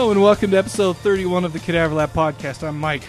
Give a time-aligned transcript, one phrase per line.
[0.00, 2.66] Hello and welcome to episode 31 of the Cadaver Lab podcast.
[2.66, 3.02] I'm Mike.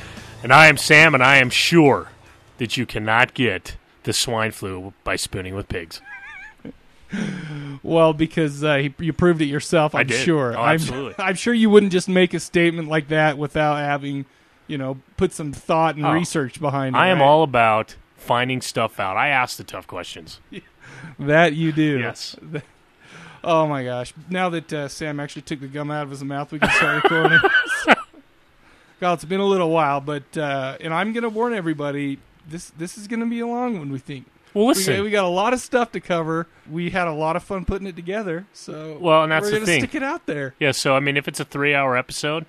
[0.44, 2.10] And I am Sam, and I am sure
[2.58, 6.02] that you cannot get the swine flu by spooning with pigs.
[7.82, 10.54] Well, because uh, you proved it yourself, I'm sure.
[10.54, 11.16] Oh, I'm- absolutely.
[11.24, 14.26] I'm, sure you wouldn't just make a statement like that without having,
[14.68, 16.12] you know, put some thought and Oh.
[16.12, 17.00] research behind it.
[17.00, 17.26] I am right?
[17.26, 19.16] all about finding stuff out.
[19.16, 20.42] I ask the tough questions.
[21.20, 22.00] that you do.
[22.00, 22.36] Yes.
[23.44, 24.14] Oh my gosh!
[24.30, 27.04] Now that uh, Sam actually took the gum out of his mouth, we can start
[27.04, 27.40] recording.
[29.00, 32.98] God, it's been a little while, but uh, and I'm gonna warn everybody: this this
[32.98, 33.92] is gonna be a long one.
[33.92, 34.28] We think.
[34.54, 34.98] Well, We listen.
[34.98, 36.46] got, we got a lot of stuff to cover.
[36.70, 38.46] We had a lot of fun putting it together.
[38.54, 39.80] So Well, and that's we're the gonna thing.
[39.82, 40.54] stick it out there.
[40.60, 42.46] yeah, so I mean, if it's a three-hour episode,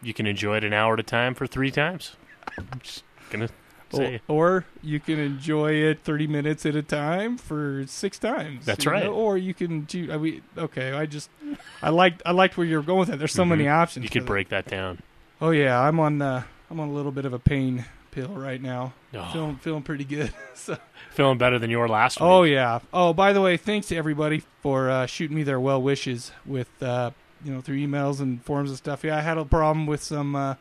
[0.00, 2.16] you can enjoy it an hour at a time for three times.
[2.56, 3.48] I'm just gonna.
[3.98, 8.64] Or, or you can enjoy it 30 minutes at a time for six times.
[8.66, 9.04] That's right.
[9.04, 9.12] know?
[9.12, 10.12] Or you can do.
[10.12, 11.30] I mean, okay, I just
[11.82, 13.18] I liked I liked where you're going with that.
[13.18, 14.04] There's so many options.
[14.04, 14.04] Mm-hmm.
[14.04, 14.32] You could that.
[14.32, 15.00] break that down.
[15.40, 18.62] Oh yeah, I'm on uh, I'm on a little bit of a pain pill right
[18.62, 18.94] now.
[19.12, 20.32] Oh, Feeling feeling pretty good.
[20.54, 20.76] so,
[21.10, 22.26] feeling better than your last week.
[22.26, 22.80] oh yeah.
[22.92, 26.68] Oh, by the way, thanks to everybody for uh, shooting me their well wishes with
[26.82, 27.10] uh,
[27.44, 29.04] you know through emails and forums and stuff.
[29.04, 30.56] Yeah, I had a problem with some.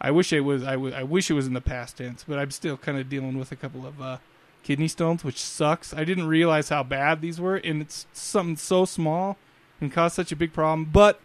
[0.00, 2.38] I wish it was I, w- I wish it was in the past tense, but
[2.38, 4.18] I'm still kind of dealing with a couple of uh,
[4.62, 5.92] kidney stones, which sucks.
[5.92, 9.36] I didn't realize how bad these were, and it's something so small
[9.80, 10.88] and cause such a big problem.
[10.92, 11.20] But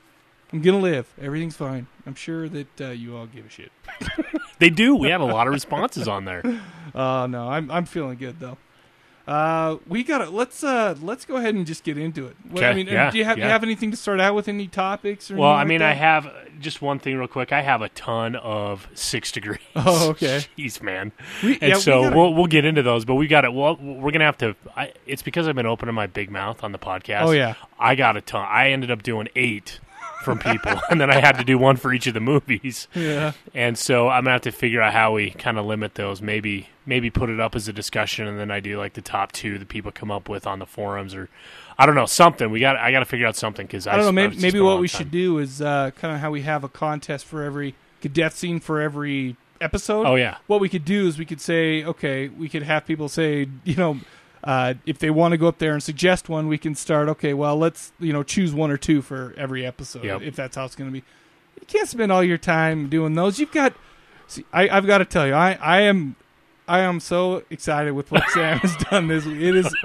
[0.51, 1.13] I'm gonna live.
[1.21, 1.87] Everything's fine.
[2.05, 3.71] I'm sure that uh, you all give a shit.
[4.59, 4.95] They do.
[4.95, 6.43] We had a lot of responses on there.
[6.93, 8.55] Uh no, I'm I'm feeling good though.
[9.25, 12.35] Uh, we gotta let's uh let's go ahead and just get into it.
[12.49, 13.53] What- I mean, yeah, do you have do you yeah.
[13.53, 14.49] have anything to start out with?
[14.49, 15.31] Any topics?
[15.31, 17.53] Or Well, I like mean, I have uh, just one thing real quick.
[17.53, 19.59] I have a ton of six degrees.
[19.77, 20.41] Oh, okay.
[20.57, 21.13] Jeez, man.
[21.41, 23.53] We- And yeah, we so gotta- we'll we'll get into those, but we got it.
[23.53, 24.55] Well, we're gonna have to.
[24.75, 27.21] I, it's because I've been opening my big mouth on the podcast.
[27.21, 27.53] Oh, yeah.
[27.79, 28.45] I got a ton.
[28.49, 29.79] I ended up doing eight
[30.23, 32.87] from people, and then I had to do one for each of the movies.
[32.93, 33.33] yeah.
[33.53, 36.21] And so I'm gonna have to figure out how we kind of limit those.
[36.21, 39.31] Maybe maybe put it up as a discussion, and then I do like the top
[39.31, 41.29] two that people come up with on the forums, or
[41.77, 42.49] I don't know something.
[42.49, 44.11] We got I got to figure out something because I don't know.
[44.11, 47.25] Maybe, maybe what we should do is uh, kind of how we have a contest
[47.25, 50.05] for every death scene for every episode.
[50.05, 50.37] Oh yeah.
[50.47, 53.75] What we could do is we could say, okay, we could have people say, you
[53.75, 53.99] know,
[54.43, 57.07] uh, if they want to go up there and suggest one, we can start.
[57.09, 60.21] Okay, well, let's you know choose one or two for every episode, Yep.
[60.23, 61.03] if that's how it's going to be.
[61.59, 63.39] You can't spend all your time doing those.
[63.39, 63.73] You've got.
[64.27, 66.15] See, I, I've got to tell you, I, I am,
[66.67, 69.41] I am so excited with what Sam has done this week.
[69.41, 69.75] It is.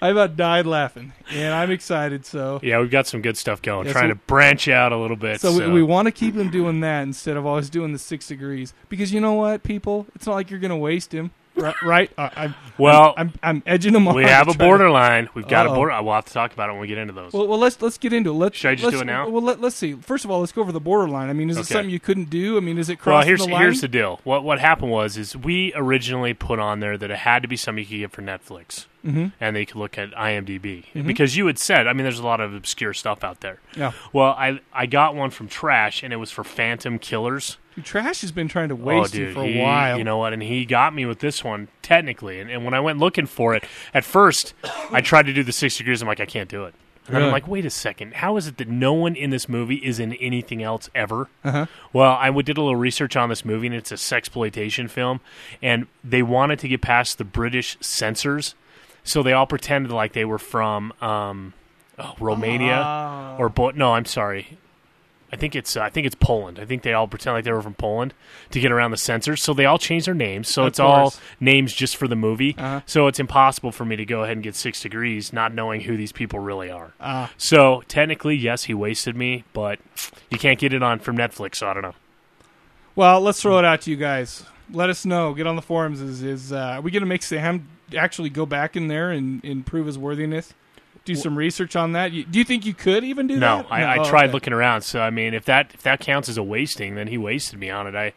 [0.00, 2.24] I about died laughing, and I'm excited.
[2.24, 3.86] So, Yeah, we've got some good stuff going.
[3.86, 5.40] Yeah, trying so- to branch out a little bit.
[5.40, 7.98] so, So, we, we want to keep him doing that instead of always doing the
[7.98, 8.74] six degrees.
[8.88, 11.82] Because you know what, people, it's not like you're going to waste him, right?
[11.82, 12.10] right?
[12.16, 14.04] I, I'm, Well, I'm, I'm edging them.
[14.06, 15.28] we have a try to- borderline.
[15.34, 15.72] We've got Uh-oh.
[15.72, 16.02] a border.
[16.02, 17.32] We'll have to talk about it when we get into those.
[17.32, 18.34] Well, well, let's let's get into it.
[18.34, 19.28] Let's, Should I just do it now?
[19.28, 19.94] Well, let, let's see.
[19.94, 21.28] First of all, let's go over the borderline.
[21.28, 22.56] I mean, is it something you couldn't do?
[22.56, 23.62] I mean, is it well, here's the line?
[23.62, 24.20] here's the deal.
[24.24, 27.56] What what happened was is we originally put on there that it had to be
[27.56, 29.32] something you could get for Netflix, Mhm.
[29.40, 31.86] and they could look at IMDb because you had said.
[31.86, 33.58] I mean, there's a lot of obscure stuff out there.
[33.76, 33.92] Yeah.
[34.12, 37.56] Well, I I got one from Trash, and it was for Phantom Killers.
[37.78, 39.98] Dude, Trash has been trying to waste oh, you dude, for a he- while.
[39.98, 40.32] You know what?
[40.32, 42.40] And he got me with this one technically.
[42.40, 44.54] And, and when I went looking for it, at first
[44.90, 46.02] I tried to do the six degrees.
[46.02, 46.74] I'm like, I can't do it.
[47.06, 47.26] And Really?
[47.28, 48.14] I'm like, wait a second.
[48.14, 51.28] How is it that no one in this movie is in anything else ever?
[51.42, 51.64] Uh-huh.
[51.92, 55.20] Well, I did a little research on this movie, and it's a sexploitation film,
[55.62, 58.54] and they wanted to get past the British censors,
[59.04, 61.54] so they all pretended like they were from um,
[61.98, 63.36] oh, Romania Ah.
[63.38, 64.58] or Bo- no, I'm sorry.
[65.32, 66.58] I think it's uh, I think it's Poland.
[66.58, 68.14] I think they all pretend like they were from Poland
[68.50, 69.42] to get around the censors.
[69.42, 70.48] So they all change their names.
[70.48, 72.54] So Of it's all names just for the movie.
[72.56, 72.80] Uh-huh.
[72.86, 75.96] So it's impossible for me to go ahead and get six degrees, not knowing who
[75.96, 76.94] these people really are.
[77.00, 77.30] Ah.
[77.36, 79.78] So technically, yes, he wasted me, but
[80.30, 81.56] you can't get it on from Netflix.
[81.56, 81.94] So I don't know.
[82.96, 84.44] Well, let's throw it out to you guys.
[84.72, 85.34] Let us know.
[85.34, 86.00] Get on the forums.
[86.00, 89.42] Is is uh, are we going to make Sam actually go back in there and,
[89.44, 90.52] and prove his worthiness?
[91.04, 92.08] Do some research on that.
[92.12, 93.66] Do you think you could even do No, that?
[93.72, 94.32] I, I Oh, tried okay.
[94.32, 94.82] looking around.
[94.82, 97.70] So I mean, if that if that counts as a wasting, then he wasted me
[97.70, 97.94] on it.
[97.94, 98.12] I,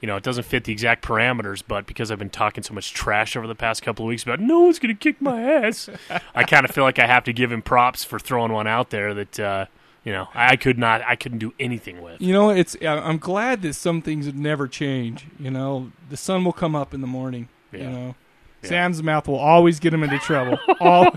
[0.00, 2.92] you know, it doesn't fit the exact parameters, but because I've been talking so much
[2.92, 5.88] trash over the past couple of weeks about no one's going to kick my ass,
[6.34, 8.90] I kind of feel like I have to give him props for throwing one out
[8.90, 9.66] there that uh,
[10.04, 12.20] you know I, could not, I couldn't do anything with.
[12.20, 12.76] You know, it's.
[12.82, 15.26] I'm glad that some things would never change.
[15.38, 17.48] You know, the sun will come up in the morning.
[17.72, 18.14] You know,
[18.62, 18.68] Yeah.
[18.68, 20.58] Sam's mouth will always get him into trouble.
[20.80, 21.12] Always.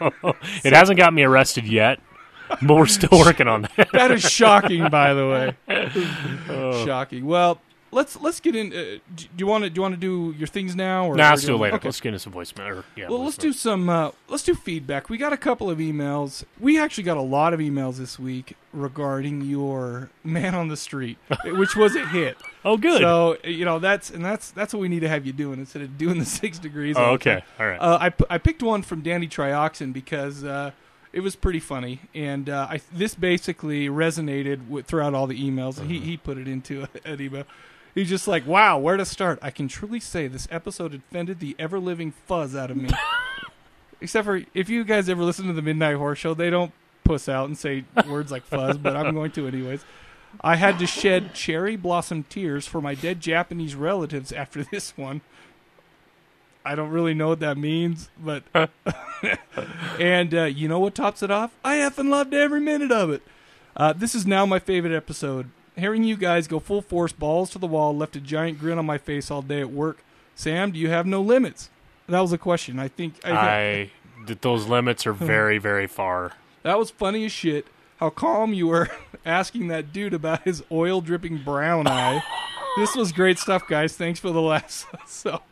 [0.64, 2.00] It hasn't got me arrested yet,
[2.62, 3.88] but we're still working on that.
[3.92, 5.56] that is shocking, by the way.
[6.48, 6.84] Oh.
[6.84, 7.24] Shocking.
[7.26, 7.60] Well,
[7.92, 8.72] let's let's get in.
[8.72, 11.06] Uh, do you want to do you want to do your things now?
[11.06, 11.76] Or, Nah, let's do do it later.
[11.76, 11.88] Okay.
[11.88, 12.76] Let's get into some voicemail.
[12.78, 13.88] Or, yeah, Well, let's do some.
[13.88, 15.08] Uh, let's do feedback.
[15.08, 16.44] We got a couple of emails.
[16.58, 21.18] We actually got a lot of emails this week regarding your man on the street,
[21.44, 22.36] which was a hit.
[22.64, 23.00] Oh, good.
[23.00, 25.82] So you know that's and that's that's what we need to have you doing instead
[25.82, 26.96] of doing the six degrees.
[26.98, 27.42] oh, okay.
[27.58, 27.78] All right.
[27.80, 30.70] Uh, I p- I picked one from Danny Trioxin because uh,
[31.12, 35.84] it was pretty funny, and uh, I this basically resonated with, throughout all the emails.
[35.84, 37.44] He he put it into an email.
[37.94, 39.38] He's just like, "Wow, where to start?
[39.42, 42.90] I can truly say this episode offended the ever living fuzz out of me."
[44.00, 46.72] Except for if you guys ever listen to the Midnight Horror Show, they don't
[47.04, 49.84] puss out and say words like fuzz, but I'm going to anyways.
[50.40, 55.20] I had to shed cherry blossom tears for my dead Japanese relatives after this one.
[56.64, 58.44] I don't really know what that means, but
[59.98, 61.52] and uh, you know what tops it off?
[61.64, 63.22] I effing loved every minute of it.
[63.76, 65.50] Uh, this is now my favorite episode.
[65.76, 68.86] Hearing you guys go full force, balls to the wall, left a giant grin on
[68.86, 70.02] my face all day at work.
[70.34, 71.70] Sam, do you have no limits?
[72.08, 72.78] That was a question.
[72.78, 73.90] I think I, I
[74.26, 76.32] that those limits are very, very far.
[76.62, 77.66] that was funny as shit.
[77.98, 78.88] How calm you were
[79.24, 82.22] asking that dude about his oil dripping brown eye.
[82.76, 83.96] this was great stuff, guys.
[83.96, 84.86] Thanks for the laughs.
[85.06, 85.42] so,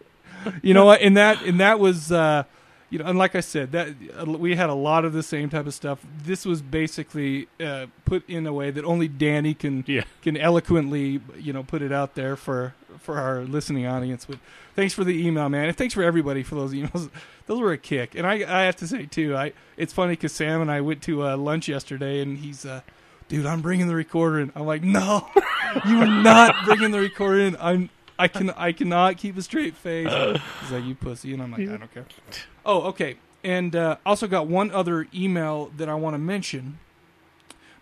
[0.62, 1.00] you know what?
[1.00, 2.44] And that and that was, uh,
[2.90, 3.88] you know, and like I said, that
[4.18, 5.98] uh, we had a lot of the same type of stuff.
[6.24, 10.04] This was basically uh, put in a way that only Danny can Yeah.
[10.22, 14.24] can eloquently, you know, put it out there for for our listening audience.
[14.24, 14.38] But
[14.74, 17.10] thanks for the email, man, and thanks for everybody for those emails.
[17.46, 20.32] Those were a kick, and I I have to say too, I it's funny because
[20.32, 22.64] Sam and I went to uh, lunch yesterday, and he's.
[22.64, 22.80] Uh,
[23.28, 24.50] Dude, I'm bringing the recorder in.
[24.56, 25.28] I'm like, no,
[25.86, 27.58] you are not bringing the recorder in.
[27.60, 30.08] I'm, I can, I cannot keep a straight face.
[30.62, 32.06] He's like, you pussy, and I'm like, I don't care.
[32.66, 33.16] Oh, okay.
[33.42, 36.78] And uh, also got one other email that I want to mention.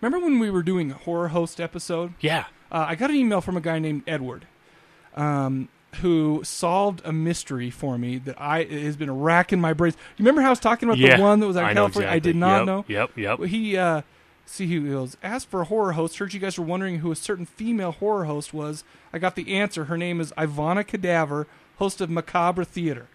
[0.00, 2.14] Remember when we were doing a horror host episode?
[2.20, 2.44] Yeah.
[2.70, 4.46] Uh, I got an email from a guy named Edward,
[5.16, 5.68] um,
[6.02, 9.96] who solved a mystery for me that I it has been racking my brains.
[10.16, 11.16] You remember how I was talking about Yeah.
[11.16, 12.08] the one that was out I of know California?
[12.10, 12.32] I exactly.
[12.32, 12.84] did not Yep, know.
[12.88, 13.10] Yep.
[13.40, 13.48] Yep.
[13.48, 14.02] He uh,
[14.46, 15.16] see he goes.
[15.22, 18.25] As for a horror host, heard you guys were wondering who a certain female horror
[18.25, 18.84] host was.
[19.12, 19.84] I got the answer.
[19.84, 21.46] Her name is Ivonna Cadaver,
[21.78, 23.06] host of Macabre Theater.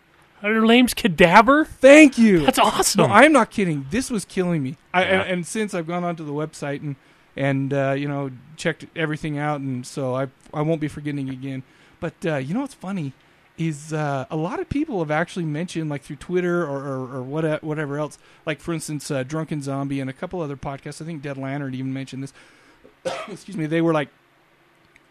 [0.41, 1.65] Her name's Cadaver.
[1.65, 2.45] Thank you.
[2.45, 3.07] That's awesome.
[3.07, 3.85] No, I'm not kidding.
[3.91, 4.77] This was killing me.
[4.93, 5.21] I, Yeah.
[5.21, 6.95] and, and since I've gone onto the website and
[7.37, 11.63] and uh, you know checked everything out, and so I I won't be forgetting again.
[11.99, 13.13] But uh, you know what's funny
[13.67, 17.21] is uh, a lot of people have actually mentioned like through Twitter or or, or
[17.21, 18.17] what, whatever else.
[18.45, 21.01] Like for instance, uh, Drunken Zombie and a couple other podcasts.
[21.01, 22.33] I think Dead Lantern even mentioned this.
[23.27, 23.65] Excuse me.
[23.65, 24.09] They were like,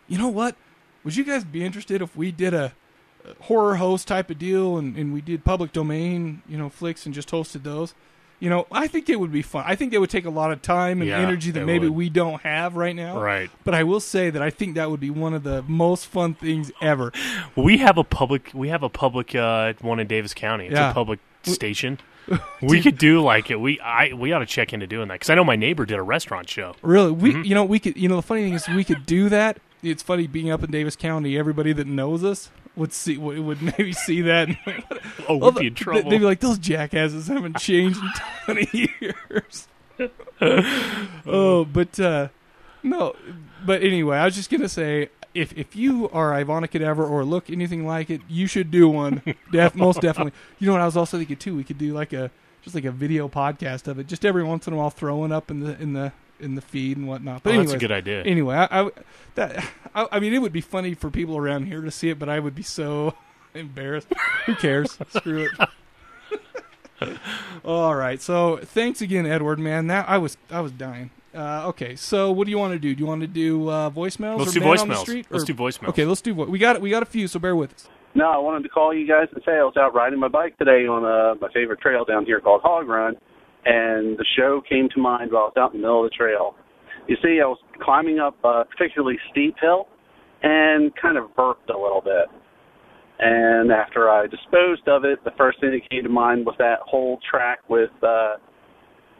[0.08, 0.56] you know what?
[1.04, 2.72] Would you guys be interested if we did a
[3.22, 7.04] a horror host type of deal and, and we did public domain, you know, flicks
[7.04, 7.94] and just hosted those?
[8.40, 9.64] You know, I think it would be fun.
[9.66, 11.96] I think it would take a lot of time and Yeah, energy that maybe would.
[11.96, 13.20] we don't have right now.
[13.20, 13.50] Right.
[13.64, 16.32] But I will say that I think that would be one of the most fun
[16.34, 17.12] things ever.
[17.54, 18.50] We have a public.
[18.54, 20.66] We have a public uh, one in Davis County.
[20.66, 20.90] It's Yeah.
[20.90, 21.98] a public station.
[22.62, 23.60] we could do like it.
[23.60, 25.98] We I we ought to check into doing that because I know my neighbor did
[25.98, 26.76] a restaurant show.
[26.82, 27.42] Really, we Mm-hmm.
[27.44, 29.58] you know we could you know the funny thing is we could do that.
[29.82, 31.36] It's funny being up in Davis County.
[31.38, 34.48] Everybody that knows us would see would would maybe see that.
[34.66, 34.84] and
[35.28, 36.08] Oh, we'd be in trouble.
[36.10, 37.98] They'd be like, those jackasses haven't changed
[38.48, 39.68] in 20 years.
[41.26, 42.28] oh, but uh,
[42.82, 43.14] no.
[43.64, 47.50] But anyway, I was just gonna say, if if you are Ivonna Cadaver or look
[47.50, 49.22] anything like it, you should do one.
[49.52, 50.32] Def- most definitely.
[50.58, 50.80] You know what?
[50.82, 51.56] I was also thinking too.
[51.56, 52.30] We could do like a
[52.62, 55.50] just like a video podcast of it, just every once in a while, throwing up
[55.50, 57.42] in the in the in the feed and whatnot.
[57.42, 58.22] But oh, that's a good idea.
[58.22, 58.90] anyway, I, I
[59.34, 62.18] that I, I mean, it would be funny for people around here to see it,
[62.18, 63.14] but I would be so
[63.54, 64.08] embarrassed.
[64.46, 64.98] Who cares?
[65.10, 65.48] Screw
[67.00, 67.10] it.
[67.64, 68.20] All right.
[68.20, 69.58] So thanks again, Edward.
[69.58, 71.10] Man, that I was I was dying.
[71.32, 72.92] Uh, okay, so what do you want to do?
[72.92, 74.38] Do you want to do uh, voicemails?
[74.38, 75.00] Let's or do man on the voicemails.
[75.02, 75.88] street, Let's do voicemails.
[75.90, 76.34] Okay, let's do.
[76.34, 77.88] Vo- we got we got a few, so bear with us.
[78.16, 80.58] No, I wanted to call you guys and say I was out riding my bike
[80.58, 83.16] today on uh, my favorite trail down here called Hog Run,
[83.64, 86.16] and the show came to mind while I was out in the middle of the
[86.16, 86.54] trail.
[87.08, 89.88] You see, I was climbing up a particularly steep hill
[90.42, 92.26] and kind of burped a little bit.
[93.18, 96.78] And after I disposed of it, the first thing that came to mind was that
[96.86, 98.36] whole track with uh,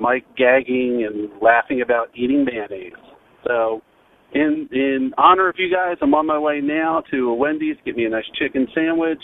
[0.00, 2.92] Mike gagging and laughing about eating mayonnaise.
[3.46, 3.82] So
[4.32, 7.76] in in honor of you guys, I'm on my way now to a Wendy's.
[7.84, 9.22] Get me a nice chicken sandwich,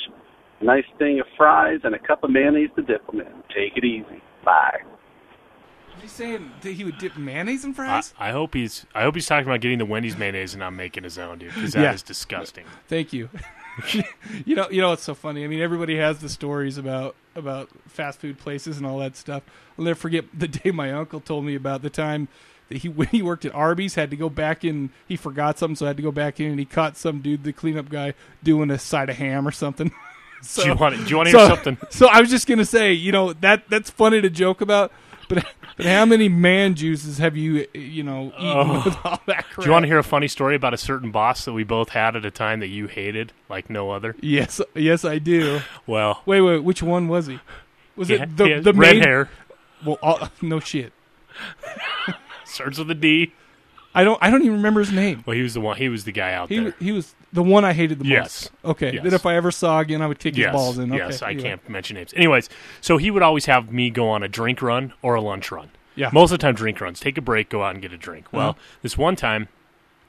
[0.60, 3.32] a nice thing of fries, and a cup of mayonnaise to dip them in.
[3.48, 4.20] Take it easy.
[4.44, 4.80] Bye.
[5.96, 8.14] Is he saying that he would dip mayonnaise in I, fries?
[8.18, 8.84] I hope he's.
[8.94, 11.54] I hope he's talking about getting the Wendy's mayonnaise and not making his own, dude.
[11.54, 12.06] Because that is Yeah.
[12.06, 12.64] disgusting.
[12.88, 13.28] Thank you.
[14.44, 15.44] you know, you know what's so funny?
[15.44, 19.42] I mean, everybody has the stories about about fast food places and all that stuff.
[19.78, 22.28] I'll never forget the day my uncle told me about the time
[22.68, 24.90] that he when he worked at Arby's had to go back in.
[25.06, 27.44] He forgot something, so I had to go back in, and he caught some dude,
[27.44, 29.92] the cleanup guy, doing a side of ham or something.
[30.42, 30.96] so, do you want?
[30.96, 31.76] Do you want to hear something?
[31.90, 34.90] So I was just gonna say, you know that that's funny to joke about,
[35.28, 35.44] but
[35.76, 38.82] but how many man juices have you you know eaten Oh.
[38.84, 39.56] with all that crap?
[39.60, 41.90] Do you want to hear a funny story about a certain boss that we both
[41.90, 44.16] had at a time that you hated like no other?
[44.20, 45.60] Yes, yes, I do.
[45.86, 47.40] Well, Wait, wait, which one was he?
[47.96, 49.28] Was yeah, it the he the red hair
[49.84, 50.92] Well, all, no shit.
[52.44, 53.32] starts with a D.
[53.94, 54.18] I don't.
[54.22, 55.24] I don't even remember his name.
[55.26, 55.76] Well, he was the one.
[55.78, 56.74] He was the guy out He there.
[56.78, 58.50] he was the one I hated the Yes.
[58.64, 58.72] most.
[58.76, 58.94] Okay.
[58.94, 59.04] Yes.
[59.04, 60.90] That if I ever saw again, I would kick yes, his balls in.
[60.92, 60.98] Okay.
[61.04, 61.22] yes.
[61.22, 61.42] I anyway.
[61.50, 62.12] can't mention names.
[62.16, 62.48] Anyways,
[62.80, 65.70] so he would always have me go on a drink run or a lunch run.
[65.94, 66.10] Yeah.
[66.12, 66.98] Most of the time, drink runs.
[67.00, 68.26] Take a break, go out and get a drink.
[68.32, 68.58] Well, Uh-huh.
[68.82, 69.48] this one time,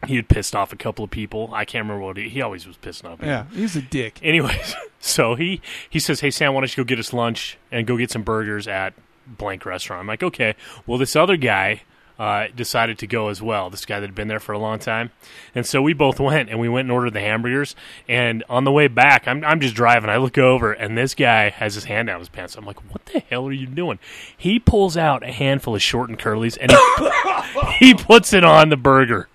[0.06, 1.50] he had pissed off a couple of people.
[1.54, 2.30] I can't remember what he.
[2.30, 3.20] He always was pissing off.
[3.20, 3.28] people.
[3.28, 4.20] Yeah, he's a dick.
[4.22, 7.88] Anyways, so he he says, "Hey Sam, why don't you go get us lunch and
[7.88, 8.94] go get some burgers at
[9.26, 10.56] blank restaurant?" I'm like, "Okay."
[10.86, 11.82] Well, this other guy
[12.20, 13.70] uh, decided to go as well.
[13.70, 15.12] This guy that had been there for a long time,
[15.54, 17.76] and so we both went and we went and ordered the hamburgers.
[18.08, 20.10] And on the way back, I'm I'm just driving.
[20.10, 22.56] I look over and this guy has his hand down his pants.
[22.56, 24.00] I'm like, "What the hell are you doing?"
[24.36, 28.70] He pulls out a handful of short and curlies and he he puts it on
[28.70, 29.28] the burger.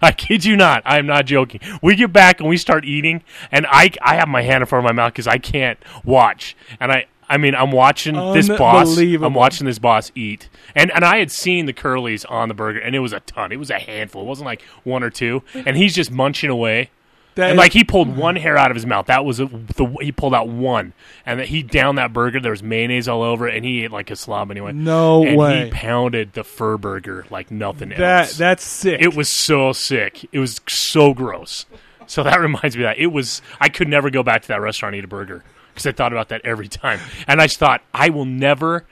[0.00, 0.82] I kid you not.
[0.84, 1.60] I am not joking.
[1.82, 4.84] We get back and we start eating, and I I have my hand in front
[4.84, 6.56] of my mouth because I can't watch.
[6.80, 8.96] And I I mean I'm watching this boss.
[8.98, 12.78] I'm watching this boss eat, and and I had seen the curlies on the burger,
[12.78, 13.52] and it was a ton.
[13.52, 14.22] It was a handful.
[14.22, 16.90] It wasn't like one or two, and he's just munching away.
[17.34, 19.06] That And is- like he pulled one hair out of his mouth.
[19.06, 20.92] That was a, the he pulled out one,
[21.24, 22.38] and that he downed that burger.
[22.38, 24.72] There was mayonnaise all over it, and he ate like a slob anyway.
[24.72, 25.64] No and way.
[25.64, 28.36] He pounded the fur burger like nothing that else.
[28.36, 29.00] that's sick.
[29.00, 30.28] It was so sick.
[30.32, 31.64] It was so gross.
[32.06, 33.40] So that reminds me of that it was.
[33.58, 35.42] I could never go back to that restaurant and eat a burger
[35.72, 38.84] because I thought about that every time, and I just thought I will never,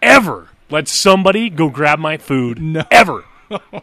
[0.00, 2.60] ever let somebody go grab my food.
[2.60, 2.84] No.
[2.90, 3.24] Ever.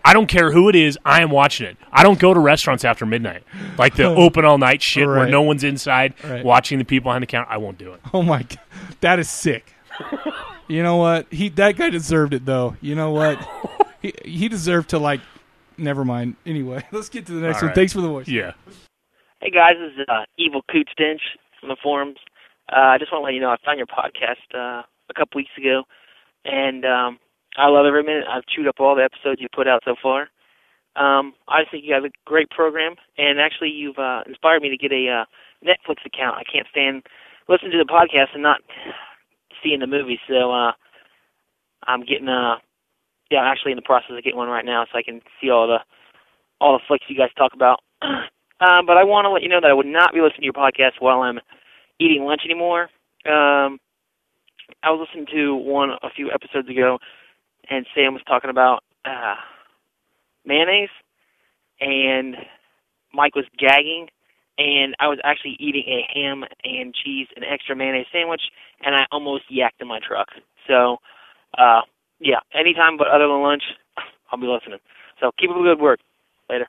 [0.03, 0.97] I don't care who it is.
[1.05, 1.77] I am watching it.
[1.91, 3.43] I don't go to restaurants after midnight,
[3.77, 6.43] like the open all night shit where no one's inside Right.
[6.43, 7.51] watching the people behind the counter.
[7.51, 8.01] I won't do it.
[8.11, 8.59] Oh my god,
[9.01, 9.75] that is sick.
[10.67, 11.27] you know what?
[11.31, 12.77] He that guy deserved it though.
[12.81, 13.37] You know what?
[14.01, 15.21] he he deserved to like.
[15.77, 16.35] Never mind.
[16.47, 17.67] Anyway, let's get to the next All one.
[17.67, 17.75] right.
[17.75, 18.27] Thanks for the voice.
[18.27, 18.53] Yeah.
[19.39, 21.21] Hey guys, this is uh, Evil Coot Stench
[21.59, 22.17] from the forums.
[22.71, 25.39] Uh, I just want to let you know I found your podcast uh, a couple
[25.39, 25.83] weeks ago,
[26.45, 27.19] and um,
[27.57, 28.25] I love every minute.
[28.29, 30.29] I've chewed up all the episodes you put out so far.
[30.95, 34.69] Um, I just think you have a great program, and actually you've uh, inspired me
[34.69, 35.25] to get a uh,
[35.65, 36.37] Netflix account.
[36.37, 37.03] I can't stand
[37.47, 38.61] listening to the podcast and not
[39.63, 40.71] seeing the movies, so uh,
[41.87, 42.55] I'm getting uh,
[43.31, 45.49] yeah, I'm actually in the process of getting one right now, so I can see
[45.49, 45.79] all the
[46.61, 47.79] all the flicks you guys talk about.
[48.61, 50.51] Uh, but I want to let you know that I would not be listening to
[50.51, 51.39] your podcast while I'm
[51.99, 52.83] eating lunch anymore.
[53.25, 53.79] Um,
[54.83, 56.99] I was listening to one a few episodes ago,
[57.69, 59.35] and Sam was talking about uh,
[60.45, 60.89] mayonnaise,
[61.81, 62.35] and
[63.13, 64.07] Mike was gagging,
[64.57, 68.41] and I was actually eating a ham and cheese and extra mayonnaise sandwich,
[68.83, 70.27] and I almost yacked in my truck.
[70.67, 70.97] So,
[71.57, 71.81] uh,
[72.19, 73.63] yeah, anytime but other than lunch,
[74.31, 74.79] I'll be listening.
[75.19, 75.99] So keep up the good work.
[76.49, 76.67] Later.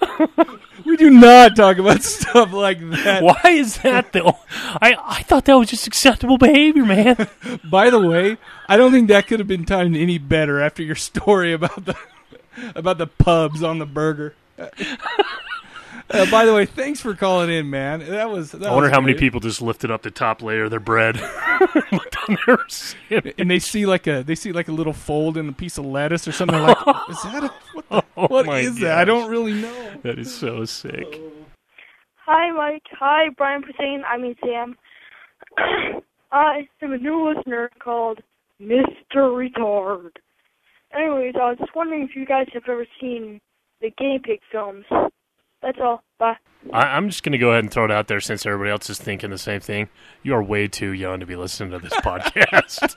[0.84, 3.22] We do not talk about stuff like that.
[3.22, 4.38] Why is that though?
[4.80, 7.28] I I thought that was just acceptable behavior, man.
[7.64, 8.38] By the way,
[8.68, 11.96] I don't think that could have been timed any better after your story about the
[12.74, 14.34] about the pubs on the burger.
[16.10, 18.00] Uh, by the way, thanks for calling in, man.
[18.00, 18.52] That was.
[18.52, 20.80] That I wonder was how many people just lifted up the top layer of their
[20.80, 21.16] bread,
[21.92, 22.58] looked on their
[23.36, 25.84] and they see like a they see like a little fold in a piece of
[25.84, 26.56] lettuce or something.
[26.56, 26.78] They're like,
[27.10, 27.88] is that a, what?
[27.90, 28.98] The, Oh what my is that?
[28.98, 29.92] I don't really know.
[30.02, 31.20] That is so sick.
[32.26, 32.82] Hi, Mike.
[32.98, 34.02] Hi, Brian Hussein.
[34.04, 34.76] I mean, Sam.
[36.32, 38.18] I am a new listener called
[38.60, 39.16] Mr.
[39.16, 40.10] Retard.
[40.92, 43.40] Anyways, I was just wondering if you guys have ever seen
[43.80, 44.84] the guinea pig films.
[45.62, 46.02] That's all.
[46.18, 46.36] Bye.
[46.72, 48.90] I, I'm just going to go ahead and throw it out there since everybody else
[48.90, 49.88] is thinking the same thing.
[50.22, 52.94] You are way too young to be listening to this podcast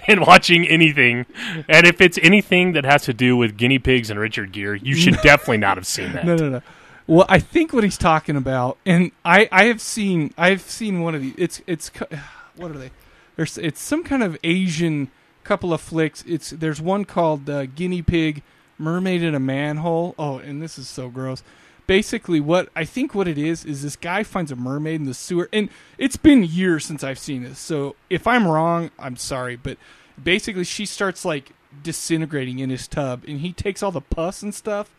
[0.08, 1.26] and watching anything.
[1.68, 4.94] And if it's anything that has to do with guinea pigs and Richard Gere, you
[4.94, 6.26] should definitely not have seen that.
[6.26, 6.62] No, no, no.
[7.06, 11.14] Well, I think what he's talking about, and I, I have seen, I've seen one
[11.14, 11.34] of these.
[11.38, 11.88] It's, it's,
[12.56, 12.90] what are they?
[13.36, 15.10] There's, it's some kind of Asian
[15.44, 16.24] couple of flicks.
[16.26, 18.42] It's, there's one called uh, Guinea Pig,
[18.78, 20.14] Mermaid in a Manhole.
[20.18, 21.42] Oh, and this is so gross.
[21.86, 25.14] Basically, what I think what it is is this guy finds a mermaid in the
[25.14, 27.58] sewer, and it's been years since I've seen this.
[27.58, 29.78] So if I'm wrong, I'm sorry, but
[30.22, 34.54] basically she starts like disintegrating in his tub, and he takes all the pus and
[34.54, 34.90] stuff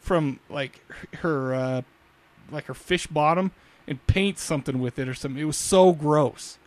[0.00, 0.80] from like
[1.16, 1.82] her uh,
[2.52, 3.50] like her fish bottom
[3.88, 5.40] and paints something with it or something.
[5.40, 6.58] It was so gross.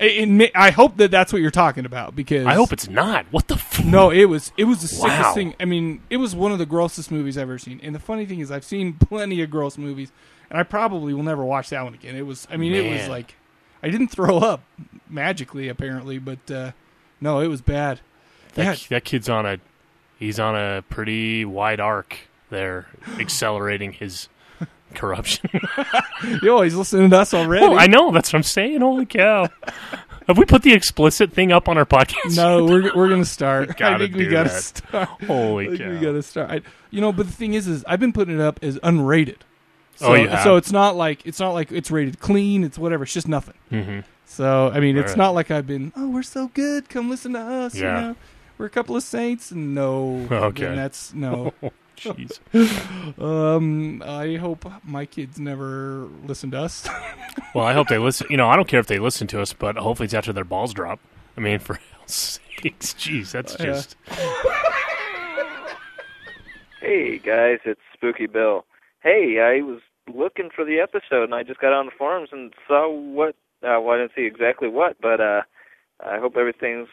[0.00, 3.26] It- it I hope that that's what you're talking about because I hope it's not.
[3.30, 3.54] What the?
[3.54, 5.34] F- No, it was it was the sickest Wow.
[5.34, 5.54] thing.
[5.60, 7.80] I mean, it was one of the grossest movies I've ever seen.
[7.82, 10.12] And the funny thing is, I've seen plenty of gross movies,
[10.50, 12.14] and I probably will never watch that one again.
[12.16, 13.34] It was, I mean, it was like
[13.82, 14.62] I didn't throw up
[15.08, 16.72] magically, apparently, but uh,
[17.20, 18.00] no, it was bad.
[18.54, 18.86] that, Yeah.
[18.96, 19.58] that kid's on a
[20.18, 22.16] he's on a pretty wide arc
[22.50, 22.86] there,
[23.18, 24.28] accelerating his
[24.94, 25.48] corruption.
[26.42, 27.64] Yo, he's listening to us already.
[27.64, 28.10] oh, I know.
[28.10, 28.80] That's what I'm saying.
[28.80, 29.48] Holy cow!
[30.26, 32.36] Have we put the explicit thing up on our podcast?
[32.36, 33.70] No, we're we're gonna start.
[33.70, 34.62] I gotta think we do gotta that.
[34.62, 35.08] start.
[35.24, 35.90] Holy I think cow!
[35.90, 36.50] we gotta start.
[36.50, 39.38] I, you know, but the thing is, is I've been putting it up as unrated.
[39.96, 40.44] So, Oh, you have?
[40.44, 42.62] so it's not like it's not like it's rated clean.
[42.64, 43.02] It's whatever.
[43.04, 43.54] It's just nothing.
[43.70, 45.18] hmm So I mean, it's Right.
[45.18, 45.92] not like I've been.
[45.96, 46.88] Oh, we're so good.
[46.88, 47.74] Come listen to us.
[47.74, 48.00] Yeah.
[48.00, 48.16] You know?
[48.58, 49.50] We're a couple of saints.
[49.52, 50.26] No.
[50.30, 50.64] Okay.
[50.64, 51.52] then that's no.
[52.00, 52.38] Jeez.
[53.22, 56.88] um, I hope my kids never listen to us.
[57.54, 58.26] Well, I hope they listen.
[58.30, 60.44] You know, I don't care if they listen to us, but hopefully it's after their
[60.44, 60.98] balls drop.
[61.36, 62.12] I mean, for hell's
[62.60, 63.66] sakes, jeez, that's Yeah.
[63.66, 63.96] just.
[66.80, 68.64] Hey guys, it's Spooky Bill.
[69.02, 69.80] Hey, I was
[70.14, 73.80] looking for the episode and I just got on the forums and saw what uh
[73.80, 75.42] well I didn't see exactly what, but uh
[76.04, 76.88] I hope everything's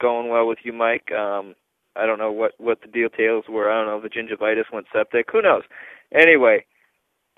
[0.00, 1.10] going well with you, Mike.
[1.12, 1.54] Um
[1.96, 3.70] I don't know what what the details were.
[3.70, 5.26] I don't know if the gingivitis went septic.
[5.32, 5.62] Who knows?
[6.12, 6.64] Anyway,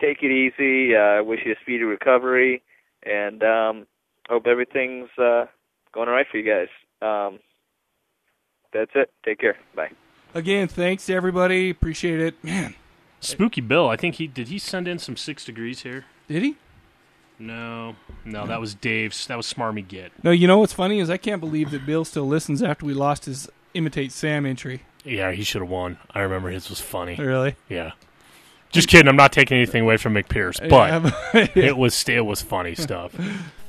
[0.00, 0.94] take it easy.
[0.94, 2.62] Uh, I wish you a speedy recovery
[3.04, 3.86] and um
[4.28, 5.46] hope everything's uh
[5.92, 6.68] going all right for you guys.
[7.00, 7.38] Um
[8.72, 9.10] that's it.
[9.24, 9.56] Take care.
[9.74, 9.90] Bye.
[10.34, 11.68] Again, thanks to everybody.
[11.70, 12.74] Appreciate it, man.
[13.20, 14.48] Spooky Bill, I think he did.
[14.48, 16.06] He send in some six degrees here.
[16.26, 16.56] Did he?
[17.38, 19.26] No, no, that was Dave's.
[19.26, 20.12] That was Smarmy Git.
[20.22, 20.30] No.
[20.30, 23.24] You know what's funny is I can't believe that Bill still listens after we lost
[23.24, 24.82] his imitate Sam entry.
[25.04, 25.98] Yeah, he should have won.
[26.10, 27.16] I remember his was funny.
[27.16, 27.56] Really?
[27.68, 27.92] Yeah,
[28.70, 29.08] just kidding.
[29.08, 30.88] I'm not taking anything away from McPierce, but
[31.34, 33.14] Yeah, it was it was funny stuff.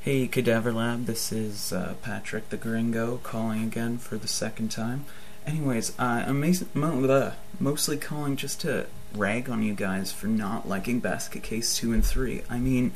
[0.01, 5.05] Hey, Cadaver Lab, this is uh, Patrick the Gringo calling again for the second time.
[5.45, 10.67] Anyways, uh, I'm mas- mo- mostly calling just to rag on you guys for not
[10.67, 12.43] liking Basket Case 2 and 3.
[12.49, 12.91] I mean,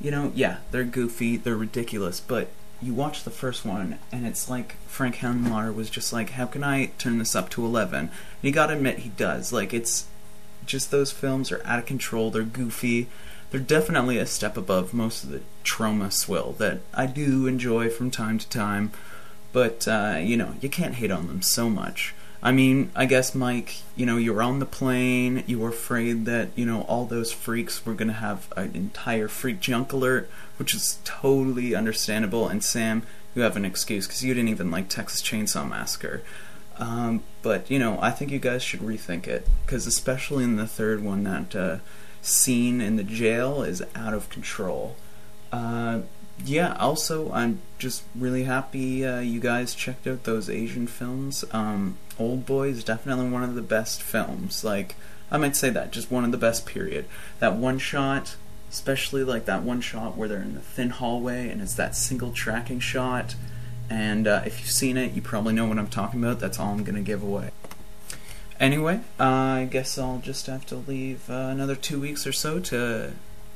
[0.00, 2.48] you know, yeah, they're goofy, they're ridiculous, but
[2.82, 6.62] you watch the first one, and it's like Frank Henenlotter was just like, how can
[6.62, 7.98] I turn this up to 11?
[7.98, 8.10] And
[8.42, 9.52] you gotta admit, he does.
[9.52, 10.06] Like, it's
[10.66, 13.08] just those films are out of control, they're goofy,
[13.50, 18.10] they're definitely a step above most of the Troma swill that I do enjoy from
[18.10, 18.92] time to time,
[19.52, 22.14] but uh, you know, you can't hate on them so much.
[22.42, 26.26] I mean, I guess Mike, you know, you were on the plane, you were afraid
[26.26, 30.30] that, you know, all those freaks were going to have an entire freak junk alert,
[30.58, 33.02] which is totally understandable, and Sam,
[33.34, 36.22] you have an excuse because you didn't even like Texas Chainsaw Massacre.
[36.78, 40.66] Um, but, you know, I think you guys should rethink it, because especially in the
[40.66, 41.78] third one, that uh,
[42.20, 44.96] scene in the jail is out of control.
[45.52, 46.00] Uh,
[46.44, 51.44] yeah, also, I'm just really happy uh, you guys checked out those Asian films.
[51.52, 54.62] Um, Old Boy is definitely one of the best films.
[54.62, 54.94] Like,
[55.30, 57.06] I might say that, just one of the best, period.
[57.38, 58.36] That one shot,
[58.70, 62.32] especially like that one shot where they're in the thin hallway and it's that single
[62.32, 63.34] tracking shot.
[63.88, 66.40] And uh, if you've seen it, you probably know what I'm talking about.
[66.40, 67.50] That's all I'm going to give away.
[68.58, 72.58] Anyway, uh, I guess I'll just have to leave uh, another two weeks or so
[72.60, 73.12] to,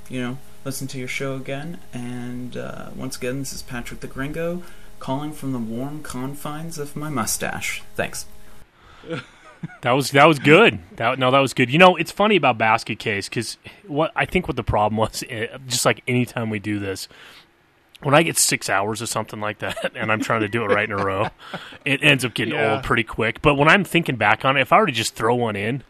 [0.09, 1.79] you know, listen to your show again.
[1.93, 4.63] And uh, once again, this is Patrick the Gringo
[4.99, 7.83] calling from the warm confines of my mustache.
[7.95, 8.27] Thanks.
[9.83, 10.79] That was that was good.
[10.97, 11.71] That no, that was good.
[11.71, 15.23] You know, it's funny about basket case because what I think what the problem was,
[15.29, 17.09] eh, just like anytime we do this,
[18.03, 20.69] when I get six hours or something like that, and I'm trying to do it
[20.69, 21.29] right in a row,
[21.85, 22.77] it ends up getting Yeah.
[22.77, 23.43] old pretty quick.
[23.43, 25.83] But when I'm thinking back on it, if I were to just throw one in,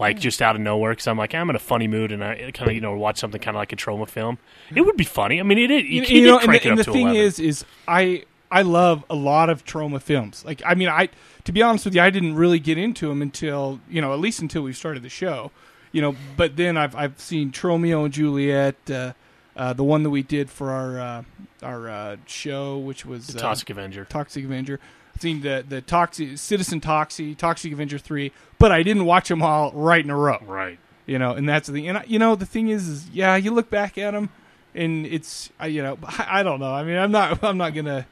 [0.00, 2.50] like just out of nowhere, because I'm like I'm in a funny mood and I
[2.52, 4.38] kind of you know watch something kind of like a Troma film,
[4.74, 5.38] it would be funny.
[5.38, 7.16] I mean, it, it you, you, you know, and the, it and the thing 11.
[7.16, 10.44] is, is I I love a lot of Troma films.
[10.44, 11.10] Like, I mean, I
[11.44, 14.18] to be honest with you, I didn't really get into them until you know, at
[14.18, 15.50] least until we started the show.
[15.92, 19.12] You know, but then I've I've seen Tromeo and Juliet, uh,
[19.56, 21.22] uh, the one that we did for our uh,
[21.62, 24.04] our uh, show, which was the uh, Toxic Avenger.
[24.04, 24.80] Toxic Avenger.
[25.20, 29.70] Seen the the Toxic Citizen Toxie, Toxic Avenger three, but I didn't watch them all
[29.72, 30.38] right in a row.
[30.42, 30.78] Right.
[31.06, 33.36] you know and that's the thing and I- you know the thing is, is yeah
[33.36, 34.30] you look back at them
[34.74, 36.72] and it's I, you know I, I don't know.
[36.72, 38.06] I mean i'm not i'm not gonna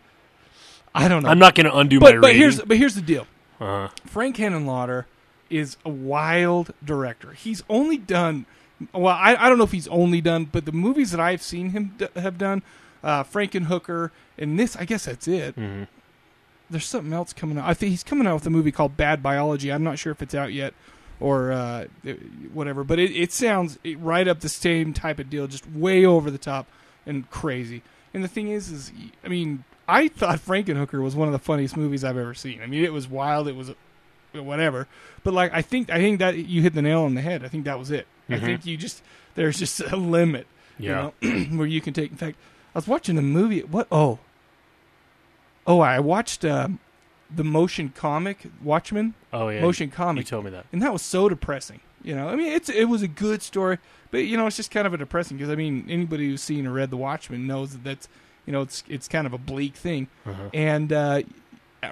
[0.94, 1.29] i don't know.
[1.29, 2.40] I'm not going to undo my but, but rating.
[2.42, 3.27] here's but here's the deal.
[3.61, 4.38] Uh, frank
[5.51, 7.33] is a wild director.
[7.33, 8.47] He's only done
[8.92, 11.71] well I, I don't know if he's only done but the movies that i've seen
[11.71, 12.62] him d- have done
[13.03, 15.57] uh frankenhooker and this i guess that's it.
[15.57, 15.87] Mhm.
[16.71, 17.69] There's something else coming out.
[17.69, 19.73] I think he's coming out with a movie called Bad Biology.
[19.73, 20.75] I'm not sure if it's out yet
[21.21, 21.87] or uh,
[22.53, 26.31] whatever, but it, it sounds right up the same type of deal, just way over
[26.31, 26.67] the top
[27.07, 27.83] and crazy.
[28.15, 28.93] And the thing is, is
[29.25, 32.61] I mean, I thought Frankenhooker was one of the funniest movies I've ever seen.
[32.63, 33.49] I mean, it was wild.
[33.49, 33.73] It was
[34.33, 34.87] whatever.
[35.25, 37.45] But like, I think I think that you hit the nail on the head.
[37.45, 38.07] I think that was it.
[38.29, 38.41] I Mhm.
[38.41, 39.03] think you just
[39.35, 40.47] there's just a limit,
[40.79, 41.11] Yeah.
[41.21, 42.11] you know, where you can take.
[42.11, 42.37] In fact,
[42.75, 43.61] I was watching a movie.
[43.63, 43.89] What?
[43.91, 44.19] Oh,
[45.69, 46.81] oh, I watched um,
[47.35, 49.15] the motion comic Watchmen.
[49.33, 50.25] Oh yeah, motion comic.
[50.25, 50.65] You told me that.
[50.73, 51.81] and that was so depressing.
[52.03, 53.79] You know, I mean, it's it was a good story,
[54.11, 56.67] but you know, it's just kind of a depressing because I mean, anybody who's seen
[56.67, 58.09] or read the Watchmen knows that that's
[58.47, 60.09] you know, it's it's kind of a bleak thing.
[60.27, 60.49] Uh-huh.
[60.55, 61.23] And uh,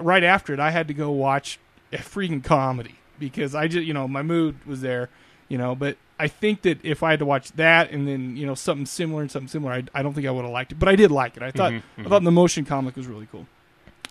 [0.00, 1.58] right after it, I had to go watch
[1.92, 5.10] a freaking comedy because I just you know my mood was there,
[5.48, 5.74] you know.
[5.74, 8.86] But I think that if I had to watch that and then you know something
[8.86, 10.78] similar and something similar, I, I don't think I would have liked it.
[10.78, 11.42] But I did like it.
[11.42, 12.08] I thought Mhm, I mhm.
[12.08, 13.46] thought the motion comic was really cool.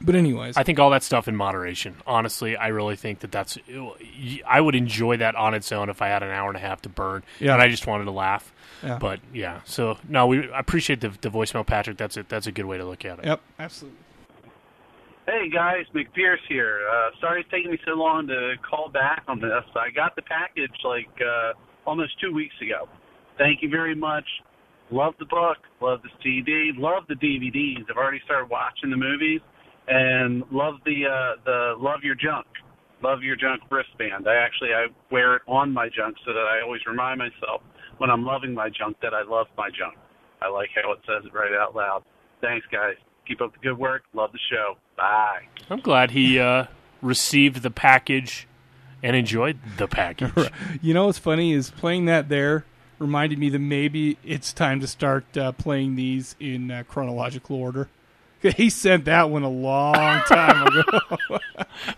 [0.01, 1.95] But anyways, I think all that stuff in moderation.
[2.05, 3.57] Honestly, I really think that that's.
[4.45, 6.81] I would enjoy that on its own if I had an hour and a half
[6.83, 7.53] to burn, Yeah.
[7.53, 8.51] and I just wanted to laugh.
[8.83, 8.97] Yeah.
[8.99, 11.97] But yeah, so no, we I appreciate the the voicemail, Patrick.
[11.97, 13.25] That's a that's a good way to look at it.
[13.25, 13.99] yep, absolutely.
[15.27, 16.87] Hey guys, McPierce here.
[16.91, 19.63] Uh, sorry it's taking me so long to call back on this.
[19.75, 21.53] I got the package like uh,
[21.85, 22.87] almost two weeks ago.
[23.37, 24.25] Thank you very much.
[24.91, 27.89] Love the book, love the CD, love the DVDs.
[27.89, 29.41] I've already started watching the movies,
[29.87, 32.45] and love the uh, the Love Your Junk,
[33.03, 34.27] Love Your Junk wristband.
[34.27, 37.61] I actually I wear it on my junk so that I always remind myself
[37.97, 39.95] when I'm loving my junk that I love my junk.
[40.41, 42.03] I like how it says it right out loud.
[42.41, 42.95] Thanks guys.
[43.27, 44.03] Keep up the good work.
[44.13, 44.75] Love the show.
[44.97, 45.47] Bye.
[45.69, 46.65] I'm glad he uh,
[47.01, 48.47] received the package
[49.01, 50.31] and enjoyed the package.
[50.81, 52.65] You know what's funny is playing that there
[52.99, 57.89] reminded me that maybe it's time to start uh, playing these in uh, chronological order.
[58.57, 60.83] He sent that one a long time ago.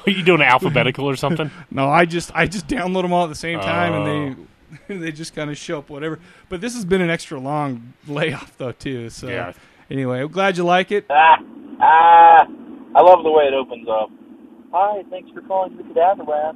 [0.06, 1.52] Are you doing alphabetical or something?
[1.72, 4.06] no, I just I just download them all at the same time, Oh.
[4.06, 4.48] and
[4.88, 6.20] they they just kind of show up whatever.
[6.50, 9.10] But this has been an extra long layoff though too.
[9.10, 9.54] So Yeah.
[9.92, 11.06] anyway, I'm glad you like it.
[11.10, 11.38] Ah,
[11.82, 12.46] ah,
[12.96, 14.10] I love the way it opens up.
[14.74, 16.56] Hi, thanks for calling the Cadaver Lab.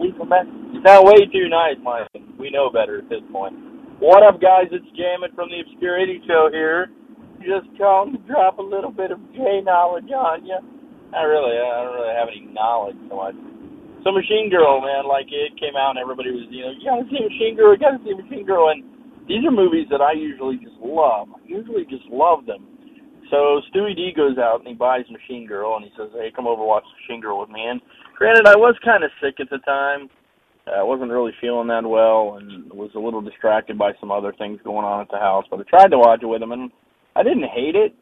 [0.00, 0.48] Leave a message.
[0.72, 2.08] You sound way too nice, Mike.
[2.38, 3.54] We know better at this point.
[3.98, 4.66] What up, guys?
[4.72, 6.90] It's Jammit from the Obscurity Show here.
[7.42, 10.58] Just calling to drop a little bit of J knowledge on you.
[11.10, 11.58] Not really.
[11.58, 13.36] I don't really have any knowledge so much.
[14.02, 17.06] So Machine Girl, man, like it came out and everybody was, you know, you gotta
[17.06, 18.82] see Machine Girl, you gotta see Machine Girl, and
[19.30, 21.30] these are movies that I usually just love.
[21.30, 22.66] I usually just love them.
[23.30, 26.46] So Stewie D goes out and he buys Machine Girl and he says, "Hey, come
[26.46, 27.80] over watch Machine Girl with me." And
[28.18, 30.10] granted, I was kind of sick at the time.
[30.66, 34.60] I wasn't really feeling that well and was a little distracted by some other things
[34.62, 35.44] going on at the house.
[35.50, 36.70] But I tried to watch it with him and
[37.14, 37.94] I didn't hate it,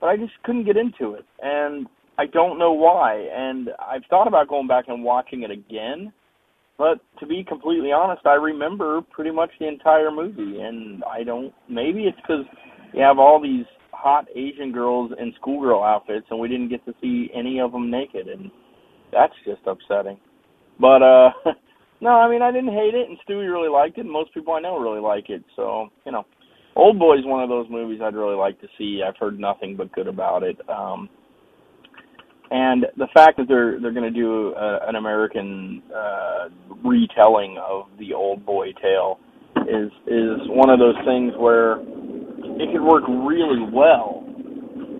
[0.00, 1.24] but I just couldn't get into it.
[1.42, 1.86] And
[2.18, 3.28] I don't know why.
[3.34, 6.12] And I've thought about going back and watching it again.
[6.76, 11.52] But to be completely honest, I remember pretty much the entire movie, and I don't.
[11.68, 12.44] Maybe it's because
[12.92, 16.94] you have all these hot Asian girls in schoolgirl outfits, and we didn't get to
[17.00, 18.50] see any of them naked, and
[19.12, 20.18] that's just upsetting.
[20.80, 21.30] But uh
[22.00, 24.54] no, I mean I didn't hate it, and Stewie really liked it, and most people
[24.54, 25.44] I know really like it.
[25.56, 26.26] So you know,
[26.76, 29.02] Old Boy is one of those movies I'd really like to see.
[29.06, 30.58] I've heard nothing but good about it.
[30.68, 31.08] Um
[32.50, 36.48] and the fact that they're they're going to do a, an American uh,
[36.84, 39.18] retelling of the Old Boy tale
[39.62, 44.24] is is one of those things where it could work really well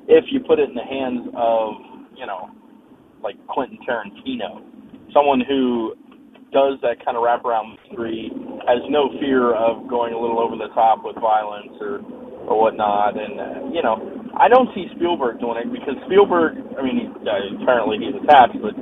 [0.09, 1.75] if you put it in the hands of
[2.17, 2.51] you know
[3.23, 4.63] like Quentin Tarantino,
[5.13, 5.95] someone who
[6.55, 8.31] does that kind of wraparound mystery,
[8.71, 12.01] has no fear of going a little over the top with violence or
[12.47, 13.99] or whatnot, and uh, you know
[14.39, 18.59] I don't see Spielberg doing it because Spielberg, I mean, he, uh, apparently he's attached,
[18.63, 18.75] but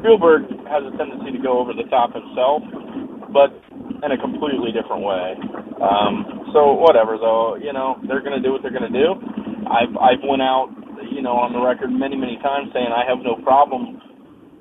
[0.00, 2.62] Spielberg has a tendency to go over the top himself,
[3.32, 3.50] but
[4.04, 5.34] in a completely different way.
[5.80, 9.16] Um, so whatever, though, you know, they're to do what they're to do.
[9.68, 10.70] I've I've went out,
[11.10, 14.00] you know, on the record many many times saying I have no problem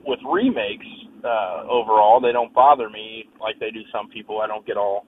[0.03, 0.87] with remakes
[1.23, 2.19] uh, overall.
[2.21, 4.41] They don't bother me like they do some people.
[4.41, 5.05] I don't get all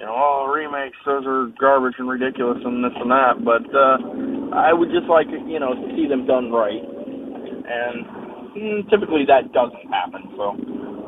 [0.00, 3.36] you know, oh, remakes, those are garbage and ridiculous and this and that.
[3.44, 6.80] But uh, I would just like, you know, to see them done right.
[6.80, 8.08] And
[8.56, 10.56] mm, typically that doesn't happen, so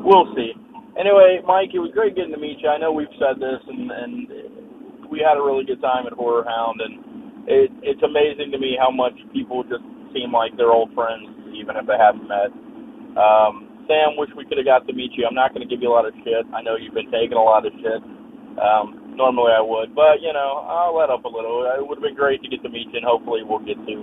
[0.05, 0.53] we'll see.
[0.93, 2.69] Anyway, Mike, it was great getting to meet you.
[2.69, 6.45] I know we've said this, and, and we had a really good time at Horror
[6.45, 9.81] Hound, and it, it's amazing to me how much people just
[10.13, 12.53] seem like they're old friends, even if they haven't met.
[13.17, 15.25] Um, Sam, wish we could have got to meet you.
[15.27, 16.45] I'm not going to give you a lot of shit.
[16.55, 18.01] I know you've been taking a lot of shit.
[18.59, 21.65] Um, normally I would, but you know, I'll let up a little.
[21.65, 23.95] It would have been great to get to meet you, and hopefully we'll get to,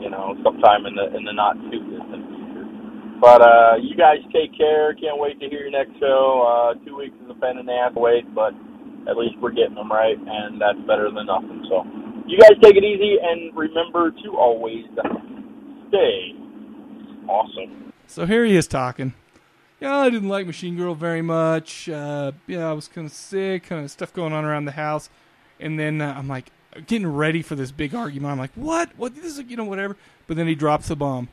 [0.00, 2.66] you know, sometime in the in the not too distant future.
[3.20, 4.96] But uh, you guys take care.
[4.96, 6.44] Can't wait to hear your next show.
[6.44, 8.56] Uh, two weeks is a pain in the ass wait, but
[9.08, 11.62] at least we're getting them right, and that's better than nothing.
[11.68, 11.84] So,
[12.26, 14.84] you guys take it easy, and remember to always
[15.88, 16.34] stay
[17.28, 17.85] Awesome.
[18.06, 19.14] So here he is talking.
[19.80, 21.88] Yeah, I didn't like Machine Girl very much.
[21.88, 25.10] Uh, yeah, I was kind of sick, kind of stuff going on around the house.
[25.60, 26.50] And then uh, I'm like
[26.86, 28.32] getting ready for this big argument.
[28.32, 28.96] I'm like, what?
[28.96, 29.14] What?
[29.14, 29.96] This is you know whatever.
[30.26, 31.28] But then he drops the bomb.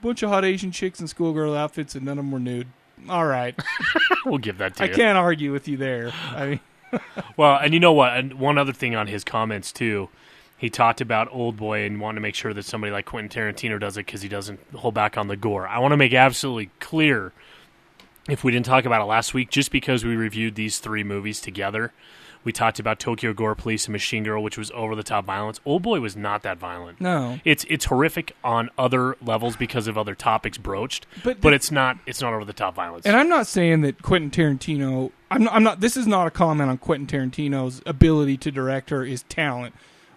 [0.00, 2.66] Bunch of hot Asian chicks in schoolgirl outfits, and none of them were nude.
[3.08, 3.54] All right,
[4.26, 4.92] we'll give that to I you.
[4.92, 6.12] I can't argue with you there.
[6.30, 6.60] I mean,
[7.36, 8.16] Well, and you know what?
[8.16, 10.08] And one other thing on his comments too,
[10.62, 13.78] he talked about Old Boy and wanted to make sure that somebody like Quentin Tarantino
[13.78, 15.68] does it because he doesn't hold back on the gore.
[15.68, 17.32] I want to make absolutely clear,
[18.28, 21.40] if we didn't talk about it last week, just because we reviewed these three movies
[21.40, 21.92] together,
[22.44, 25.60] we talked about Tokyo Gore Police and Machine Girl, which was over the top violence.
[25.64, 27.00] Old Boy was not that violent.
[27.00, 27.38] no.
[27.44, 31.70] It's it's horrific on other levels because of other topics broached, But but the- it's
[31.70, 33.06] not it's not over the top violence.
[33.06, 35.10] And I'm not saying that Quentin Tarantino.
[35.30, 35.80] I'm not, I'm not.
[35.80, 39.74] This is not a comment on Quentin Tarantino's ability to direct or his talent,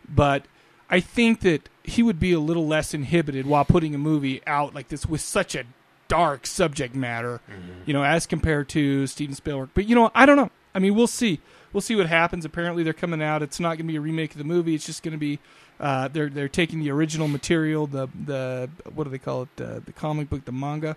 [0.10, 0.46] but
[0.90, 4.74] I think that he would be a little less inhibited while putting a movie out
[4.76, 5.64] like this with such a
[6.08, 7.42] dark subject matter,
[7.86, 9.70] you know, as compared to Steven Spielberg.
[9.74, 10.52] But you know, I don't know.
[10.74, 11.40] I mean, we'll see.
[11.74, 12.46] We'll see what happens.
[12.46, 13.42] Apparently, they're coming out.
[13.42, 14.76] It's not going to be a remake of the movie.
[14.76, 15.40] It's just going to be
[15.80, 19.80] uh, they're they're taking the original material, the the what do they call it, uh,
[19.86, 20.96] the comic book, the manga.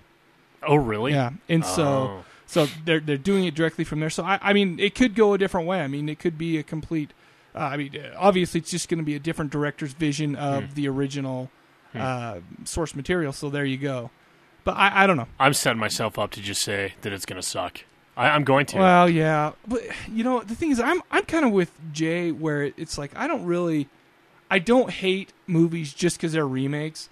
[0.66, 1.12] oh really?
[1.12, 2.24] Yeah, and so Oh.
[2.46, 4.10] so they're they're doing it directly from there.
[4.10, 5.80] So I, I mean, it could go a different way.
[5.80, 7.10] I mean, it could be a complete.
[7.54, 10.64] Uh, I mean, uh, obviously, it's just going to be a different director's vision of
[10.64, 10.74] Hmm.
[10.74, 11.50] the original
[11.94, 13.32] uh, source material.
[13.32, 14.10] So there you go.
[14.64, 15.28] But I, I don't know.
[15.40, 17.80] I'm setting myself up to just say that it's going to suck.
[18.16, 18.78] I, I'm going to.
[18.78, 19.82] Well, yeah, but
[20.12, 23.26] you know, the thing is, I'm I'm kind of with Jay where it's like I
[23.26, 23.88] don't really,
[24.50, 27.08] I don't hate movies just because they're remakes.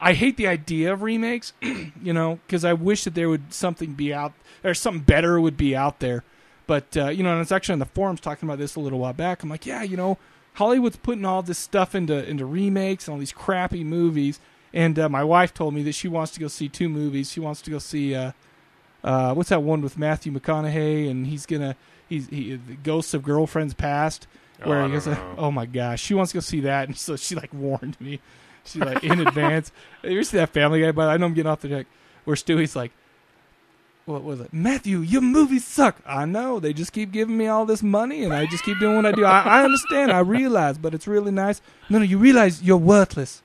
[0.00, 3.92] I hate the idea of remakes, you know, because I wish that there would something
[3.92, 4.32] be out
[4.64, 6.24] or something better would be out there.
[6.66, 8.98] But uh, you know, and it's actually on the forums talking about this a little
[8.98, 9.42] while back.
[9.42, 10.18] I'm like, yeah, you know,
[10.54, 14.40] Hollywood's putting all this stuff into into remakes and all these crappy movies.
[14.72, 17.30] And uh, my wife told me that she wants to go see two movies.
[17.30, 18.32] She wants to go see uh,
[19.04, 21.76] uh, what's that one with Matthew McConaughey and he's gonna
[22.08, 24.26] he's he, the Ghosts of Girlfriends Past
[24.62, 26.96] Oh, where I he goes, oh my gosh, she wants to go see that, and
[26.96, 28.20] so she like warned me,
[28.64, 29.70] she like in advance.
[30.02, 30.92] You ever see that Family Guy?
[30.92, 31.86] But I know I'm getting off the deck.
[32.24, 32.92] Where Stewie's like,
[34.06, 34.52] what was it?
[34.52, 35.96] Matthew, your movies suck.
[36.06, 36.60] I know.
[36.60, 39.12] They just keep giving me all this money, and I just keep doing what I
[39.12, 39.24] do.
[39.24, 40.12] I, I understand.
[40.12, 41.60] I realize, but it's really nice.
[41.90, 43.42] No, no, you realize you're worthless.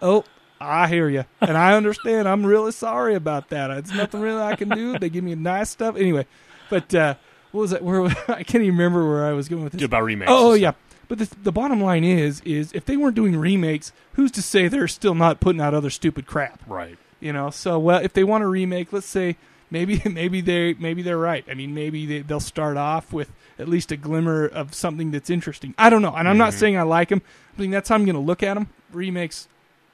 [0.00, 0.24] Oh,
[0.60, 2.28] I hear you, and I understand.
[2.28, 3.70] I'm really sorry about that.
[3.72, 4.98] It's nothing really I can do.
[4.98, 6.26] They give me nice stuff anyway.
[6.70, 7.14] But uh,
[7.50, 7.82] what was it?
[7.82, 9.82] Where I can't even remember where I was going with this.
[9.82, 10.30] about remakes.
[10.32, 10.72] Oh, yeah.
[11.08, 14.68] But the, the bottom line is, is if they weren't doing remakes, who's to say
[14.68, 16.62] they're still not putting out other stupid crap?
[16.66, 16.98] Right.
[17.20, 17.50] You know.
[17.50, 19.36] So well, if they want to remake, let's say
[19.74, 21.44] maybe maybe they maybe they're right.
[21.50, 25.28] I mean, maybe they, they'll start off with at least a glimmer of something that's
[25.28, 25.74] interesting.
[25.76, 26.58] I don't know, and I'm not Mhm.
[26.58, 27.20] saying I like them.
[27.54, 28.68] I think that's how I'm going to look at them.
[28.92, 29.48] Remakes.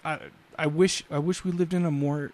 [0.04, 0.18] I
[0.56, 2.30] I wish I wish we lived in a more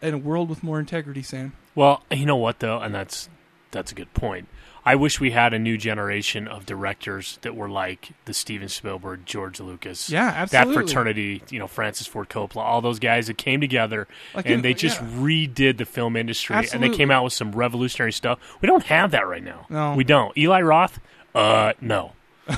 [0.00, 1.54] in a world with more integrity, Sam.
[1.74, 3.28] Well, you know what though, and that's
[3.72, 4.46] that's a good point.
[4.88, 9.26] I wish we had a new generation of directors that were like the Steven Spielberg,
[9.26, 10.74] George Lucas, Yeah, absolutely.
[10.74, 11.42] that fraternity.
[11.50, 14.74] You know, Francis Ford Coppola, all those guys that came together Like and in- they
[14.74, 15.06] just yeah.
[15.18, 18.38] redid the film industry, and they came out with some revolutionary stuff.
[18.62, 19.66] We don't have that right now.
[19.68, 19.94] No.
[19.94, 20.36] we don't.
[20.38, 20.98] Eli Roth,
[21.34, 22.12] uh, no,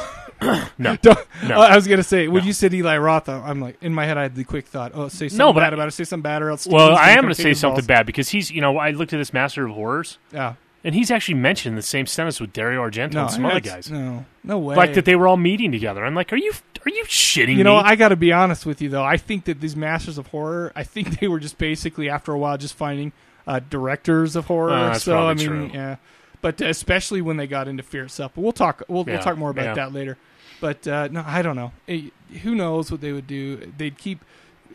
[0.79, 1.61] no, Don't- no.
[1.61, 4.23] I was gonna say when you said Eli Roth, I'm like in my head I
[4.23, 4.93] had the quick thought.
[4.95, 5.93] Oh, say something No, but bad I- about it.
[5.93, 6.67] Say something bad or else.
[6.67, 7.87] Well, I am going to say something balls.
[7.87, 10.55] bad because he's, you know, I looked at this Master of Horrors, Yeah.
[10.83, 13.61] And he's actually mentioned in the same sentence with Dario Argento No, and some other
[13.61, 13.91] guys.
[13.91, 14.77] No, no way.
[14.77, 16.05] Like that they were all meeting together.
[16.05, 16.53] I'm like, are you
[16.87, 17.83] are you shitting You know, me?
[17.85, 19.05] I got to be honest with you though.
[19.05, 22.39] I think that these masters of horror, I think they were just basically after a
[22.39, 23.13] while just finding
[23.47, 24.73] uh, directors of horror.
[24.73, 25.71] Uh, so I mean, true.
[25.73, 25.97] yeah.
[26.43, 28.33] But especially when they got into Fear itself.
[28.35, 28.83] But we'll talk.
[28.89, 29.75] We'll, Yeah, we'll talk more about yeah.
[29.75, 30.17] that later.
[30.61, 31.73] But uh, no, I don't know.
[31.89, 32.09] Eh,
[32.43, 33.73] who knows what they would do?
[33.77, 34.25] They'd keep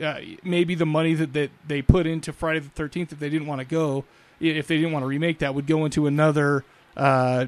[0.02, 3.48] uh, maybe the money that, that they put into Friday the Thirteenth if they didn't
[3.48, 4.04] want to go,
[4.40, 6.64] if they didn't want to remake that, would go into another.
[6.98, 7.46] Uh,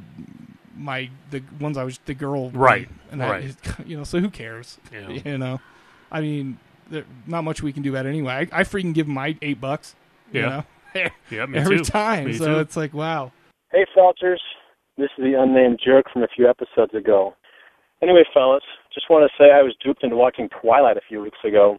[0.76, 3.56] my the ones I was the girl Right, and I, right.
[3.88, 5.10] you know so who cares Yeah.
[5.26, 5.60] you know
[6.12, 6.60] I mean
[6.92, 9.60] there, not much we can do about it anyway I, I freaking give my eight
[9.60, 9.96] bucks
[10.32, 10.64] you Yeah.
[10.94, 11.84] know Yeah, me every too.
[11.84, 12.60] time Me so too.
[12.60, 13.32] it's like wow
[13.72, 14.38] Hey, Felters.
[15.00, 17.36] This is the unnamed jerk from a few episodes ago.
[18.04, 21.38] Anyway, fellas, just want to say I was duped into watching Twilight a few weeks
[21.44, 21.78] ago.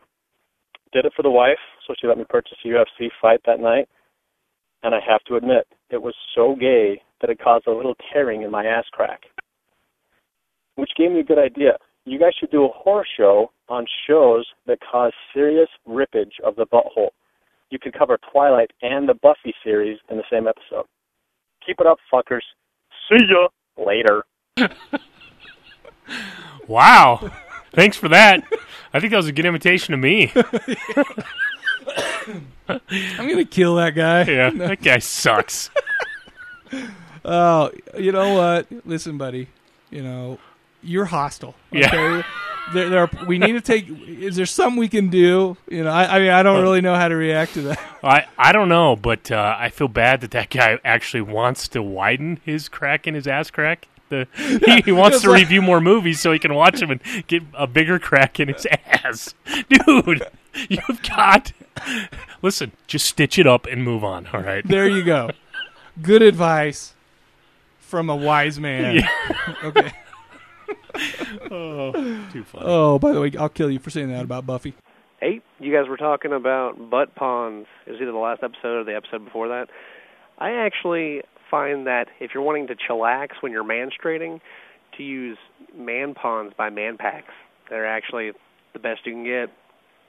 [0.93, 3.89] Did it for the wife, so she let me purchase a UFC fight that night.
[4.83, 8.43] And I have to admit, it was so gay that it caused a little tearing
[8.43, 9.23] in my ass crack.
[10.77, 11.77] Which gave me a good idea.
[12.05, 16.67] You guys should do a horror show on shows that cause serious rippage of the
[16.67, 17.11] butthole.
[17.71, 20.87] You could cover Twilight and the Buffy series in the same episode.
[21.67, 22.41] Keep it up, fuckers.
[23.09, 24.25] See ya later.
[26.69, 27.31] Wow.
[27.73, 28.45] Thanks for that.
[28.93, 30.31] I think that was a good invitation to me.
[32.69, 34.25] I'm gonna kill that guy.
[34.25, 35.71] Yeah, that guy sucks.
[37.25, 38.87] Oh, you know what?
[38.87, 39.49] Listen, buddy.
[39.91, 40.39] You know,
[40.83, 41.55] you're hostile.
[41.71, 42.23] Yeah.
[42.73, 43.89] There, there are, we need to take.
[43.89, 45.57] Is there something we can do?
[45.71, 47.81] You know, I, I mean, I don't really know how to react to that.
[48.03, 51.83] I I don't know, but uh, I feel bad that that guy actually wants to
[51.83, 53.89] widen his crack in his ass crack.
[54.11, 57.01] The, he, he wants to like- review more movies so he can watch them and
[57.27, 59.35] get a bigger crack in his ass,
[59.69, 60.23] dude.
[60.69, 61.53] You've got.
[62.43, 64.27] Listen, just stitch it up and move on.
[64.33, 64.67] All right.
[64.67, 65.31] There you go.
[66.01, 66.95] Good advice
[67.79, 68.97] from a wise man.
[68.97, 69.09] Yeah.
[69.65, 69.93] okay.
[71.51, 71.93] Oh,
[72.33, 72.65] too funny.
[72.67, 74.75] Oh, by the way, I'll kill you for saying that about Buffy.
[75.21, 77.69] Hey, you guys were talking about butt ponds.
[77.87, 79.69] It was either the last episode or the episode before that.
[80.39, 84.41] I actually find that if you're wanting to chillax when you're menstruating,
[84.97, 85.39] to use
[85.77, 87.33] man ponds by man packs.
[87.71, 88.33] They're actually
[88.73, 89.51] the best you can get.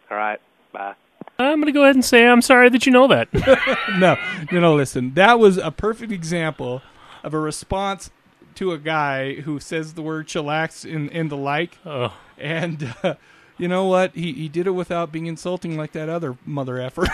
[0.09, 0.39] All right,
[0.73, 0.95] bye.
[1.37, 3.27] I'm gonna go ahead and say I'm sorry that you know that.
[3.99, 4.17] no,
[4.51, 4.75] no, no.
[4.75, 6.81] Listen, that was a perfect example
[7.23, 8.11] of a response
[8.55, 11.77] to a guy who says the word chillax and, and the like.
[11.85, 12.13] Oh.
[12.37, 13.15] And uh,
[13.57, 14.15] you know what?
[14.15, 17.05] He he did it without being insulting like that other mother effer.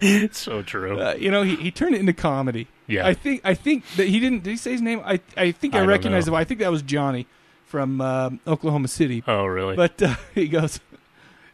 [0.00, 1.00] it's so true.
[1.00, 2.68] Uh, you know, he, he turned it into comedy.
[2.86, 3.06] Yeah.
[3.06, 4.42] I think I think that he didn't.
[4.42, 5.00] Did he say his name?
[5.04, 6.34] I I think I, I recognize him.
[6.34, 7.26] I think that was Johnny
[7.64, 9.22] from um Oklahoma City.
[9.26, 9.76] Oh, really?
[9.76, 10.80] But uh, he goes.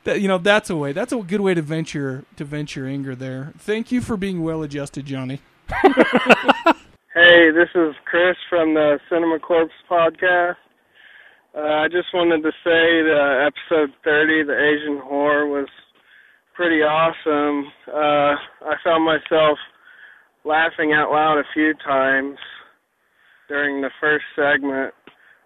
[0.04, 0.92] That, you know that's a way.
[0.92, 3.52] That's a good way to venture to venture anger there.
[3.58, 5.40] Thank you for being well adjusted, Johnny.
[7.14, 10.56] Hey, this is Chris from the Cinema Corpse podcast.
[11.54, 15.68] Uh, I just wanted to say that episode 30, the Asian horror, was
[16.56, 17.70] pretty awesome.
[17.86, 18.32] Uh,
[18.64, 19.58] I found myself
[20.46, 22.38] laughing out loud a few times
[23.46, 24.94] during the first segment.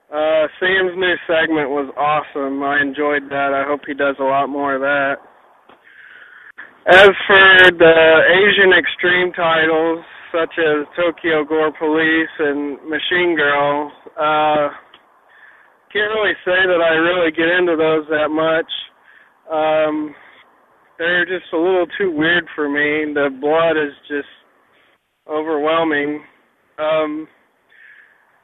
[0.07, 2.62] Uh, Sam's new segment was awesome.
[2.62, 3.51] I enjoyed that.
[3.51, 5.16] I hope he does a lot more of that.
[6.87, 7.99] As for the
[8.31, 14.71] Asian extreme titles, such as Tokyo Gore Police and Machine Girl, uh,
[15.92, 18.71] can't really say that I really get into those that much.
[19.51, 20.14] Um,
[20.99, 23.12] they're just a little too weird for me.
[23.12, 24.29] The blood is just
[25.29, 26.23] overwhelming.
[26.79, 27.27] Um,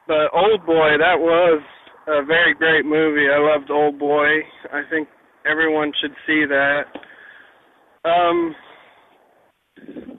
[0.07, 1.63] but Old Boy, that was
[2.07, 3.29] a very great movie.
[3.31, 4.41] I loved Old Boy.
[4.73, 5.09] I think
[5.47, 6.85] everyone should see that.
[8.05, 8.55] Um,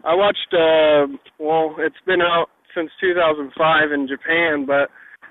[0.04, 0.54] I watched.
[0.54, 1.08] Uh,
[1.40, 4.90] well, it's been out since 2005 in Japan, but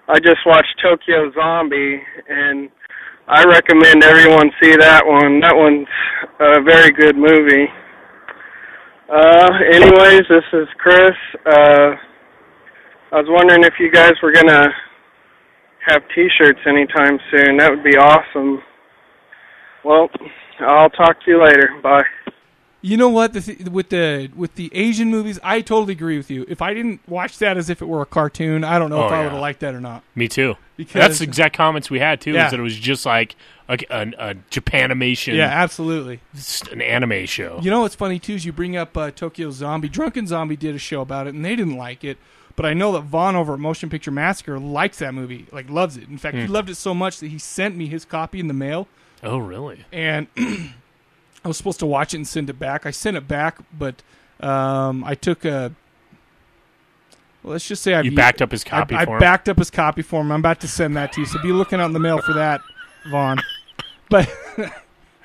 [0.08, 2.68] I just watched Tokyo Zombie, and
[3.28, 5.40] I recommend everyone see that one.
[5.40, 5.88] That one's
[6.40, 7.66] a very good movie.
[9.08, 11.12] Uh, anyways, this is Chris.
[11.46, 11.92] Uh,
[13.12, 14.68] I was wondering if you guys were gonna
[15.86, 17.58] have T-shirts anytime soon.
[17.58, 18.62] That would be awesome.
[19.84, 20.08] Well,
[20.60, 21.70] I'll talk to you later.
[21.82, 22.04] Bye.
[22.84, 23.32] You know what?
[23.32, 26.44] The th- with the with the Asian movies, I totally agree with you.
[26.48, 29.06] If I didn't watch that as if it were a cartoon, I don't know Oh,
[29.06, 29.22] if I yeah.
[29.24, 30.02] would have liked that or not.
[30.16, 30.56] Me too.
[30.76, 32.32] Because- That's the exact comments we had too.
[32.32, 32.46] Yeah.
[32.46, 33.36] Is that it was just like
[33.68, 35.34] a, a, a Japanimation.
[35.36, 36.20] Yeah, absolutely.
[36.34, 37.60] Just an anime show.
[37.62, 39.88] You know what's funny too is you bring up uh, Tokyo Zombie.
[39.88, 42.18] Drunken Zombie did a show about it, and they didn't like it.
[42.54, 45.96] But I know that Vaughn over at Motion Picture Massacre likes that movie, like loves
[45.96, 46.08] it.
[46.08, 46.52] In fact, he Hmm.
[46.52, 48.88] loved it so much that he sent me his copy in the mail.
[49.22, 49.84] Oh, really?
[49.92, 52.84] And I was supposed to watch it and send it back.
[52.86, 54.02] I sent it back, but
[54.40, 55.72] um, I took a.
[57.42, 59.20] Well, let's just say You backed up his I- copy I, for him?
[59.20, 60.30] backed up his copy for him.
[60.30, 62.34] I'm about to send that to you, so be looking out in the mail for
[62.34, 62.60] that,
[63.10, 63.40] Vaughn.
[64.08, 64.28] But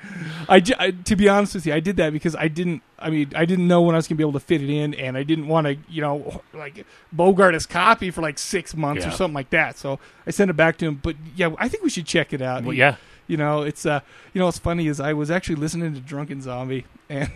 [0.48, 2.82] I, I- to be honest with you, I did that because I didn't.
[2.98, 4.94] I mean, I didn't know when I was gonna be able to fit it in,
[4.94, 9.06] and I didn't want to, you know, like bogart his copy for like six months
[9.06, 9.78] or something like that.
[9.78, 11.00] So I sent it back to him.
[11.02, 12.64] But yeah, I think we should check it out.
[12.64, 12.96] Well, yeah.
[13.26, 14.00] you know, it's uh,
[14.32, 17.30] you know, what's funny is I was actually listening to Drunken Zombie, and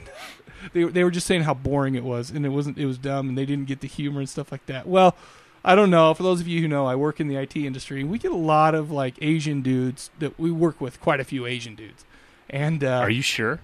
[0.72, 3.28] they they were just saying how boring it was, and it wasn't, it was dumb,
[3.28, 4.86] and they didn't get the humor and stuff like that.
[4.88, 5.16] Well,
[5.64, 6.12] I don't know.
[6.14, 8.32] For those of you who know, I work in the IT industry, and we get
[8.32, 12.04] a lot of like Asian dudes that we work with, quite a few Asian dudes,
[12.52, 13.60] and uh, Are you sure?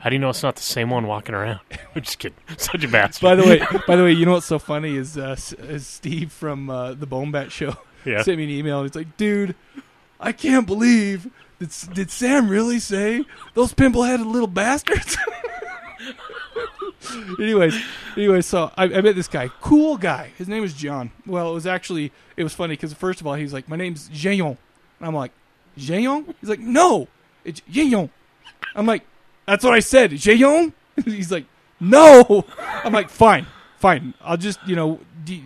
[0.00, 1.60] How do you know it's not the same one walking around?
[1.94, 2.36] I'm just kidding.
[2.58, 3.22] Such a bastard.
[3.22, 6.32] By the way, by the way, you know what's so funny is, uh, is Steve
[6.32, 8.22] from uh, the Bone Bat Show Yeah.
[8.22, 8.80] sent me an email.
[8.80, 9.54] and He's like, "Dude,
[10.20, 11.30] I can't believe
[11.60, 13.24] did, did Sam really say
[13.54, 15.16] those pimple-headed little bastards?"
[17.38, 17.80] anyways,
[18.16, 20.32] anyways, so I, I met this guy, cool guy.
[20.38, 21.10] His name is John.
[21.26, 24.08] Well, it was actually it was funny because first of all, he's like, "My name's
[24.08, 24.56] Jeon,"
[24.98, 25.32] and I'm like,
[25.78, 27.08] "Jeon?" He's like, "No,
[27.44, 28.10] it's Jeon."
[28.74, 29.02] I'm like,
[29.46, 30.72] "That's what I said, Jeon."
[31.04, 31.46] he's like,
[31.80, 32.44] "No."
[32.84, 33.46] I'm like, "Fine,
[33.78, 34.14] fine.
[34.22, 35.40] I'll just you know, do,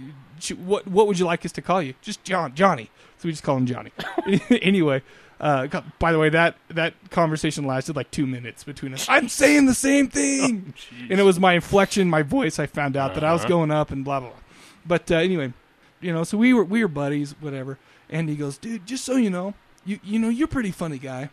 [0.57, 1.95] what what would you like us to call you?
[2.03, 3.93] Just John, Johnny." So we just call him Johnny.
[4.63, 5.03] anyway,
[5.41, 5.67] Uh,
[5.99, 9.07] by the way, that that conversation lasted like two minutes between us.
[9.09, 10.75] I'm saying the same thing,
[11.11, 12.59] and it was my inflection, my voice.
[12.59, 13.49] I found out that I was Uh-huh.
[13.49, 14.31] going up and blah blah.
[14.31, 14.39] blah.
[14.87, 15.53] But uh, anyway,
[16.01, 17.79] you know, so we were we were buddies, whatever.
[18.09, 20.99] And he goes, dude, just so you know, you you know, you're a pretty funny
[20.99, 21.29] guy.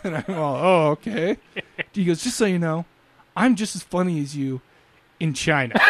[0.04, 1.38] And I'm all, oh, okay.
[1.92, 2.84] he goes, just so you know,
[3.36, 4.60] I'm just as funny as you
[5.18, 5.74] in China.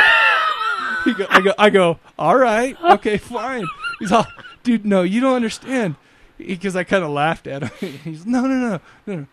[1.14, 3.66] go, I go, I go, all right, okay, fine.
[3.98, 4.26] He's all,
[4.62, 5.96] dude, no, you don't understand.
[6.38, 7.98] Because I kind of laughed at him.
[8.04, 9.26] He's, no, no, no, no, no.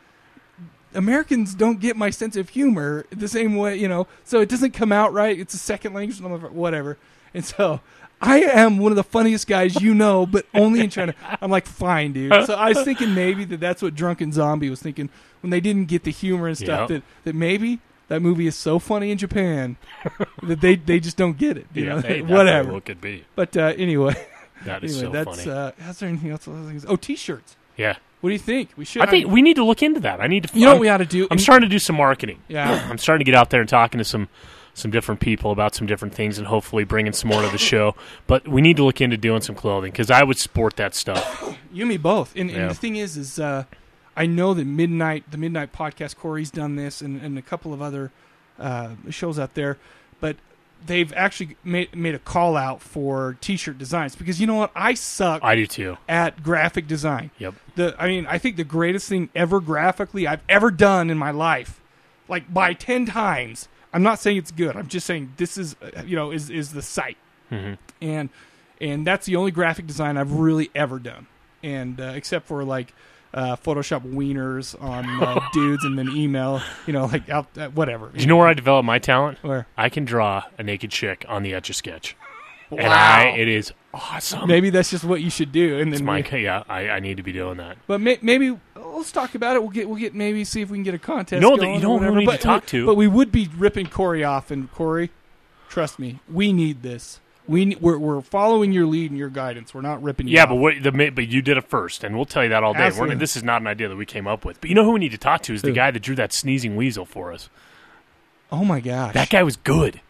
[0.93, 4.07] Americans don't get my sense of humor the same way, you know.
[4.23, 5.37] So it doesn't come out right.
[5.37, 6.97] It's a second language, whatever.
[7.33, 7.81] And so
[8.21, 11.13] I am one of the funniest guys you know, but only in China.
[11.41, 12.45] I'm like, fine, dude.
[12.45, 15.09] So I was thinking maybe that that's what Drunken Zombie was thinking
[15.41, 16.89] when they didn't get the humor and stuff.
[16.89, 17.01] Yep.
[17.01, 19.77] That that maybe that movie is so funny in Japan
[20.43, 21.67] that they they just don't get it.
[21.73, 22.23] You Yeah, know?
[22.35, 22.71] whatever.
[22.71, 23.25] well could be.
[23.35, 24.15] But uh, anyway,
[24.63, 25.57] That is anyway, so that's, funny.
[25.57, 26.47] Uh, is there anything else?
[26.87, 27.57] Oh, t-shirts.
[27.77, 27.97] Yeah.
[28.21, 28.69] What do you think?
[28.77, 29.03] We should.
[29.03, 30.19] I think we need to look into that.
[30.21, 30.55] I need to.
[30.57, 31.27] You know I'm- what we ought to do?
[31.29, 32.39] I'm starting to do some marketing.
[32.47, 32.87] Yeah.
[32.89, 34.29] I'm starting to get out there and talking to some
[34.75, 37.95] some different people about some different things, and hopefully bringing some more to the show.
[38.27, 41.57] But we need to look into doing some clothing because I would sport that stuff.
[41.73, 42.35] You and me both.
[42.35, 42.57] And, Yeah.
[42.57, 43.63] and the thing is, is uh,
[44.15, 47.81] I know that midnight, the midnight podcast, Corey's done this, and, and a couple of
[47.81, 48.11] other
[48.59, 49.77] uh, shows out there,
[50.19, 50.35] but
[50.85, 54.93] they've actually made made a call out for T-shirt designs because you know what, I
[54.93, 55.43] suck.
[55.43, 55.97] I do too.
[56.07, 57.31] At graphic design.
[57.39, 57.55] Yep.
[57.75, 61.31] The I mean, I think the greatest thing ever graphically I've ever done in my
[61.31, 61.79] life,
[62.27, 63.67] like by ten times.
[63.95, 64.75] I'm not saying it's good.
[64.75, 67.17] I'm just saying this is, uh, you know, is is the site
[67.51, 67.77] Mhm.
[68.01, 68.29] and
[68.81, 71.27] and that's the only graphic design I've really ever done,
[71.63, 72.93] and uh, except for like
[73.33, 78.07] uh, Photoshop wieners on uh, dudes and then email, you know, like out uh, whatever.
[78.09, 79.37] Do you know where I developed my talent?
[79.41, 82.15] Where I can draw a naked chick on the etch a sketch,
[82.71, 83.17] and Wow.
[83.19, 84.47] I it is awesome.
[84.47, 86.63] Maybe that's just what you should do, and It's then my we- yeah.
[86.67, 87.77] I, I need to be doing that.
[87.87, 89.61] But may, maybe let's talk about it.
[89.61, 91.41] We'll get we'll get maybe see if we can get a contest.
[91.41, 92.19] No, that- going you or know who we whatever.
[92.19, 92.85] need to but, talk to?
[92.85, 95.11] But we would be ripping Corey off, and Corey,
[95.69, 97.19] trust me, we need this.
[97.47, 99.71] We ne- we're we're following your lead and your guidance.
[99.71, 100.33] We're not ripping you.
[100.33, 100.49] Yeah, off.
[100.49, 102.73] but what the ma- but you did it first, and we'll tell you that all
[102.73, 102.79] day.
[102.79, 103.15] We're, Absolutely.
[103.17, 104.59] this is not an idea that we came up with.
[104.59, 105.75] But you know who we need to talk to is the Who?
[105.75, 107.49] guy that drew that sneezing weasel for us.
[108.51, 110.01] oh my gosh, That guy was good.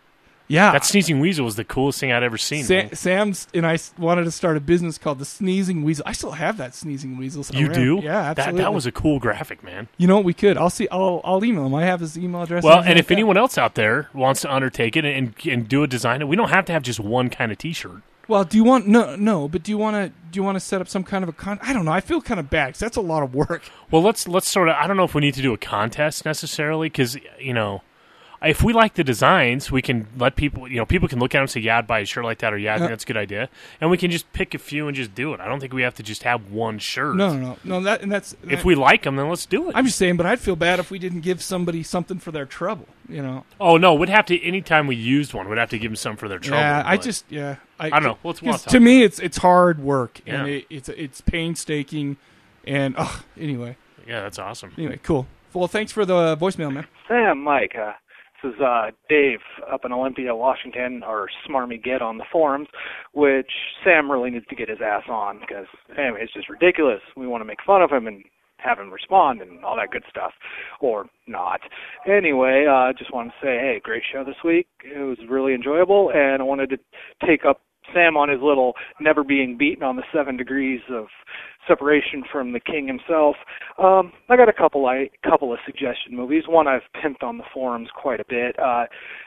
[0.48, 2.64] Yeah, That sneezing weasel was the coolest thing I'd ever seen.
[2.64, 6.04] Sa- Sam's and I wanted to start a business called the Sneezing Weasel.
[6.06, 7.44] I still have that Sneezing Weasel.
[7.52, 8.00] You do?
[8.04, 8.62] Yeah, That- absolutely.
[8.62, 9.88] That, was a cool graphic, man.
[9.98, 10.26] You know what?
[10.26, 10.58] We could.
[10.58, 10.88] I'll see.
[10.92, 11.74] I'll I'll email him.
[11.74, 12.64] I have his email address.
[12.64, 13.14] Well, everything and if like that.
[13.16, 16.50] anyone else out there wants to undertake it and and do a design, we don't
[16.50, 18.02] have to have just one kind of T-shirt.
[18.28, 19.48] Well, do you want no no?
[19.48, 21.34] But do you want to do you want to set up some kind of a
[21.34, 21.60] con?
[21.62, 21.92] I don't know.
[21.92, 23.64] I feel kind of bad because that's a lot of work.
[23.92, 24.76] Well, let's let's sort of.
[24.76, 27.82] I don't know if we need to do a contest necessarily because you know,
[28.44, 30.68] if we like the designs, we can let people.
[30.68, 32.40] You know, people can look at them and say, "Yeah, I'd buy a shirt like
[32.40, 33.50] that," or "Yeah, I think that's a good idea,"
[33.82, 35.40] and we can just pick a few and just do it.
[35.40, 37.16] I don't think we have to just have one shirt.
[37.16, 37.82] No, no, no, no.
[37.82, 39.76] That and that's If we like them, then let's do it.
[39.76, 42.46] I'm just saying, but I'd feel bad if we didn't give somebody something for their
[42.46, 42.88] trouble.
[43.08, 43.46] You know.
[43.60, 44.44] Oh no, we'd have to.
[44.44, 46.60] Anytime we used one, we'd have to give them some for their trouble.
[46.62, 47.56] yeah, I just yeah.
[47.80, 48.18] I don't know.
[48.24, 50.54] Let's- we'll 'cause to me, it's it's hard work and Yeah.
[50.56, 52.18] it, it's it's painstaking,
[52.66, 53.78] and oh, anyway.
[54.08, 54.72] Yeah, that's awesome.
[54.78, 55.26] Anyway, cool.
[55.54, 56.86] Well, thanks for the voicemail, man.
[57.08, 57.96] Sam, Mike, uh, this
[58.46, 59.40] is uh, Dave
[59.72, 62.68] up in Olympia, Washington, or Smarmy Git on the forums,
[63.14, 63.52] which
[63.84, 65.68] Sam really needs to get his ass on because,
[65.98, 67.02] anyway, it's just ridiculous.
[67.18, 68.24] We want to make fun of him and
[68.58, 70.32] have him respond and all that good stuff,
[70.80, 71.62] or not.
[72.08, 74.68] Anyway, uh, just wanted to say, hey, great show this week.
[74.84, 76.78] It was really enjoyable, and I wanted to
[77.28, 77.62] take up
[77.94, 81.06] Sam on his little never being beaten on the seven degrees of
[81.68, 83.36] separation from the king himself.
[83.78, 86.44] Um, I got a couple I couple of suggestion movies.
[86.48, 88.58] One I've pimped on the forums quite a bit.
[88.60, 88.86] Uh,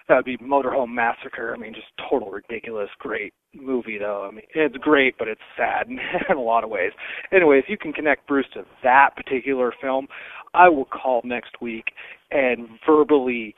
[0.08, 1.54] that would be Motorhome Massacre.
[1.54, 4.28] I mean, just total ridiculous, great movie though.
[4.30, 5.88] I mean, it's great, but it's sad
[6.30, 6.92] in a lot of ways.
[7.32, 10.06] Anyway, if you can connect Bruce to that particular film,
[10.54, 11.84] I will call next week
[12.30, 13.54] and verbally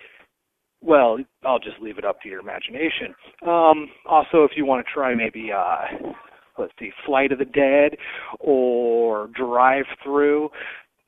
[0.83, 3.15] well, I'll just leave it up to your imagination.
[3.47, 6.13] Um, also, if you want to try maybe, uh,
[6.59, 7.97] let's see, Flight of the Dead
[8.39, 10.51] or Drive Through,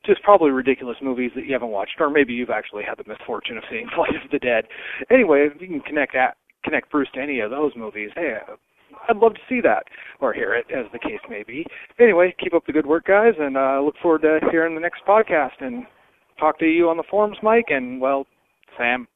[0.04, 3.56] just probably ridiculous movies that you haven't watched, or maybe you've actually had the misfortune
[3.56, 4.64] of seeing Flight of the Dead.
[5.10, 8.36] Anyway, if you can connect that, connect Bruce to any of those movies, hey,
[9.08, 9.84] I'd love to see that
[10.20, 11.66] or hear it, as the case may be.
[11.98, 15.02] Anyway, keep up the good work, guys, and uh, look forward to hearing the next
[15.06, 15.86] podcast and
[16.38, 18.26] talk to you on the forums, Mike, and well,
[18.76, 19.08] Sam,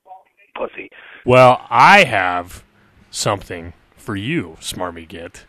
[0.57, 0.91] pussy.
[1.25, 2.65] Well, I have
[3.11, 5.47] something for you, Smarmy Git.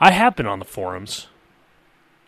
[0.00, 1.26] I have been on the forums.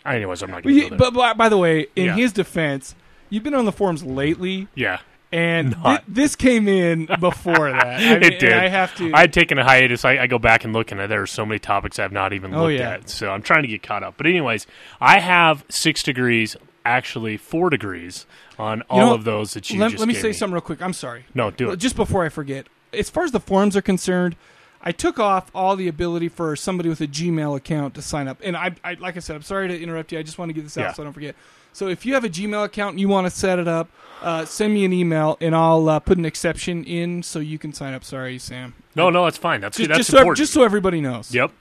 [0.07, 2.15] Anyways, I'm not Well, going to you- but, but by the way, in Yeah.
[2.15, 2.95] his defense,
[3.31, 4.69] you've been on the forums lately.
[4.75, 4.99] Yeah.
[5.31, 6.05] and Not.
[6.09, 7.87] this came in before that.
[8.01, 8.55] I mean, it did.
[8.55, 9.13] I have to.
[9.13, 10.03] I had taken a hiatus.
[10.07, 12.55] I, I go back and look, and there are so many topics I've not even
[12.55, 12.93] Oh, looked yeah.
[12.93, 13.11] at.
[13.11, 14.15] So I'm trying to get caught up.
[14.17, 14.67] But anyways,
[15.03, 18.25] I have six degrees, actually four degrees
[18.59, 20.81] on all know, of those that you let, let me say something real quick.
[20.81, 21.27] I'm sorry.
[21.35, 21.77] No, do it.
[21.77, 24.35] Just before I forget, as far as the forums are concerned,
[24.83, 28.41] I took off all the ability for somebody with a Gmail account to sign up.
[28.45, 30.19] And I, I like I said, I'm sorry to interrupt you.
[30.19, 30.93] I just want to get this out Yeah.
[30.93, 31.35] so I don't forget.
[31.73, 33.89] So if you have a Gmail account and you want to set it up,
[34.23, 37.73] uh, send me an email and I'll uh, put an exception in so you can
[37.73, 38.05] sign up.
[38.05, 38.75] Sorry, Sam.
[38.95, 39.61] No, no, that's fine.
[39.61, 41.33] That's just, that's just so, just so everybody knows.
[41.33, 41.53] Yep.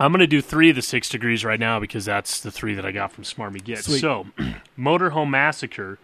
[0.00, 2.74] I'm going to do three of the six degrees right now because that's the three
[2.74, 3.84] that I got from Smarmy Git.
[3.84, 4.00] Sweet.
[4.00, 4.26] So,
[4.78, 5.98] Motorhome Massacre.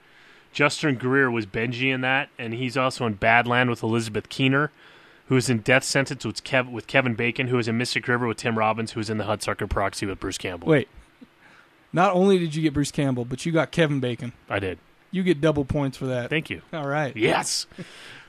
[0.53, 4.73] Justin Greer was Benji in that, and he's also in Badland with Elizabeth Keener,
[5.31, 8.27] who is in Death Sentence with, Kev- with Kevin Bacon, who is in Mystic River
[8.27, 10.69] with Tim Robbins, who is in the Hudsucker Proxy with Bruce Campbell.
[10.69, 10.89] Wait.
[11.93, 14.33] Not only did you get Bruce Campbell, but you got Kevin Bacon.
[14.49, 14.79] I did.
[15.11, 16.31] You get double points for that.
[16.31, 16.63] Thank you.
[16.73, 17.17] All right.
[17.17, 17.67] Yes.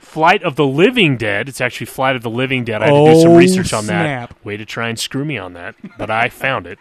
[0.00, 1.48] Flight of the Living Dead.
[1.48, 2.82] It's actually Flight of the Living Dead.
[2.82, 4.30] I had to do some Oh, research on snap.
[4.30, 4.44] that.
[4.44, 6.78] Way to try and screw me on that, but I found it.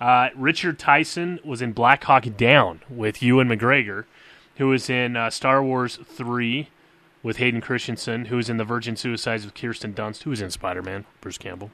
[0.00, 4.04] Uh, Richard Tyson was in Black Hawk Down with Ewan McGregor,
[4.56, 6.68] who was in uh, Star Wars 3
[7.22, 10.50] with Hayden Christensen, who was in The Virgin Suicides with Kirsten Dunst, who was in
[10.50, 11.70] Spider Man, Bruce Campbell.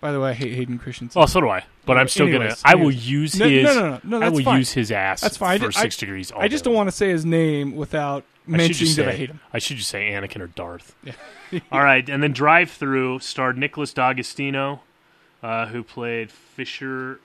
[0.00, 1.20] By the way, I hate Hayden Christensen.
[1.20, 1.64] Oh, so do I.
[1.86, 2.72] But I'm still Anyways, gonna.
[2.72, 3.64] I will use No, his.
[3.64, 4.26] No, no, no, no.
[4.26, 4.58] I will fine.
[4.58, 5.22] use his ass.
[5.22, 5.58] That's fine.
[5.58, 6.30] for I, six degrees.
[6.30, 9.30] All I just don't want to say his name without I mentioning that I hate
[9.30, 9.40] him.
[9.52, 10.94] I should just say Anakin or Darth.
[11.72, 14.82] All right, and then Drive Through starred Nicholas D'Agostino,
[15.42, 17.20] uh, who played Fisher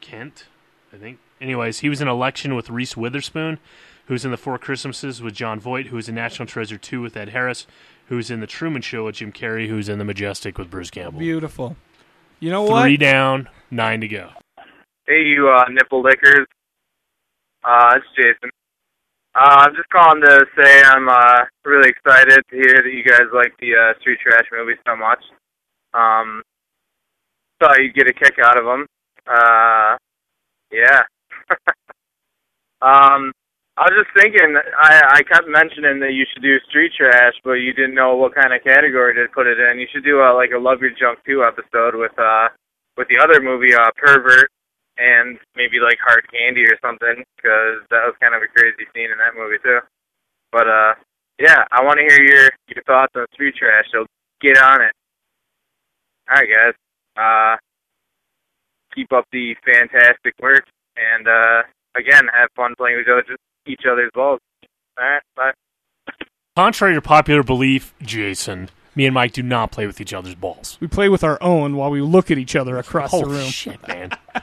[0.00, 0.46] Kent,
[0.92, 1.18] I think.
[1.40, 3.58] Anyways, he was in Election with Reese Witherspoon,
[4.06, 7.30] who's in The Four Christmases with Jon Voight, who's in National Treasure 2 with Ed
[7.30, 7.66] Harris,
[8.06, 11.20] who's in The Truman Show with Jim Carrey, who's in The Majestic with Bruce Campbell.
[11.20, 11.76] Beautiful.
[12.40, 12.82] You know what?
[12.82, 14.30] Three down, nine to go.
[15.06, 16.46] Hey, you uh, nipple lickers.
[17.64, 18.50] Uh, it's Jason.
[19.34, 23.28] Uh, I'm just calling to say I'm uh, really excited to hear that you guys
[23.34, 25.18] like the uh, Street Trash movie so much.
[25.92, 26.42] Um,
[27.60, 28.86] thought you'd get a kick out of them.
[29.26, 29.96] Uh,
[30.72, 31.02] yeah.
[32.82, 33.32] um,
[33.76, 37.60] I was just thinking, I, I kept mentioning that you should do Street Trash, but
[37.60, 39.78] you didn't know what kind of category to put it in.
[39.78, 42.48] You should do a, like a Love Your Junk 2 episode with uh,
[42.96, 44.48] with the other movie, uh, Pervert,
[44.96, 49.12] and maybe like hard candy or something because that was kind of a crazy scene
[49.12, 49.84] in that movie too.
[50.52, 50.96] But uh,
[51.38, 53.84] yeah, I want to hear your your thoughts on street trash.
[53.92, 54.06] So
[54.40, 54.92] get on it.
[56.32, 56.74] All right, guys.
[57.12, 57.56] Uh,
[58.94, 60.64] keep up the fantastic work,
[60.96, 61.60] and uh,
[61.92, 64.40] again, have fun playing with other- each other's balls.
[64.98, 65.52] All right, bye.
[66.56, 70.78] Contrary to popular belief, Jason, me and Mike do not play with each other's balls.
[70.80, 73.48] We play with our own while we look at each other across Holy the room.
[73.50, 74.10] shit, man.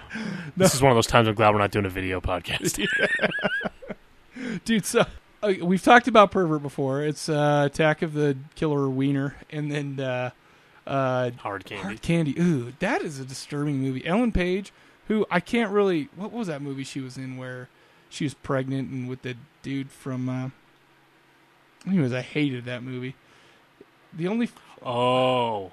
[0.56, 2.80] This is one of those times I'm glad we're not doing a video podcast.
[4.66, 5.06] Dude, so
[5.42, 7.02] uh, we've talked about pervert before.
[7.02, 10.30] It's uh, Attack of the Killer Wiener, and then uh,
[10.86, 11.84] uh, Hard Candy.
[11.84, 12.36] Hard Candy.
[12.40, 14.06] Ooh, that is a disturbing movie.
[14.06, 14.72] Ellen Page,
[15.08, 16.10] who I can't really.
[16.16, 17.70] What was that movie she was in where
[18.14, 20.30] she was pregnant and with the dude from?
[20.30, 20.50] Uh,
[21.88, 23.16] anyways, I hated that movie.
[24.14, 24.50] The only
[24.86, 25.72] Oh,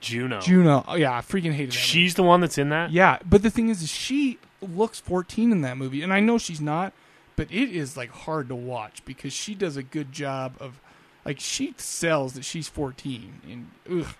[0.00, 0.40] Juno.
[0.40, 0.84] Juno.
[0.86, 1.76] Oh yeah, I freaking hated that.
[1.78, 2.90] She's the one that's in that?
[2.90, 6.38] Yeah, but the thing is, is she looks 14 in that movie, and I know
[6.38, 6.92] she's not,
[7.36, 10.78] but it is like hard to watch because she does a good job of,
[11.24, 14.14] like, she sells that she's 14, and ugh.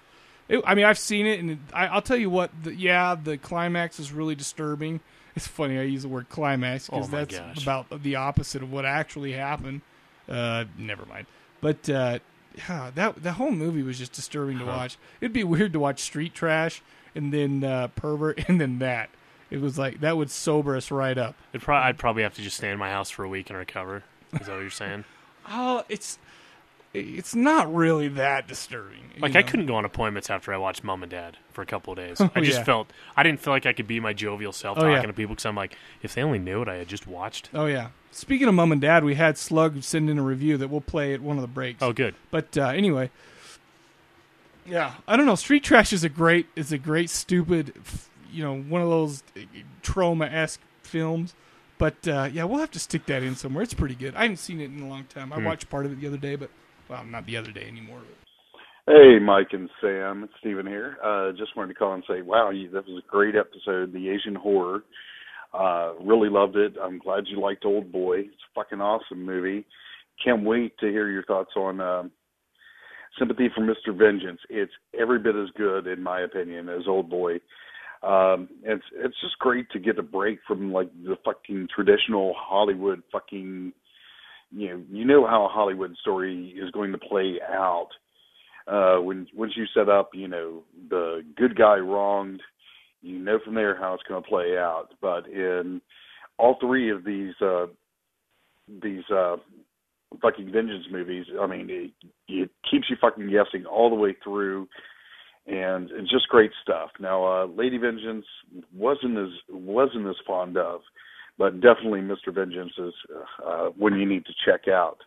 [0.49, 2.51] It, I mean, I've seen it, and I, I'll tell you what.
[2.65, 4.99] The, yeah, the climax is really disturbing.
[5.41, 7.63] It's funny I use the word climax because Oh that's gosh.
[7.63, 9.81] about the opposite of what actually happened.
[10.29, 11.27] Uh, never mind.
[11.63, 12.19] But uh,
[12.57, 14.71] yeah, that the whole movie was just disturbing to Huh.
[14.71, 14.99] watch.
[15.23, 16.83] It'd be weird to watch Street Trash
[17.15, 19.09] and then uh, Pervert and then that.
[19.51, 21.35] It was like that would sober us right up.
[21.59, 24.05] Pro- I'd probably have to just stay in my house for a week and recover.
[24.35, 25.05] Is that what you're saying?
[25.53, 26.19] Oh, it's
[26.93, 29.13] it's not really that disturbing.
[29.21, 31.93] Like I couldn't go on appointments after I watched Mom and Dad for a couple
[31.93, 32.21] of days.
[32.21, 32.65] Oh, I just yeah.
[32.65, 35.03] felt I didn't feel like I could be my jovial self Oh, talking yeah.
[35.03, 37.51] to people because I'm like, if they only knew what I had just watched.
[37.55, 37.89] Oh yeah.
[38.13, 41.15] Speaking of mom and dad, we had Slug send in a review that we'll play
[41.15, 41.81] at one of the breaks.
[41.83, 42.17] Oh, good.
[42.33, 43.11] But uh, anyway,
[44.67, 45.35] yeah, I don't know.
[45.37, 47.73] Street Trash is a great is a great stupid,
[48.33, 49.23] you know, one of those
[49.83, 51.35] Troma esque films.
[51.79, 53.63] But uh, yeah, we'll have to stick that in somewhere.
[53.63, 54.15] It's pretty good.
[54.15, 55.33] I haven't seen it in a long time.
[55.33, 55.45] I Hmm.
[55.45, 56.51] watched part of it the other day, but
[56.91, 58.03] well, not the other day anymore.
[58.87, 60.97] Hey, Mike and Sam, it's Steven here.
[61.05, 64.09] Uh, just wanted to call and say, wow, you, that was a great episode, The
[64.09, 64.83] Asian Horror.
[65.55, 66.75] Uh, really loved it.
[66.83, 68.21] I'm glad you liked Old Boy.
[68.21, 69.65] It's a fucking awesome movie.
[70.25, 72.11] Can't wait to hear your thoughts on um,
[73.19, 73.97] Sympathy for Mr.
[73.97, 74.41] Vengeance.
[74.49, 77.35] It's every bit as good, in my opinion, as Old Boy.
[78.03, 83.03] Um, it's it's just great to get a break from like the fucking traditional Hollywood
[83.13, 83.75] fucking
[84.51, 87.89] you know you know how a Hollywood story is going to play out
[88.67, 92.43] uh, when once you set up you know the good guy wronged,
[93.03, 94.89] you know from there how it's going to play out.
[95.01, 95.81] But in
[96.39, 97.67] all three of these uh,
[98.83, 99.37] these uh,
[100.23, 101.91] fucking vengeance movies, I mean, it,
[102.29, 104.69] it keeps you fucking guessing all the way through
[105.47, 106.91] and it's just great stuff.
[107.01, 108.27] Now, uh, Lady Vengeance
[108.75, 110.81] wasn't as wasn't as fond of,
[111.41, 112.35] but definitely Mr.
[112.35, 112.93] Vengeance is
[113.47, 114.99] uh, one you need to check out.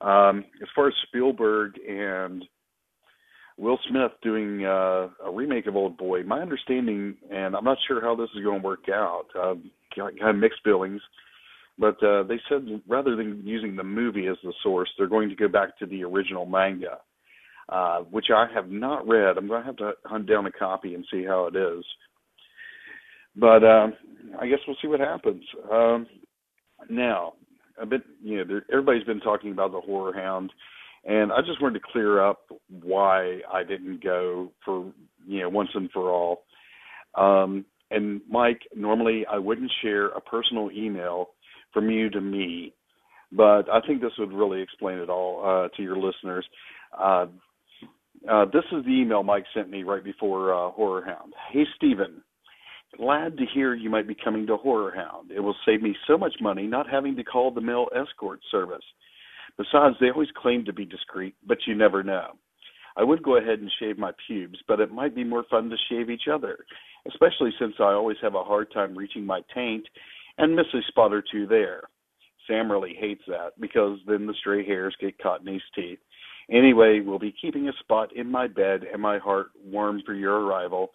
[0.00, 2.44] Um, as far as Spielberg and
[3.58, 8.00] Will Smith doing uh, a remake of Old Boy, my understanding, and I'm not sure
[8.00, 9.54] how this is going to work out, uh,
[9.96, 11.02] kind of mixed feelings,
[11.80, 15.34] but uh, they said rather than using the movie as the source, they're going to
[15.34, 16.98] go back to the original manga
[17.70, 19.36] uh, which I have not read.
[19.36, 21.84] I'm going to have to hunt down a copy and see how it is.
[23.36, 23.88] But uh,
[24.40, 25.44] I guess we'll see what happens.
[25.70, 26.06] Um,
[26.88, 27.34] now,
[27.80, 30.52] a bit, you know, there, everybody's been talking about the Horror Hound,
[31.04, 32.40] and I just wanted to clear up
[32.82, 34.92] why I didn't go for,
[35.26, 36.44] you know, once and for all.
[37.14, 41.30] Um, and Mike, normally I wouldn't share a personal email
[41.72, 42.74] from you to me,
[43.32, 46.46] but I think this would really explain it all uh, to your listeners.
[46.96, 47.26] Uh,
[48.30, 51.32] uh, this is the email Mike sent me right before uh, Horror Hound.
[51.52, 52.22] Hey, Stephen.
[52.96, 55.30] Glad to hear you might be coming to Horror Hound.
[55.30, 58.84] It will save me so much money not having to call the mail escort service.
[59.56, 62.32] Besides, they always claim to be discreet, but you never know.
[62.96, 65.76] I would go ahead and shave my pubes, but it might be more fun to
[65.88, 66.58] shave each other,
[67.06, 69.86] especially since I always have a hard time reaching my taint
[70.38, 71.82] and miss a spot or two there.
[72.46, 76.00] Sam really hates that because then the stray hairs get caught in his teeth.
[76.50, 80.40] Anyway, we'll be keeping a spot in my bed and my heart warm for your
[80.40, 80.90] arrival.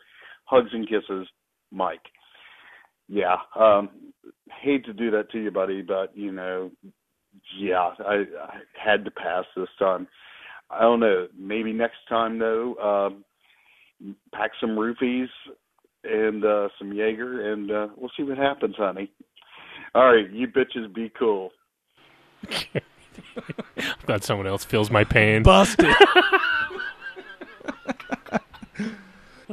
[0.46, 1.28] Hugs and kisses,
[1.72, 2.02] Mike.
[3.08, 3.90] Yeah, um,
[4.62, 6.72] hate to do that to you, buddy, but you know,
[7.58, 10.08] yeah, I, I had to pass this time.
[10.70, 11.28] I don't know.
[11.38, 15.30] Maybe next time though, um, pack some roofies
[16.04, 19.12] and uh, some Jaeger, and uh, we'll see what happens, honey.
[19.94, 21.52] All right, you bitches, be cool.
[23.78, 25.44] I'm glad someone else feels my pain.
[25.44, 25.94] Busted.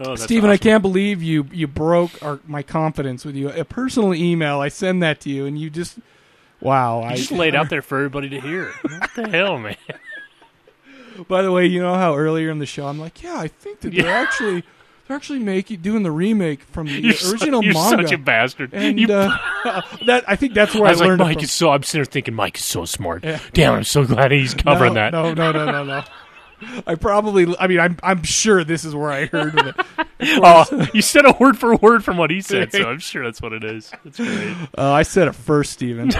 [0.05, 3.51] Oh, Stephen, I can't believe you you broke our, my confidence with you.
[3.51, 5.99] A personal email, I send that to you, and you just
[6.61, 7.01] wow.
[7.01, 8.73] You I just laid out there for everybody to hear.
[8.83, 9.77] What the hell, man?
[11.29, 13.81] By the way, you know how earlier in the show I'm like, yeah, I think
[13.81, 14.65] that they're actually
[15.07, 18.03] they're actually making doing the remake from the You're original you're manga.
[18.05, 18.71] such a bastard.
[18.73, 19.37] And You- uh,
[20.07, 21.71] that I think that's where I I, was like, learned it Mike is so.
[21.71, 23.25] I'm sitting there thinking, Mike is so smart.
[23.25, 23.41] Yeah.
[23.53, 25.13] Damn, I'm so glad he's covering no, that.
[25.13, 26.05] No, no, no, no, no.
[26.87, 27.55] I probably.
[27.59, 27.97] I mean, I'm.
[28.03, 29.75] I'm sure this is where I heard it.
[30.45, 33.43] oh, you said a word for word from what he said, so I'm sure that's
[33.43, 33.91] what it is.
[34.05, 34.57] That's great.
[34.79, 36.11] Uh, I said it first, Steven.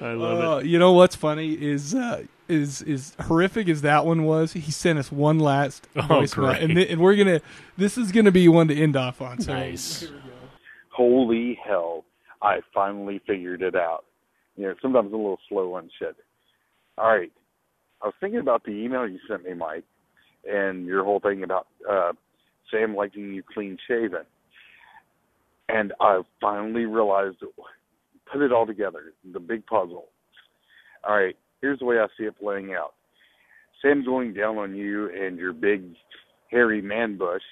[0.00, 4.24] I love Uh, You know what's funny is uh, is is horrific as that one
[4.24, 4.52] was.
[4.52, 7.40] He sent us one last Oh, voicemail, and th- and we're gonna.
[7.76, 9.40] This is gonna be one to end off on.
[9.40, 10.06] So Nice.
[10.90, 12.04] Holy hell!
[12.42, 14.04] I finally figured it out.
[14.56, 16.14] You know, sometimes a little slow on shit.
[16.98, 17.32] All right,
[18.02, 19.84] I was thinking about the email you sent me, Mike,
[20.44, 22.12] and your whole thing about uh,
[22.70, 24.22] Sam liking you clean shaven,
[25.68, 27.36] and I finally realized,
[28.30, 30.08] put it all together, the big puzzle.
[31.04, 32.94] All right, here's the way I see it playing out.
[33.80, 35.84] Sam going down on you and your big
[36.50, 37.42] hairy man bush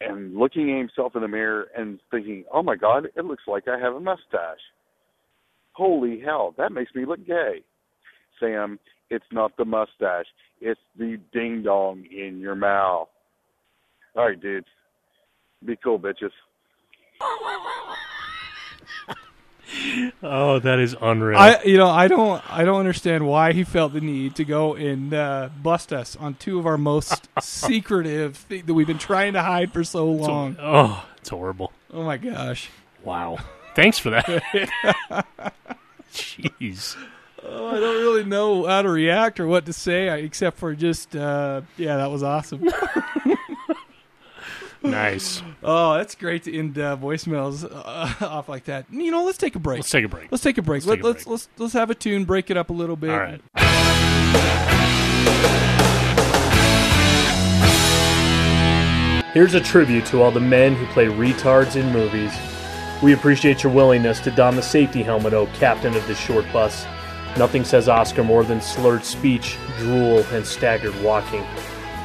[0.00, 3.68] and looking at himself in the mirror and thinking, "Oh my God, it looks like
[3.68, 4.60] I have a mustache."
[5.72, 7.62] Holy hell, that makes me look gay.
[8.40, 8.78] Sam,
[9.10, 10.26] it's not the mustache;
[10.60, 13.08] it's the ding dong in your mouth.
[14.16, 14.66] All right, dudes,
[15.64, 16.30] be cool, bitches.
[20.22, 21.38] Oh, that is unreal.
[21.38, 24.74] I, you know, I don't, I don't understand why he felt the need to go
[24.74, 29.34] and uh, bust us on two of our most secretive thing that we've been trying
[29.34, 30.56] to hide for so long.
[30.58, 31.72] oh, it's horrible.
[31.92, 32.70] Oh my gosh!
[33.04, 33.38] Wow.
[33.74, 34.24] Thanks for that.
[36.12, 36.96] Jeez.
[37.42, 41.14] Oh, I don't really know how to react or what to say, except for just,
[41.14, 42.68] uh, yeah, that was awesome.
[44.82, 45.42] Nice.
[45.62, 48.86] Oh, that's great to end uh, voicemails uh, off like that.
[48.90, 49.78] You know, let's take a break.
[49.78, 50.30] Let's take a break.
[50.30, 50.86] Let's take a break.
[50.86, 52.96] Let's Let, take a let's let's let's have a tune, break it up a little
[52.96, 53.10] bit.
[53.10, 53.40] All right.
[59.34, 62.32] Here's a tribute to all the men who play retards in movies.
[63.02, 66.86] We appreciate your willingness to don the safety helmet, oh captain of this short bus.
[67.36, 71.44] Nothing says Oscar more than slurred speech, drool, and staggered walking.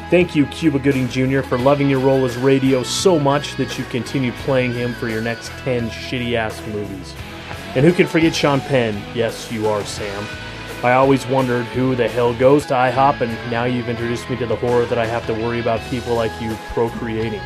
[0.09, 3.85] Thank you, Cuba Gooding Jr., for loving your role as radio so much that you
[3.85, 7.15] continue playing him for your next 10 shitty ass movies.
[7.75, 9.01] And who can forget Sean Penn?
[9.15, 10.27] Yes, you are, Sam.
[10.83, 14.45] I always wondered who the hell goes to IHOP, and now you've introduced me to
[14.45, 17.41] the horror that I have to worry about people like you procreating.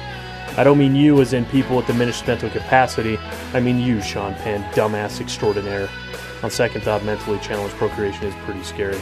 [0.57, 3.19] I don't mean you as in people with diminished mental capacity.
[3.53, 5.88] I mean you, Sean Penn, dumbass extraordinaire.
[6.44, 9.00] On second thought, mentally challenged procreation is pretty scary.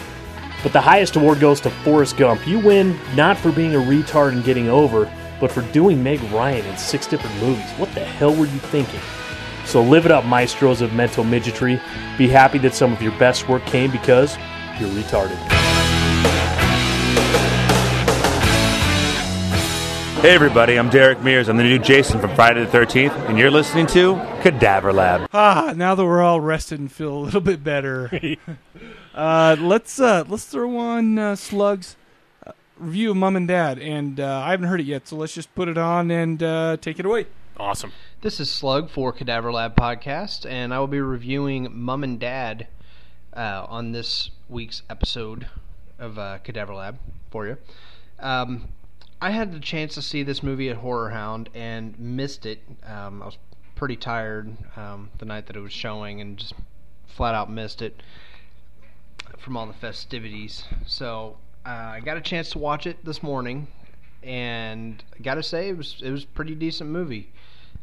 [0.64, 2.48] But the highest award goes to Forrest Gump.
[2.48, 6.66] You win not for being a retard and getting over, but for doing Meg Ryan
[6.66, 7.70] in six different movies.
[7.78, 9.02] What the hell were you thinking?
[9.66, 11.82] So live it up, maestros of mental midgetry.
[12.18, 14.38] Be happy that some of your best work came because
[14.80, 15.64] you're retarded.
[20.26, 21.49] Hey everybody, I'm Derek Mears.
[21.49, 25.30] I'm the new Jason from Friday the 13th, and you're listening to Cadaver Lab.
[25.32, 28.09] Ah, now that we're all rested and feel a little bit better,
[29.13, 31.95] uh, let's uh, let's throw on uh, Slugs
[32.43, 35.36] uh, review of Mom and Dad, and uh, I haven't heard it yet, so let's
[35.36, 37.28] just put it on and uh, take it away.
[37.57, 37.91] Awesome.
[38.21, 42.65] This is Slug for Cadaver Lab Podcast, and I will be reviewing Mom and Dad
[43.36, 45.49] uh, on this week's episode
[45.99, 46.97] of uh, Cadaver Lab
[47.30, 47.57] for you.
[48.19, 48.69] Um,
[49.26, 52.61] I had the chance to see this movie at Horror Hound and missed it.
[52.86, 53.39] Um, I was
[53.73, 56.53] pretty tired um, the night that it was showing and just
[57.07, 58.03] flat out missed it
[59.39, 60.65] from all the festivities.
[60.86, 63.67] So uh, I got a chance to watch it this morning,
[64.21, 67.32] and I gotta say it was it was a pretty decent movie.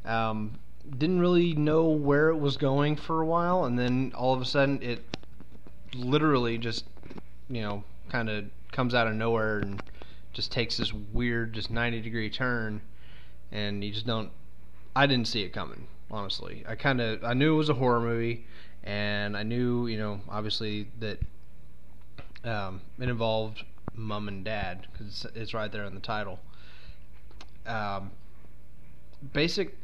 [0.05, 0.61] Um,
[0.97, 4.45] didn't really know where it was going for a while, and then all of a
[4.45, 5.05] sudden it
[5.93, 6.84] literally just
[7.51, 9.82] you know kind of comes out of nowhere and
[10.33, 12.80] just takes this weird just 90 degree turn
[13.51, 14.30] and you just don't
[14.95, 16.64] I didn't see it coming honestly.
[16.68, 18.47] I kind of I knew it was a horror movie
[18.85, 21.18] and I knew you know obviously that
[22.45, 23.64] um, it involved
[23.95, 26.41] mom and dad because it's, it's right there in the title.
[27.66, 28.11] Um,
[29.33, 29.76] basic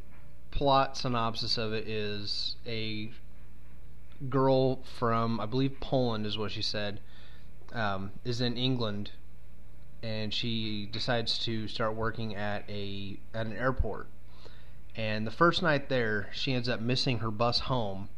[0.50, 3.10] plot synopsis of it is a
[4.28, 7.00] girl from I believe Poland is what she said
[7.72, 9.12] um, is in England
[10.02, 14.06] and she decides to start working at a at an airport.
[14.96, 18.08] And the first night there, she ends up missing her bus home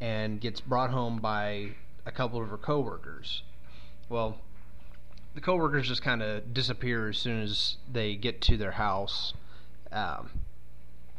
[0.00, 1.70] and gets brought home by
[2.04, 3.42] a couple of her coworkers.
[4.08, 4.38] Well,
[5.34, 9.32] the coworkers just kind of disappear as soon as they get to their house.
[9.90, 10.30] Um,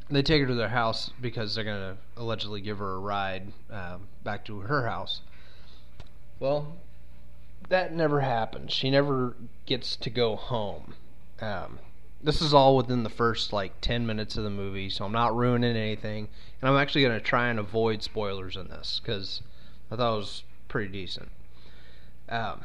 [0.10, 3.52] they take her to their house because they're going to allegedly give her a ride
[3.72, 5.22] uh, back to her house.
[6.40, 6.76] Well,
[7.74, 8.72] that never happens.
[8.72, 10.94] She never gets to go home.
[11.42, 11.80] Um,
[12.22, 15.36] this is all within the first like 10 minutes of the movie, so I'm not
[15.36, 16.28] ruining anything.
[16.62, 19.42] And I'm actually going to try and avoid spoilers in this because
[19.90, 21.30] I thought it was pretty decent.
[22.30, 22.62] Um,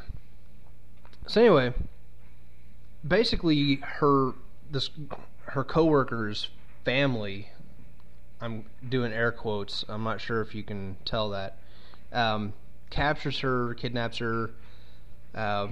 [1.25, 1.73] so anyway,
[3.05, 4.33] basically her
[4.69, 4.91] this
[5.45, 6.49] her coworker's
[6.85, 7.49] family.
[8.39, 9.83] I'm doing air quotes.
[9.89, 11.57] I'm not sure if you can tell that.
[12.13, 12.53] Um,
[12.91, 14.51] captures her, kidnaps her,
[15.35, 15.67] uh,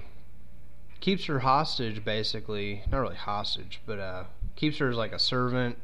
[1.00, 2.84] keeps her hostage basically.
[2.92, 4.24] Not really hostage but uh,
[4.56, 5.78] keeps her as like a servant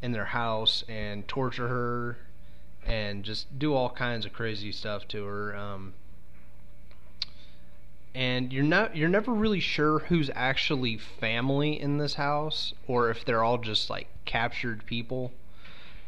[0.00, 2.18] in their house and torture her
[2.84, 5.94] and just do all kinds of crazy stuff to her um,
[8.14, 13.24] and you're not you're never really sure who's actually family in this house or if
[13.24, 15.32] they're all just like captured people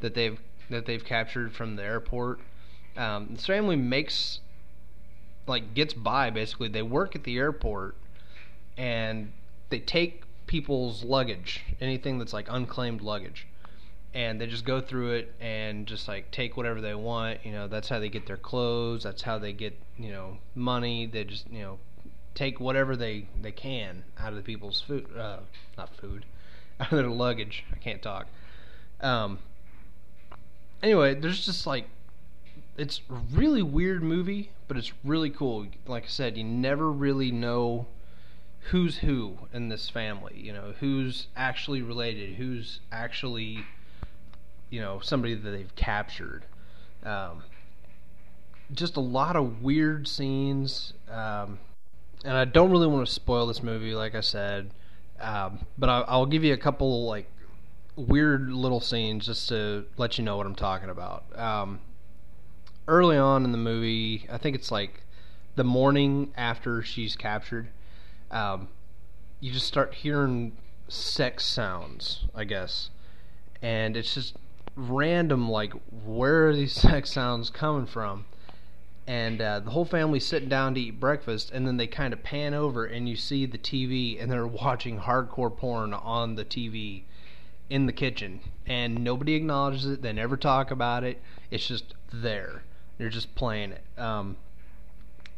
[0.01, 0.39] that they've
[0.71, 2.41] that they've captured from the airport.
[2.97, 4.41] Um, this family makes
[5.47, 6.69] like gets by basically.
[6.69, 7.97] They work at the airport
[8.77, 9.33] and
[9.71, 13.47] they take people's luggage, anything that's like unclaimed luggage.
[14.13, 17.45] And they just go through it and just like take whatever they want.
[17.45, 19.03] You know, that's how they get their clothes.
[19.03, 21.07] That's how they get you know money.
[21.07, 21.79] They just you know
[22.35, 25.39] take whatever they they can out of the people's food, uh,
[25.77, 26.27] not food,
[26.81, 27.65] out of their luggage.
[27.73, 28.29] I can't talk.
[29.01, 29.41] Um.
[30.81, 31.87] Anyway, there's just like
[32.77, 35.67] it's a really weird movie, but it's really cool.
[35.87, 37.87] Like I said, you never really know
[38.71, 40.41] who's who in this family.
[40.41, 43.65] You know, who's actually related, who's actually,
[44.71, 46.45] you know, somebody that they've captured.
[47.05, 47.43] Um,
[48.73, 51.59] just a lot of weird scenes, um,
[52.25, 54.71] and I don't really want to spoil this movie, like I said.
[55.21, 57.31] Um, but I, I'll give you a couple like
[57.97, 61.25] weird little scenes just to let you know what I'm talking about.
[61.39, 61.81] Um,
[62.87, 65.03] early on in the movie, I think it's like
[65.57, 67.69] the morning after she's captured,
[68.31, 68.69] um,
[69.41, 70.57] you just start hearing
[70.89, 72.91] sex sounds, I guess.
[73.63, 74.37] And it's just
[74.77, 75.73] random, like,
[76.05, 78.27] where are these sex sounds coming from?
[79.07, 82.23] And uh, the whole family's sitting down to eat breakfast, and then they kind of
[82.23, 87.03] pan over, and you see the TV, and they're watching hardcore porn on the TV
[87.71, 88.41] in the kitchen.
[88.67, 91.21] And nobody acknowledges it, they never talk about it.
[91.51, 92.64] It's just there.
[92.99, 93.83] You're just playing it.
[93.99, 94.37] Um,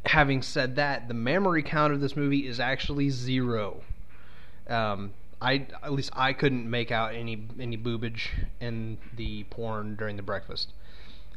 [0.04, 3.82] having said that, the mammary count of this movie is actually zero.
[4.68, 8.28] Um, I at least I couldn't make out any any boobage
[8.60, 10.72] in the porn during the breakfast.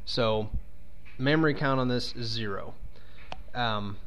[0.06, 0.50] So
[1.18, 2.74] mammary count on this is zero.
[3.54, 3.98] Um,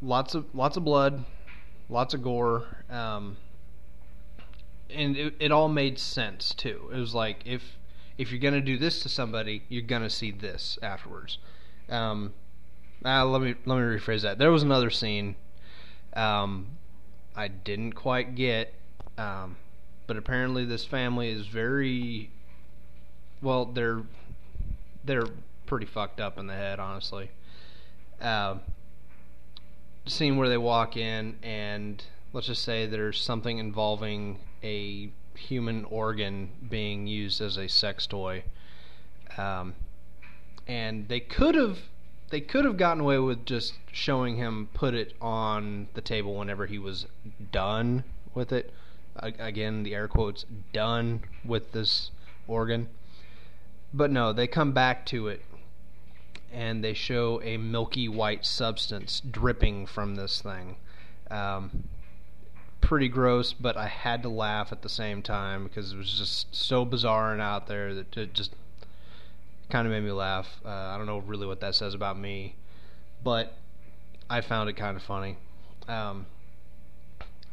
[0.00, 1.24] lots of lots of blood,
[1.88, 3.36] lots of gore, um,
[4.88, 6.88] and it, it all made sense too.
[6.92, 7.75] It was like if
[8.18, 11.38] if you're gonna do this to somebody, you're gonna see this afterwards.
[11.88, 12.32] Um,
[13.04, 14.38] uh, let me let me rephrase that.
[14.38, 15.36] There was another scene
[16.16, 16.66] um,
[17.36, 18.72] I didn't quite get,
[19.18, 19.56] um,
[20.06, 22.30] but apparently this family is very
[23.42, 23.66] well.
[23.66, 24.02] They're
[25.04, 25.26] they're
[25.66, 27.30] pretty fucked up in the head, honestly.
[28.20, 28.56] Uh,
[30.06, 32.02] scene where they walk in and
[32.32, 38.44] let's just say there's something involving a human organ being used as a sex toy.
[39.36, 39.74] Um,
[40.66, 41.78] and they could have
[42.30, 46.66] they could have gotten away with just showing him put it on the table whenever
[46.66, 47.06] he was
[47.52, 48.02] done
[48.34, 48.72] with it.
[49.16, 52.10] Again, the air quotes done with this
[52.48, 52.88] organ.
[53.94, 55.42] But no, they come back to it
[56.52, 60.76] and they show a milky white substance dripping from this thing.
[61.30, 61.84] Um,
[62.86, 66.54] pretty gross, but I had to laugh at the same time because it was just
[66.54, 68.54] so bizarre and out there that it just
[69.68, 70.60] kind of made me laugh.
[70.64, 72.54] Uh, I don't know really what that says about me,
[73.24, 73.54] but
[74.30, 75.36] I found it kind of funny.
[75.88, 76.26] Um,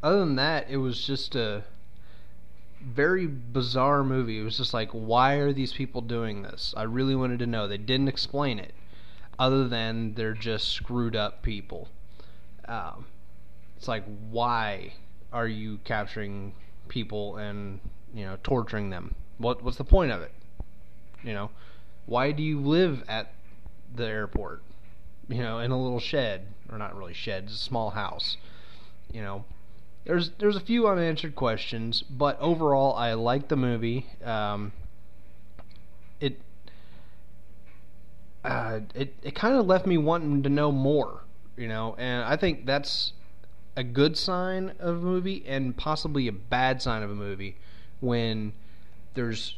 [0.04, 1.64] other than that, it was just a
[2.80, 4.40] very bizarre movie.
[4.40, 6.76] It was just like, why are these people doing this?
[6.78, 7.68] I really wanted to know.
[7.68, 8.76] They didn't explain it,
[9.40, 11.88] other than they're just screwed up people.
[12.68, 13.08] Um,
[13.78, 14.94] it's like, why
[15.34, 16.54] are you capturing
[16.88, 17.80] people and
[18.14, 19.16] you know torturing them?
[19.40, 20.32] What what's the point of it?
[21.24, 21.50] You know,
[22.06, 23.34] why do you live at
[23.94, 24.62] the airport?
[25.28, 28.38] You know, in a little shed or not really shed, it's a small house.
[29.12, 29.46] You know,
[30.06, 34.06] there's there's a few unanswered questions, but overall I like the movie.
[34.24, 34.72] Um,
[36.20, 36.40] it
[38.44, 41.22] uh, it it kind of left me wanting to know more,
[41.58, 43.14] you know, and I think that's
[43.76, 47.58] a good sign of a movie and possibly a bad sign of a movie
[48.00, 48.54] when
[49.14, 49.56] there's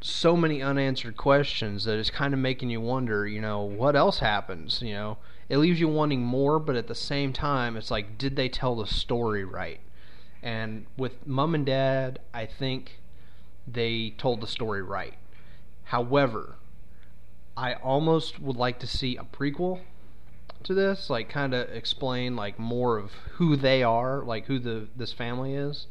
[0.00, 4.18] so many unanswered questions that it's kind of making you wonder, you know, what else
[4.18, 5.16] happens, you know?
[5.48, 8.74] It leaves you wanting more, but at the same time, it's like, did they tell
[8.74, 9.80] the story right?
[10.42, 13.00] And with Mom and Dad, I think
[13.66, 15.14] they told the story right.
[15.84, 16.56] However,
[17.56, 19.80] I almost would like to see a prequel
[20.64, 24.88] to this, like kind of explain like more of who they are, like who the
[24.96, 25.86] this family is.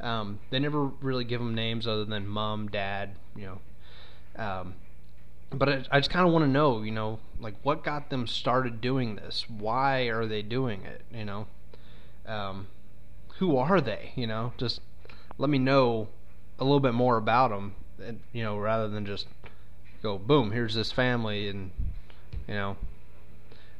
[0.00, 4.42] Um, they never really give them names other than mom, dad, you know.
[4.42, 4.74] Um,
[5.50, 8.26] but I, I just kind of want to know, you know, like what got them
[8.26, 9.46] started doing this?
[9.48, 11.02] Why are they doing it?
[11.14, 11.46] You know,
[12.26, 12.68] um,
[13.38, 14.12] who are they?
[14.16, 14.80] You know, just
[15.38, 16.08] let me know
[16.58, 19.26] a little bit more about them, and, you know, rather than just
[20.02, 21.70] go boom, here's this family, and
[22.48, 22.76] you know,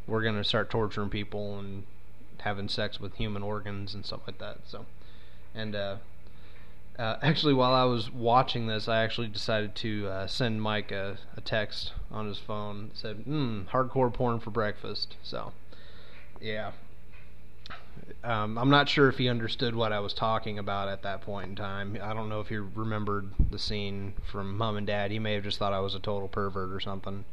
[0.06, 1.84] we're gonna start torturing people and
[2.38, 4.58] having sex with human organs and stuff like that.
[4.66, 4.86] So,
[5.54, 5.96] and uh,
[6.98, 11.18] uh, actually, while I was watching this, I actually decided to uh, send Mike a,
[11.36, 15.52] a, text on his phone that said, "Hmm, hardcore porn for breakfast." So,
[16.40, 16.72] yeah.
[18.24, 21.50] Um, I'm not sure if he understood what I was talking about at that point
[21.50, 21.98] in time.
[22.02, 25.10] I don't know if he remembered the scene from Mom and Dad.
[25.10, 27.24] He may have just thought I was a total pervert or something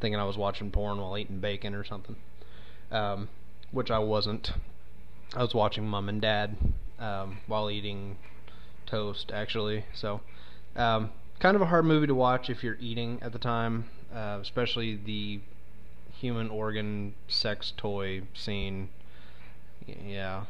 [0.00, 2.16] thinking I was watching porn while eating bacon or something,
[2.90, 3.28] um,
[3.70, 4.52] which I wasn't.
[5.34, 6.56] I was watching Mom and Dad
[6.98, 8.16] um, while eating
[8.86, 9.84] toast, actually.
[9.94, 10.20] So,
[10.76, 13.84] um, kind of a hard movie to watch if you're eating at the time,
[14.14, 15.40] uh, especially the
[16.18, 18.88] human organ sex toy scene.
[19.86, 20.44] Yeah,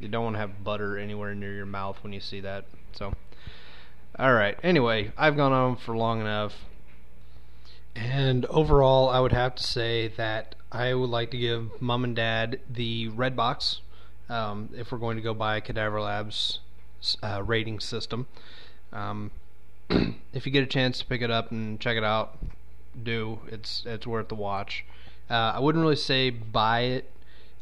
[0.00, 2.64] you don't want to have butter anywhere near your mouth when you see that.
[2.92, 3.14] So,
[4.18, 4.58] all right.
[4.62, 6.54] Anyway, I've gone on for long enough.
[7.96, 12.14] And overall, I would have to say that I would like to give mom and
[12.14, 13.80] dad the red box
[14.28, 16.60] um, if we're going to go by Cadaver Labs
[17.22, 18.26] uh, rating system.
[18.92, 19.30] Um,
[19.88, 22.36] if you get a chance to pick it up and check it out,
[23.02, 23.40] do.
[23.48, 24.84] It's it's worth the watch.
[25.30, 27.10] Uh, I wouldn't really say buy it.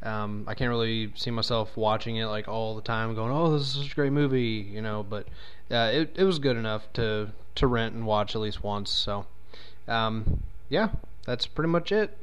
[0.02, 3.62] Um, I can't really see myself watching it like all the time, going, "Oh, this
[3.62, 5.04] is such a great movie," you know.
[5.08, 5.28] But
[5.70, 8.90] uh, it it was good enough to to rent and watch at least once.
[8.90, 9.26] So
[9.88, 10.90] um, yeah,
[11.26, 12.16] that's pretty much it.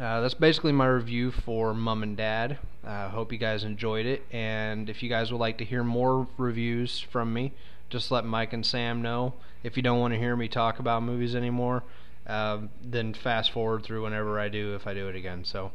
[0.00, 2.58] Uh, that's basically my review for Mom and Dad.
[2.84, 5.84] I uh, hope you guys enjoyed it, and if you guys would like to hear
[5.84, 7.52] more reviews from me,
[7.90, 9.34] just let Mike and Sam know.
[9.62, 11.82] If you don't want to hear me talk about movies anymore,
[12.26, 15.44] um, then fast forward through whenever I do if I do it again.
[15.44, 15.72] So.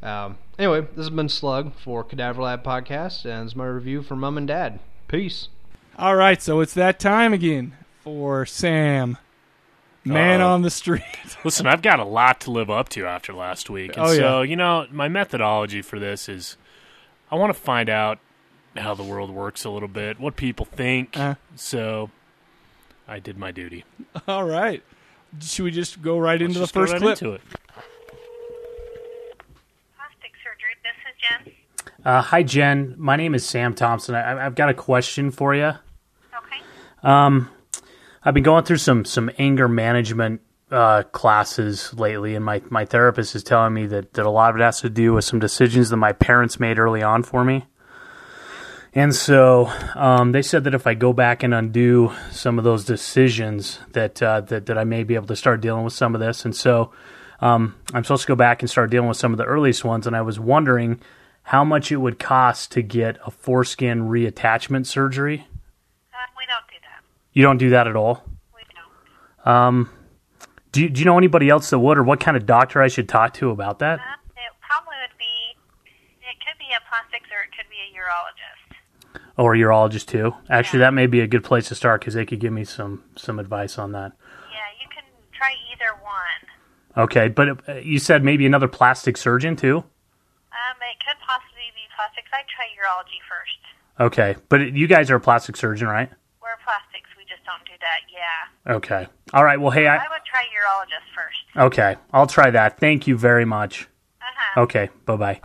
[0.00, 4.14] Um, anyway, this has been Slug for Cadaver Lab Podcast, and it's my review for
[4.14, 4.78] Mom and Dad.
[5.08, 5.48] Peace.
[5.98, 9.18] All right, so it's that time again for Sam,
[10.08, 11.02] man Uh, on the street.
[11.44, 13.96] Listen, I've got a lot to live up to after last week.
[13.96, 14.18] And Oh, yeah.
[14.18, 16.56] so, you know, my methodology for this is
[17.30, 18.18] I want to find out
[18.76, 21.16] how the world works a little bit, what people think.
[21.16, 21.34] Uh.
[21.56, 22.10] so
[23.06, 23.84] I did my duty.
[24.28, 24.82] All right,
[25.40, 27.18] should we just go right into the just go first right clip?
[27.22, 27.40] into it.
[29.96, 30.74] Plastic surgery.
[30.82, 31.14] This is
[31.94, 32.04] Jen.
[32.04, 32.94] Uh, hi, Jen.
[32.98, 34.14] My name is Sam Thompson.
[34.14, 35.64] I, I've got a question for you.
[35.66, 36.60] Okay.
[37.02, 37.50] Um,
[38.28, 43.34] I've been going through some some anger management uh, classes lately, and my, my therapist
[43.34, 45.88] is telling me that, that a lot of it has to do with some decisions
[45.88, 47.64] that my parents made early on for me.
[48.92, 52.84] And so um, they said that if I go back and undo some of those
[52.84, 56.20] decisions, that, uh, that that I may be able to start dealing with some of
[56.20, 56.44] this.
[56.44, 56.92] And so
[57.40, 60.06] um, I'm supposed to go back and start dealing with some of the earliest ones.
[60.06, 61.00] And I was wondering
[61.44, 65.46] how much it would cost to get a foreskin reattachment surgery.
[66.12, 67.02] Uh, we don't do that.
[67.32, 68.24] You don't do that at all.
[68.54, 69.54] We don't.
[69.54, 69.90] Um,
[70.72, 72.88] do you, do you know anybody else that would, or what kind of doctor I
[72.88, 74.00] should talk to about that?
[74.00, 74.02] Uh,
[74.36, 75.56] it probably would be.
[76.20, 79.22] It could be a plastics or it could be a urologist.
[79.36, 80.34] Or a urologist too?
[80.50, 83.04] Actually, that may be a good place to start because they could give me some
[83.16, 84.12] some advice on that.
[84.50, 87.04] Yeah, you can try either one.
[87.06, 89.78] Okay, but uh, you said maybe another plastic surgeon too.
[89.78, 92.28] Um, it could possibly be plastics.
[92.34, 93.60] I'd try urology first.
[94.00, 96.10] Okay, but you guys are a plastic surgeon, right?
[96.42, 97.08] We're plastics.
[97.16, 98.00] We just don't do that.
[98.12, 98.74] Yeah.
[98.76, 99.06] Okay.
[99.32, 99.60] All right.
[99.60, 101.66] Well, hey, I would try urologist first.
[101.66, 101.96] okay.
[102.12, 102.78] I'll try that.
[102.78, 103.88] Thank you very much.
[104.20, 104.60] Uh-huh.
[104.62, 104.90] Okay.
[105.04, 105.40] Bye bye.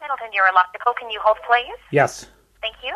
[0.00, 0.94] Middleton Urological.
[0.96, 1.78] Can you hold, please?
[1.90, 2.26] Yes.
[2.62, 2.94] Thank you.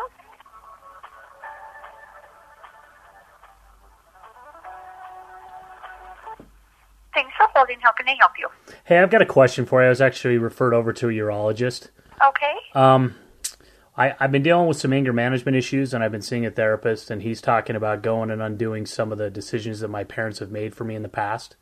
[7.13, 7.77] Thanks for holding.
[7.81, 8.47] How can I help you?
[8.85, 9.87] Hey, I've got a question for you.
[9.87, 11.89] I was actually referred over to a urologist.
[12.25, 12.53] Okay.
[12.73, 13.15] Um,
[13.97, 17.11] I, I've been dealing with some anger management issues, and I've been seeing a therapist,
[17.11, 20.51] and he's talking about going and undoing some of the decisions that my parents have
[20.51, 21.55] made for me in the past.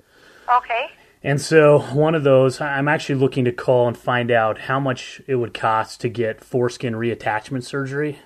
[0.56, 0.92] Okay.
[1.24, 5.22] And so, one of those, I'm actually looking to call and find out how much
[5.28, 8.20] it would cost to get foreskin reattachment surgery.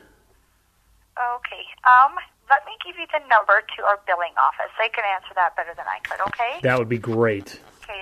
[1.17, 1.63] Okay.
[1.85, 2.15] Um,
[2.53, 4.69] let me give you the number to our billing office.
[4.77, 6.21] They can answer that better than I could.
[6.29, 6.59] Okay.
[6.61, 7.59] That would be great.
[7.83, 8.01] Okay.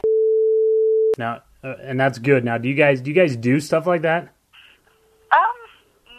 [1.18, 2.44] Now, uh, and that's good.
[2.44, 4.24] Now, do you guys do you guys do stuff like that?
[5.32, 5.58] Um,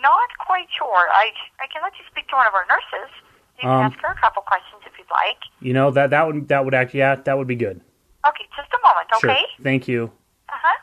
[0.01, 1.05] not quite sure.
[1.12, 1.30] I
[1.61, 3.11] I can let you speak to one of our nurses.
[3.59, 5.39] You can Um, ask her a couple questions if you'd like.
[5.61, 7.80] You know that that would that would actually yeah that would be good.
[8.26, 9.09] Okay, just a moment.
[9.16, 9.41] Okay.
[9.57, 9.62] Sure.
[9.64, 10.11] Thank you.
[10.49, 10.78] Uh huh.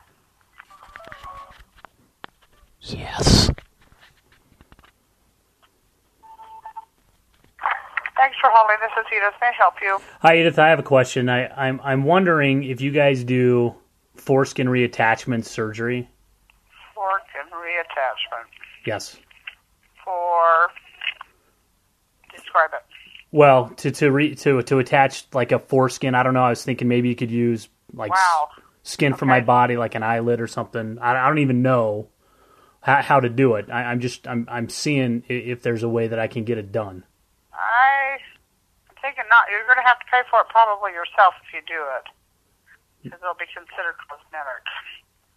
[2.82, 3.50] Yes.
[8.20, 8.76] Thanks for holding.
[8.82, 9.34] This is Edith.
[9.40, 9.98] May I help you?
[10.20, 11.30] Hi Edith, I have a question.
[11.30, 13.74] I, I'm I'm wondering if you guys do
[14.14, 16.06] foreskin reattachment surgery.
[16.94, 18.46] Foreskin reattachment
[18.84, 19.16] Yes.
[20.04, 20.68] for.
[22.34, 22.82] Describe it.
[23.32, 26.14] Well, to to re, to to attach like a foreskin.
[26.14, 26.42] I don't know.
[26.44, 28.48] I was thinking maybe you could use like s- Wow.
[28.82, 30.98] skin from my body, like an eyelid or something.
[31.00, 32.08] I, I don't even know
[32.82, 33.70] how, how to do it.
[33.70, 36.70] I, I'm just I'm I'm seeing if there's a way that I can get it
[36.70, 37.04] done.
[37.60, 38.18] I
[39.02, 39.44] think not.
[39.50, 43.04] You're going to have to pay for it probably yourself if you do it, mm.
[43.04, 44.64] because it'll be considered cosmetic.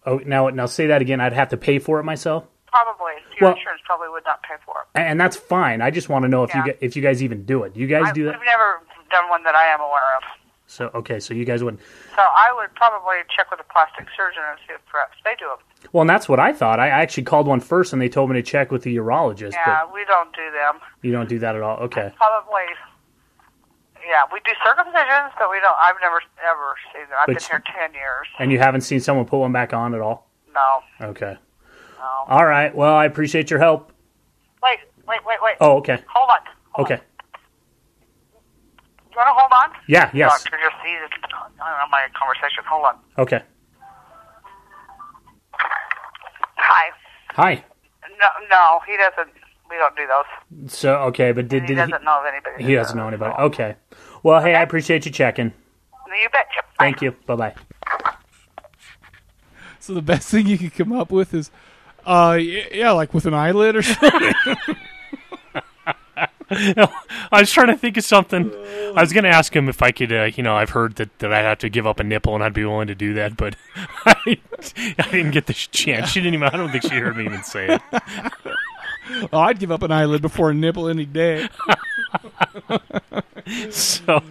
[0.06, 1.22] Oh, now now say that again.
[1.22, 3.14] I'd have to pay for it myself, Probably.
[3.40, 5.00] Your Well- insurance probably would not pay for it.
[5.00, 5.82] and, that's fine.
[5.82, 6.74] I just want to know if you Yeah.
[6.74, 7.74] gu- if you guys even do it.
[7.76, 8.40] Do you guys I, do that?
[8.40, 10.24] We've never done one that I am aware of.
[10.66, 11.84] So okay, so you guys wouldn't.
[12.16, 15.48] So I would probably check with a plastic surgeon and see if perhaps they do
[15.50, 15.60] them.
[15.94, 16.80] Well, and that's what I thought.
[16.80, 19.54] I I actually called one first, and they told me to check with the urologist.
[19.54, 20.80] Yeah, we don't do them.
[21.04, 21.78] You don't do that at all.
[21.82, 22.12] Okay.
[22.18, 22.64] Probably.
[24.10, 25.76] Yeah, we do circumcisions, but we don't.
[25.80, 27.18] I've never ever seen them.
[27.22, 28.28] I've But been here ten years.
[28.40, 30.28] And you haven't seen someone put one back on at all?
[30.54, 30.82] No.
[31.10, 31.38] Okay.
[32.00, 32.06] No.
[32.28, 32.74] All right.
[32.76, 33.92] Well, I appreciate your help.
[34.64, 35.56] Wait, wait, wait, wait.
[35.62, 36.04] Oh, okay.
[36.08, 36.84] Hold on.
[36.84, 37.00] Okay.
[39.12, 39.80] You want to hold on?
[39.88, 40.44] Yeah, yes.
[40.44, 40.98] Doctor, just see
[41.62, 42.64] on my conversation.
[42.68, 42.96] Hold on.
[43.20, 43.44] Okay.
[46.74, 46.92] Hi.
[47.30, 47.64] Hi.
[48.20, 49.32] No, no, he doesn't.
[49.70, 50.72] We don't do those.
[50.72, 52.64] So okay, but did, he did doesn't know of anybody.
[52.64, 53.34] He doesn't know anybody.
[53.34, 53.76] Okay.
[54.24, 55.54] Well, hey, I appreciate you checking.
[56.08, 56.64] You betcha.
[56.80, 57.12] Thank you.
[57.26, 57.56] Bye bye.
[59.80, 61.52] So the best thing you could come up with is,
[62.06, 64.34] uh, yeah, like with an eyelid or something.
[66.56, 68.52] I was trying to think of something.
[68.96, 71.18] I was going to ask him if I could, uh, you know, I've heard that,
[71.20, 73.36] that I'd have to give up a nipple and I'd be willing to do that,
[73.38, 73.56] but
[74.06, 74.38] I,
[75.00, 76.10] I didn't get the chance.
[76.10, 77.82] She didn't even, I don't think she heard me even say it.
[79.34, 81.50] Oh, I'd give up an eyelid before a nipple any day.
[83.70, 84.24] so,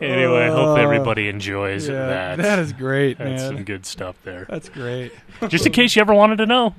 [0.00, 2.38] anyway, I hope Uh, everybody enjoys yeah, that.
[2.38, 3.54] That is great, That's man.
[3.56, 4.46] some good stuff there.
[4.50, 5.12] That's great.
[5.48, 6.74] Just in case you ever wanted to know.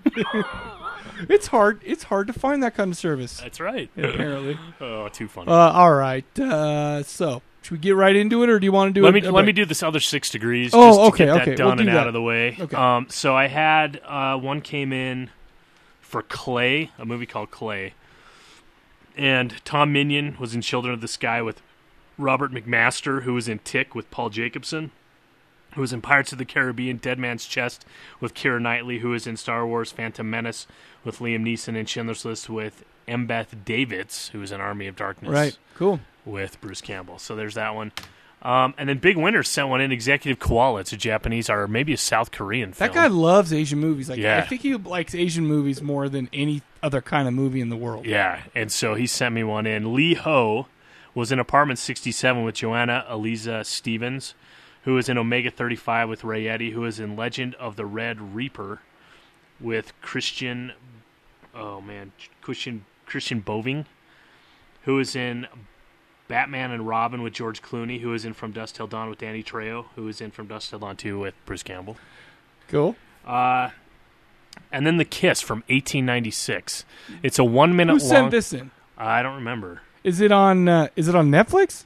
[1.29, 1.81] it's hard.
[1.83, 3.39] It's hard to find that kind of service.
[3.39, 3.89] That's right.
[3.97, 4.57] Apparently.
[4.81, 5.47] oh, too funny.
[5.51, 6.39] Uh, all right.
[6.39, 9.15] Uh, so, should we get right into it, or do you want to do let
[9.15, 9.23] it?
[9.23, 10.71] me let me do this other six degrees.
[10.73, 11.97] Oh, just to okay, that okay, done we'll do and that.
[11.97, 12.57] out of the way.
[12.59, 12.75] Okay.
[12.75, 15.29] Um, so I had uh, one came in
[16.01, 17.93] for Clay, a movie called Clay,
[19.15, 21.61] and Tom Minion was in Children of the Sky with
[22.17, 24.91] Robert McMaster, who was in Tick with Paul Jacobson,
[25.73, 27.85] who was in Pirates of the Caribbean, Dead Man's Chest
[28.19, 30.65] with Keira Knightley, who was in Star Wars Phantom Menace
[31.07, 35.31] with Liam Neeson, and Schindler's List with Embeth Davidtz, who is in Army of Darkness.
[35.31, 35.57] Right.
[35.75, 35.99] Cool.
[36.25, 37.17] With Bruce Campbell.
[37.17, 37.91] So there's that one.
[38.43, 40.81] Um, and then Big Winner sent one in, Executive Koala.
[40.81, 42.87] It's a Japanese or maybe a South Korean film.
[42.89, 44.09] That guy loves Asian movies.
[44.09, 44.37] Like, Yeah.
[44.37, 47.75] I think he likes Asian movies more than any other kind of movie in the
[47.75, 48.05] world.
[48.05, 49.95] Yeah, and so he sent me one in.
[49.95, 50.67] Lee Ho
[51.15, 54.35] was in Apartment 67 with Joanna Eliza Stevens,
[54.83, 58.35] who was in Omega 35 with Ray Eddy, who was in Legend of the Red
[58.35, 58.81] Reaper
[59.59, 60.73] with Christian,
[61.57, 63.85] oh man, Christian Christian Boeving,
[64.83, 65.47] who was in
[66.27, 69.43] Batman and Robin with George Clooney, who is in From Dusk Till Dawn with Danny
[69.43, 71.97] Trejo, who is in From Dusk Till Dawn 2 with Bruce Campbell.
[72.67, 72.95] Cool.
[73.25, 73.69] Uh,
[74.71, 76.83] and then The Kiss from 1896.
[77.23, 78.09] It's a one minute Who long.
[78.09, 78.71] sent this in?
[78.97, 79.81] I don't remember.
[80.03, 80.67] Is it on?
[80.67, 81.85] Uh, is it on Netflix?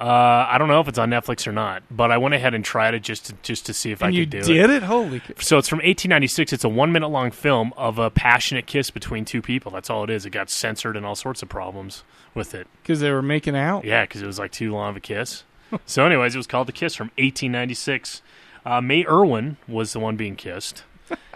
[0.00, 2.64] Uh, I don't know if it's on Netflix or not, but I went ahead and
[2.64, 4.84] tried it just to just to see if I And could you do did it?
[4.84, 5.20] Holy!
[5.40, 6.52] So it's from 1896.
[6.52, 9.72] It's a one minute long film of a passionate kiss between two people.
[9.72, 10.24] That's all it is.
[10.24, 12.68] It got censored and all sorts of problems with it.
[12.82, 13.84] Because they were making out.
[13.84, 15.42] Yeah, because it was like too long of a kiss.
[15.86, 18.22] so, anyways, it was called The Kiss from 1896.
[18.64, 20.84] Uh, May Irwin was the one being kissed.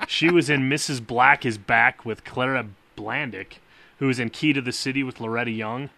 [0.06, 1.04] she was in Mrs.
[1.04, 3.54] Black is Back with Clara Blandick,
[3.98, 5.90] who was in Key to the City with Loretta Young,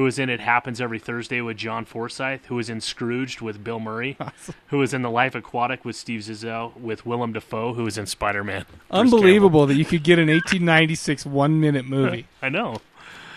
[0.00, 3.62] who was in It Happens Every Thursday with John Forsythe, who was in Scrooged with
[3.62, 4.16] Bill Murray,
[4.68, 8.06] who was in The Life Aquatic with Steve Zissou, with Willem Dafoe, who was in
[8.06, 8.64] Spider Man.
[8.90, 12.26] Unbelievable that you could get an 1896 one minute movie.
[12.42, 12.78] I know.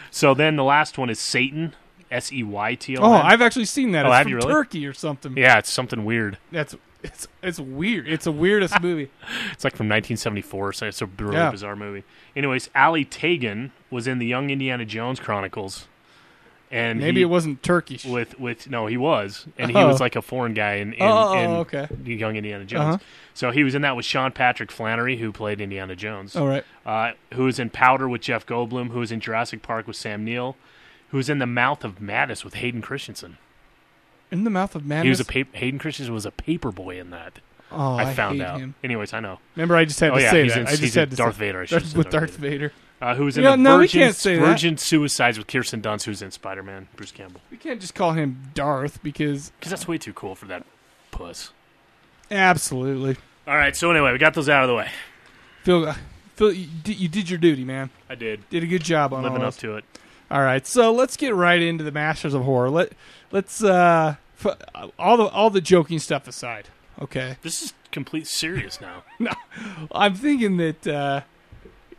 [0.10, 1.76] So then the last one is Satan,
[2.10, 3.10] S E Y T O N.
[3.10, 4.06] Oh, I've actually seen that.
[4.06, 4.54] Oh, it's have from you really?
[4.54, 5.36] Turkey or something.
[5.36, 6.38] Yeah, it's something weird.
[6.50, 8.08] That's it's it's weird.
[8.08, 9.10] It's the weirdest movie.
[9.52, 11.52] It's like from 1974, so it's a really Yeah.
[11.52, 12.06] bizarre movie.
[12.38, 15.90] Anyways, Ali Tagan was in the Young Indiana Jones Chronicles,
[16.74, 18.04] and Maybe he- it wasn't Turkish.
[18.04, 19.88] with with no, he was, and he Oh.
[19.88, 21.88] was like a foreign guy in in, Oh, oh, in okay.
[22.04, 22.96] Young Indiana Jones.
[22.96, 22.98] Uh-huh.
[23.36, 26.36] So he was in that with Sean Patrick Flanery, who played Indiana Jones.
[26.36, 26.64] All right.
[26.86, 30.24] Uh, who was in Powder with Jeff Goldblum, who was in Jurassic Park with Sam
[30.26, 30.56] Neill,
[31.10, 33.38] who was in The Mouth of Madness with Hayden Christensen.
[34.32, 35.04] In the mouth of madness.
[35.04, 37.34] He was a pa- Hayden Christensen was a paper boy in that.
[37.72, 38.60] Oh, I found hate out.
[38.60, 38.74] him.
[38.84, 39.38] Anyways, I know.
[39.56, 40.58] Remember, I just had oh, to yeah, say that.
[40.58, 41.62] In, I just had to Darth say- Vader.
[41.62, 42.72] I Darth- with Darth Darth Vader.
[43.04, 44.42] Uh, who was in Yeah, the no, Virgin, can't say that.
[44.46, 47.42] Virgin Suicides with Kirsten Dunst, who's in Spider Man, Bruce Campbell.
[47.52, 50.64] We can't just call him Darth because Because that's way too cool for that
[51.12, 51.52] puss.
[52.32, 53.18] absolutely.
[53.48, 54.90] All right, so anyway, we got those out of the way.
[55.64, 55.94] Phil,
[56.36, 57.90] Phil, you did, you did your duty, man.
[58.10, 58.50] I did.
[58.50, 59.84] Did a good job on Living up to it.
[60.32, 62.70] All right, so let's get right into the Masters of Horror.
[62.70, 62.94] Let
[63.32, 64.58] let's uh f-
[64.98, 66.70] all the all the joking stuff aside.
[67.02, 67.38] Okay.
[67.42, 69.04] This is complete serious now.
[69.20, 69.32] no,
[69.92, 71.22] I'm thinking that uh,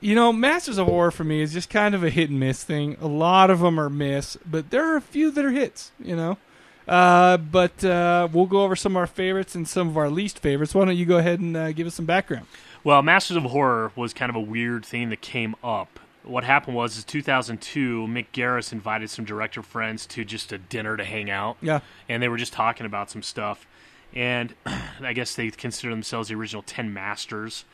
[0.05, 2.63] you know Masters of Horror for me is just kind of a hit and miss
[2.63, 2.97] thing.
[3.01, 5.93] A lot of them are miss, but there are a few that are hits.
[5.99, 6.39] You know.
[6.87, 10.39] Uh, but uh, we'll go over some of our favorites and some of our least
[10.39, 10.75] favorites.
[10.75, 12.47] Why don't you go ahead and uh, give us some background?
[12.85, 15.99] Well, Masters of Horror was kind of a weird thing that came up.
[16.23, 20.99] What happened was, is 2002, Mick Garris invited some director friends to just a dinner
[20.99, 21.57] to hang out.
[21.63, 21.81] Yeah.
[22.07, 23.67] And they were just talking about some stuff.
[24.13, 24.55] And
[25.01, 27.65] I guess they consider themselves the original 10 masters.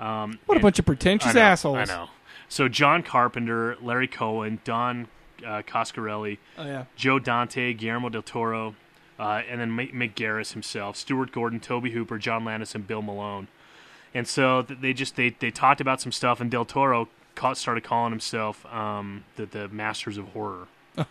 [0.00, 1.76] Um, What a bunch of pretentious I know, assholes.
[1.78, 2.08] I know.
[2.48, 5.08] So John Carpenter, Larry Cohen, Don
[5.46, 6.84] uh, Coscarelli, Oh, yeah.
[6.96, 8.74] Joe Dante, Guillermo del Toro,
[9.18, 13.48] uh, and then Mick Garris himself, Stuart Gordon, Tobe Hooper, John Landis, and Bill Malone.
[14.14, 17.84] And so they just they, they talked about some stuff, and Del Toro ca- started
[17.84, 20.68] calling himself um, the the Masters of Horror.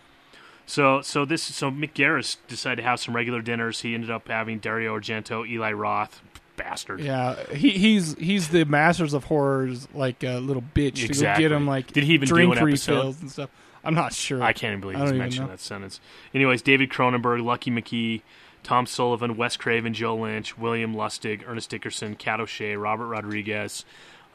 [0.69, 3.81] So so this so Mick Garris decided to have some regular dinners.
[3.81, 6.21] He ended up having Dario Argento, Eli Roth,
[6.57, 6.99] bastard.
[6.99, 11.43] Yeah, he he's he's the Masters of Horrors like a little bitch to go Exactly.
[11.45, 13.49] get him like Did he even do drink an refills and stuff.
[13.83, 14.43] I'm not sure.
[14.43, 16.01] I can't even believe he's mentioned that sentence.
[16.33, 18.21] Anyways, David Cronenberg, Lucky McKee,
[18.63, 23.85] Tom Sullivan, Wes Craven, Joe Lynch, William Lustig, Ernest Dickerson, Cat O'Shea, Robert Rodriguez,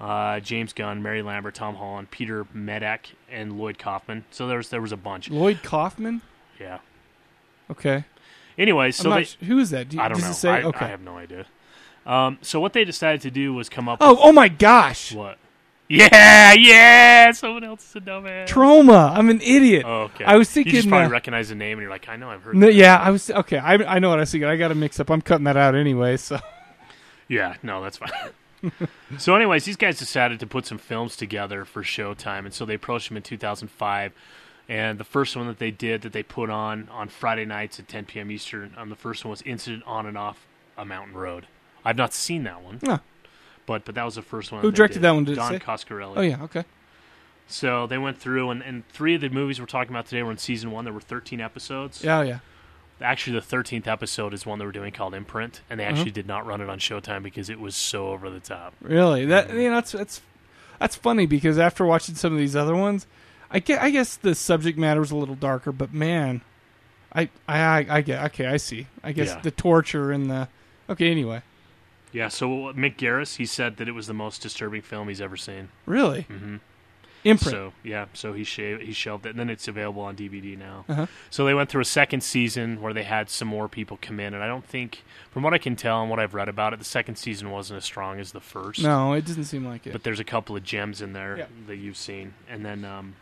[0.00, 3.00] uh, James Gunn, Mary Lambert, Tom Holland, Peter Medak,
[3.30, 4.24] and Lloyd Kaufman.
[4.30, 5.28] So there was there was a bunch.
[5.28, 6.22] Lloyd Kaufman.
[6.58, 6.78] Yeah.
[7.70, 8.04] Okay.
[8.56, 9.88] Anyway, so they, sh- who is that?
[9.88, 10.32] Do you- I don't know.
[10.32, 10.50] say?
[10.50, 10.86] I, Okay.
[10.86, 11.46] I have no idea.
[12.06, 13.98] Um, so what they decided to do was come up.
[14.00, 15.12] Oh, with, oh my gosh.
[15.14, 15.38] What?
[15.88, 17.32] Yeah, yeah.
[17.32, 18.48] Someone else is a dumbass.
[18.48, 19.16] Troma.
[19.16, 19.84] I'm an idiot.
[19.86, 20.24] Oh, okay.
[20.24, 20.72] I was thinking.
[20.72, 22.56] You just probably uh, recognize the name, and you're like, I know, I've heard.
[22.56, 23.58] no, yeah, I was okay.
[23.58, 24.48] I I know what I was thinking.
[24.48, 25.10] I got to mix up.
[25.10, 26.16] I'm cutting that out anyway.
[26.16, 26.38] So
[27.28, 28.10] Yeah, no, that's fine.
[29.18, 32.74] so, anyways, these guys decided to put some films together for Showtime, and so they
[32.74, 34.12] approached them in 2005.
[34.68, 37.88] And the first one that they did that they put on on Friday nights at
[37.88, 38.30] 10 p.m.
[38.30, 40.46] Eastern, um, the first one was Incident on and Off
[40.76, 41.46] a Mountain Road.
[41.84, 42.98] I've not seen that one, Huh.
[43.66, 44.60] but but that was the first one.
[44.62, 45.02] Who directed did.
[45.02, 45.58] that one, did Don?
[45.58, 46.14] Coscarelli.
[46.16, 46.64] Oh, yeah, okay.
[47.48, 50.30] So they went through, and, and three of the movies we're talking about today were
[50.30, 50.84] in season one.
[50.84, 52.02] There were 13 episodes.
[52.02, 52.38] Yeah, yeah.
[53.00, 55.92] Actually, the 13th episode is one they were doing called Imprint, and they Uh-huh.
[55.96, 58.74] actually did not run it on Showtime because it was so over the top.
[58.80, 60.20] really, that you know, that's that's
[60.78, 63.06] that's funny because after watching some of these other ones,
[63.50, 66.42] I get I guess the subject matter was a little darker, but man,
[67.12, 68.46] I I I, I get okay.
[68.46, 68.86] I see.
[69.02, 69.40] I guess Yeah.
[69.40, 70.48] the torture and the
[70.88, 71.10] okay.
[71.10, 71.42] Anyway,
[72.12, 75.36] Yeah, so Mick Garris, he said that it was the most disturbing film he's ever
[75.36, 75.68] seen.
[75.86, 76.22] Really?
[76.22, 76.56] hmm
[77.24, 77.52] Imprint.
[77.52, 80.84] So yeah, so he sha- he shelved it, and then it's available on DVD now.
[80.88, 81.06] Uh-huh.
[81.30, 84.34] So they went through a second season where they had some more people come in,
[84.34, 86.80] and I don't think, from what I can tell and what I've read about it,
[86.80, 88.82] the second season wasn't as strong as the first.
[88.82, 89.92] No, it doesn't seem like it.
[89.92, 91.46] But there's a couple of gems in there Yeah.
[91.68, 93.14] that you've seen, and then um,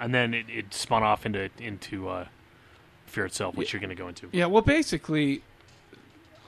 [0.00, 2.26] and then it, it spun off into into uh,
[3.06, 4.28] Fear itself, which you're going to go into.
[4.32, 5.42] Yeah, well, basically,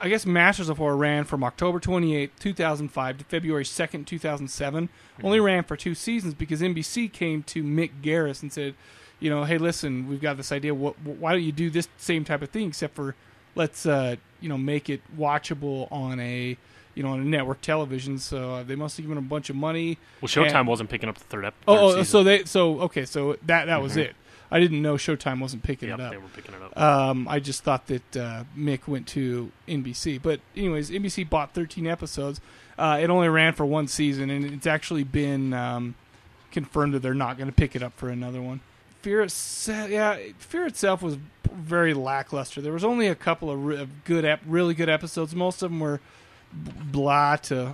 [0.01, 4.89] I guess Masters of Horror ran from October 28th, 2005 to February 2nd, 2007.
[5.23, 5.45] Only Mm-hmm.
[5.45, 8.75] ran for two seasons because NBC came to Mick Garris and said,
[9.19, 10.73] you know, hey, listen, we've got this idea.
[10.73, 13.15] What, why don't you do this same type of thing, except for
[13.55, 16.57] let's, uh, you know, make it watchable on a,
[16.95, 18.17] you know, on a network television.
[18.19, 19.97] So uh, they must have given a bunch of money.
[20.19, 21.63] Well, Showtime And- wasn't picking up the third episode.
[21.71, 23.97] Oh, oh, so they, so okay, so that that was Mhm.
[24.09, 24.15] it.
[24.53, 26.11] I didn't know Showtime wasn't picking Yep, it up.
[26.11, 26.79] they were picking it up.
[26.79, 31.87] Um, I just thought that uh, Mick went to NBC, but anyways, NBC bought 13
[31.87, 32.39] episodes.
[32.77, 35.95] Uh, it only ran for one season, and it's actually been um,
[36.51, 38.59] confirmed that they're not going to pick it up for another one.
[39.01, 41.17] Fear itself, yeah, Fear itself was
[41.51, 42.61] very lackluster.
[42.61, 45.35] There was only a couple of, re- of good, ep- really good episodes.
[45.35, 45.99] Most of them were
[46.63, 47.73] b- blah to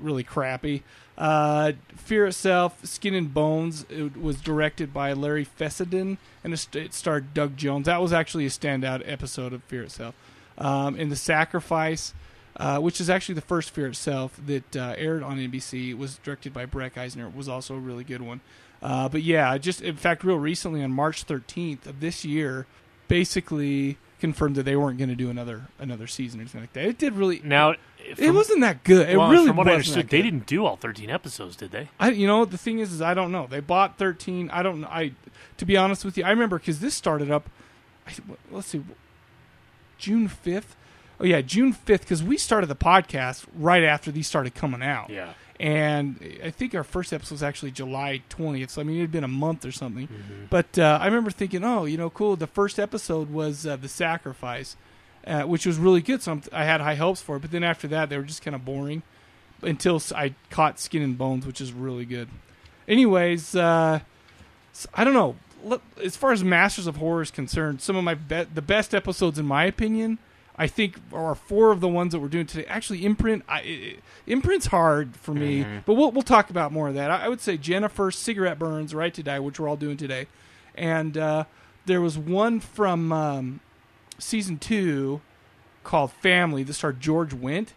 [0.00, 0.82] really crappy.
[1.18, 7.34] Uh, Fear itself, Skin and Bones, it was directed by Larry Fessenden, and it, starred
[7.34, 7.86] Doug Jones.
[7.86, 10.14] That was actually a standout episode of Fear itself.
[10.56, 12.14] Um, and The Sacrifice,
[12.56, 16.54] uh, which is actually the first Fear itself that uh, aired on NBC, was directed
[16.54, 17.26] by Breck Eisner.
[17.26, 18.40] It Was also a really good one.
[18.80, 22.66] Uh, but yeah, just in fact, real recently on March 13th of this year,
[23.08, 26.84] basically confirmed that they weren't going to do another another season or anything like that.
[26.84, 29.08] It did really Now, it wasn't that good.
[29.08, 31.88] It well, really from what I understood, they didn't do all 13 episodes, did they?
[32.00, 33.46] I, you know, the thing is, is I don't know.
[33.48, 34.50] They bought thirteen.
[34.50, 34.88] I don't know.
[34.88, 35.12] I,
[35.56, 37.48] to be honest with you, I remember because this started up.
[38.06, 38.12] I,
[38.50, 38.82] let's see,
[39.98, 40.76] June fifth.
[41.20, 42.02] Oh yeah, June fifth.
[42.02, 45.10] Because we started the podcast right after these started coming out.
[45.10, 45.32] Yeah.
[45.60, 48.70] And I think our first episode was actually July twentieth.
[48.70, 50.06] So I mean, it had been a month or something.
[50.06, 50.44] Mm-hmm.
[50.50, 52.36] But uh, I remember thinking, oh, you know, cool.
[52.36, 54.76] The first episode was uh, the sacrifice,
[55.26, 56.22] uh, which was really good.
[56.22, 57.40] So I'm, I had high hopes for it.
[57.40, 59.02] But then after that, they were just kind of boring
[59.60, 62.28] until I caught Skin and Bones, which is really good.
[62.86, 63.98] Anyways, uh,
[64.94, 65.34] I don't know.
[66.00, 69.40] As far as Masters of Horror is concerned, some of my be- the best episodes,
[69.40, 70.18] in my opinion,
[70.58, 72.66] I think are four of the ones that we're doing today.
[72.66, 75.84] Actually, Imprint, I, Imprint's hard for me, Mhm.
[75.86, 77.10] but we'll we'll talk about more of that.
[77.10, 80.26] I, I would say Jennifer, Cigarette Burns, Right to Die, which we're all doing today,
[80.74, 81.44] and uh,
[81.86, 83.60] there was one from um,
[84.18, 85.20] season two
[85.84, 87.68] called Family that starred George Wendt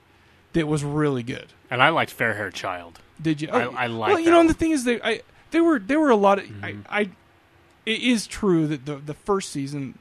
[0.53, 1.47] that was really good.
[1.69, 2.99] And I liked Fair Hair Child.
[3.21, 3.49] Did you?
[3.49, 4.47] I, I like Well, you know, one.
[4.47, 5.21] and the thing is, they I
[5.51, 6.81] there were there were a lot of Mm-hmm.
[6.89, 7.09] I, I.
[7.85, 9.97] It is true that the the first season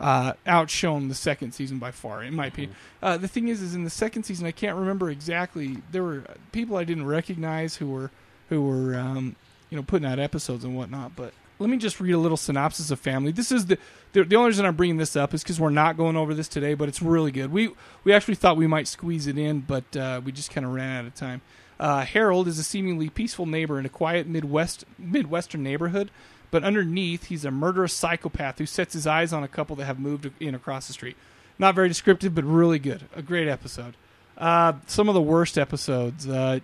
[0.00, 2.74] uh, outshone the second season by far, in my opinion.
[3.02, 5.78] Uh, the thing is, is in the second season, I can't remember exactly.
[5.90, 8.10] There were people I didn't recognize who were
[8.48, 9.36] who were um,
[9.70, 11.16] you know putting out episodes and whatnot.
[11.16, 13.32] But let me just read a little synopsis of Family.
[13.32, 13.78] This is the
[14.12, 16.48] the, the only reason I'm bringing this up is because we're not going over this
[16.48, 17.52] today, but it's really good.
[17.52, 17.70] We
[18.04, 21.00] we actually thought we might squeeze it in, but uh, we just kind of ran
[21.00, 21.40] out of time.
[21.80, 26.10] Uh, Harold is a seemingly peaceful neighbor in a quiet Midwest Midwestern neighborhood,
[26.50, 29.98] but underneath he's a murderous psychopath who sets his eyes on a couple that have
[29.98, 31.16] moved in across the street.
[31.58, 33.04] Not very descriptive, but really good.
[33.14, 33.94] A great episode.
[34.36, 36.28] Uh, some of the worst episodes.
[36.28, 36.60] Uh,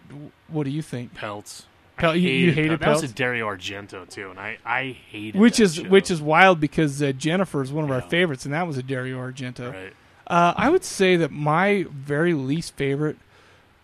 [0.49, 1.15] what do you think?
[1.15, 1.67] Pelts.
[1.97, 3.01] Pel- you, you hated Pelts.
[3.01, 5.89] That was a Dario Argento too, and I I hated which that is show.
[5.89, 8.83] which is wild because uh, Jennifer is one of our favorites, and that was a
[8.83, 9.73] Dario Argento.
[9.73, 9.93] Right.
[10.27, 13.17] Uh, I would say that my very least favorite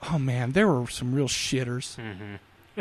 [0.08, 1.96] oh man, there were some real shitters.
[1.96, 2.80] Mm-hmm.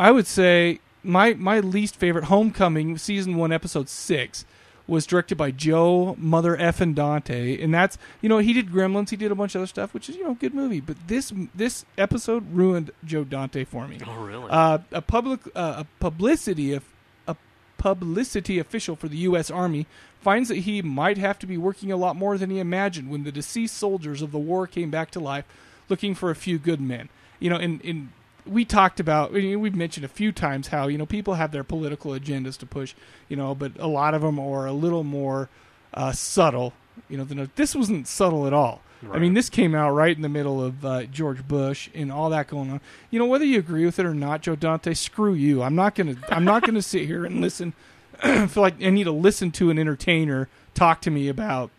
[0.00, 4.44] I would say my my least favorite Homecoming season one episode six
[4.86, 9.10] was directed by Joe Mother F and Dante, and that's you know he did Gremlins,
[9.10, 10.80] he did a bunch of other stuff, which is you know a good movie.
[10.80, 14.00] But this this episode ruined Joe Dante for me.
[14.06, 14.50] Oh, really?
[14.50, 16.84] Uh, a public uh, a publicity of
[17.28, 17.36] a
[17.78, 19.50] publicity official for the U.S.
[19.50, 19.86] Army
[20.20, 23.24] finds that he might have to be working a lot more than he imagined when
[23.24, 25.44] the deceased soldiers of the war came back to life,
[25.88, 27.08] looking for a few good men.
[27.38, 28.12] You know, in in
[28.46, 32.12] we talked about we've mentioned a few times how you know people have their political
[32.12, 32.94] agendas to push
[33.28, 35.48] you know but a lot of them are a little more
[35.94, 36.72] uh, subtle
[37.08, 38.82] you know than this wasn't subtle at all.
[39.10, 42.28] I mean this came out right in the middle of uh, george bush and all
[42.30, 42.80] that going on.
[43.10, 45.62] You know whether you agree with it or not joe dante screw you.
[45.62, 47.72] I'm not gonna i'm not gonna sit here and listen
[48.22, 51.70] feel like i need to listen to an entertainer talk to me about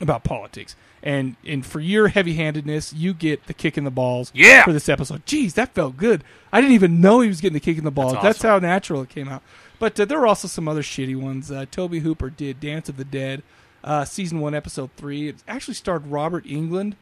[0.00, 0.76] about politics.
[1.04, 4.64] And and for your heavy handedness, you get the kick in the balls Yeah.
[4.64, 5.24] for this episode.
[5.26, 6.24] Jeez, that felt good.
[6.50, 8.14] I didn't even know he was getting the kick in the balls.
[8.14, 8.48] That's, awesome.
[8.50, 9.42] how natural it came out.
[9.78, 11.50] But uh, there were also some other shitty ones.
[11.50, 13.42] Uh, Tobe Hooper did Dance of the Dead,
[13.84, 15.28] uh, season one, episode three.
[15.28, 16.94] It actually starred Robert Englund.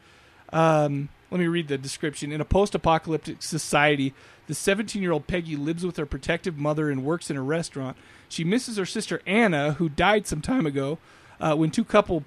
[0.51, 2.31] Um, let me read the description.
[2.31, 4.13] In a post apocalyptic society,
[4.47, 7.95] the 17 year old Peggy lives with her protective mother and works in a restaurant.
[8.27, 10.97] She misses her sister Anna, who died some time ago,
[11.39, 12.25] uh, when two couple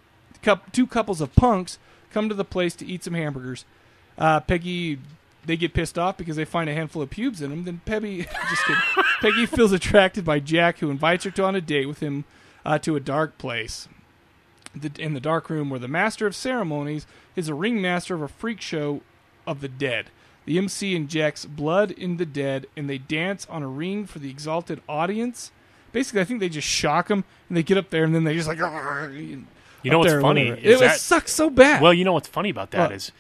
[0.73, 1.79] two couples of punks
[2.11, 3.65] come to the place to eat some hamburgers.
[4.19, 4.99] Uh, Peggy,
[5.45, 7.65] they get pissed off because they find a handful of pubes in them.
[7.65, 8.83] Then Peggy, just kidding.
[9.21, 12.25] Peggy feels attracted by Jack, who invites her to on a date with him
[12.65, 13.89] uh, to a dark place.
[14.75, 18.29] The, in the dark room, where the master of ceremonies is a ringmaster of a
[18.29, 19.01] freak show
[19.47, 20.11] of the dead.
[20.45, 24.31] The MC injects blood in the dead, and they dance on a ring for the
[24.31, 25.51] exalted audience.
[25.93, 28.35] Basically, I think they just shock them, and they get up there, and then they
[28.35, 28.59] just like.
[29.87, 30.49] You know what's funny?
[30.49, 31.81] is It that- sucks so bad.
[31.81, 32.93] Well, you know what's funny about that What?
[32.93, 33.13] is,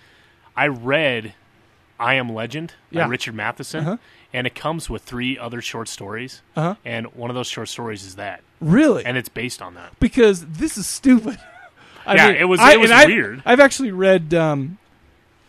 [0.57, 1.35] I read
[1.99, 3.09] "I Am Legend" by Yeah.
[3.09, 3.97] Richard Matheson, Uh-huh.
[4.33, 6.43] and it comes with three other short stories.
[6.57, 6.75] Uh-huh.
[6.85, 8.41] And one of those short stories is that.
[8.61, 9.05] Really?
[9.05, 9.99] And it's based on that.
[10.01, 11.39] because this is stupid.
[12.07, 13.43] Yeah, it was- I- it was and I- weird.
[13.45, 14.33] I've actually read.
[14.33, 14.79] Um,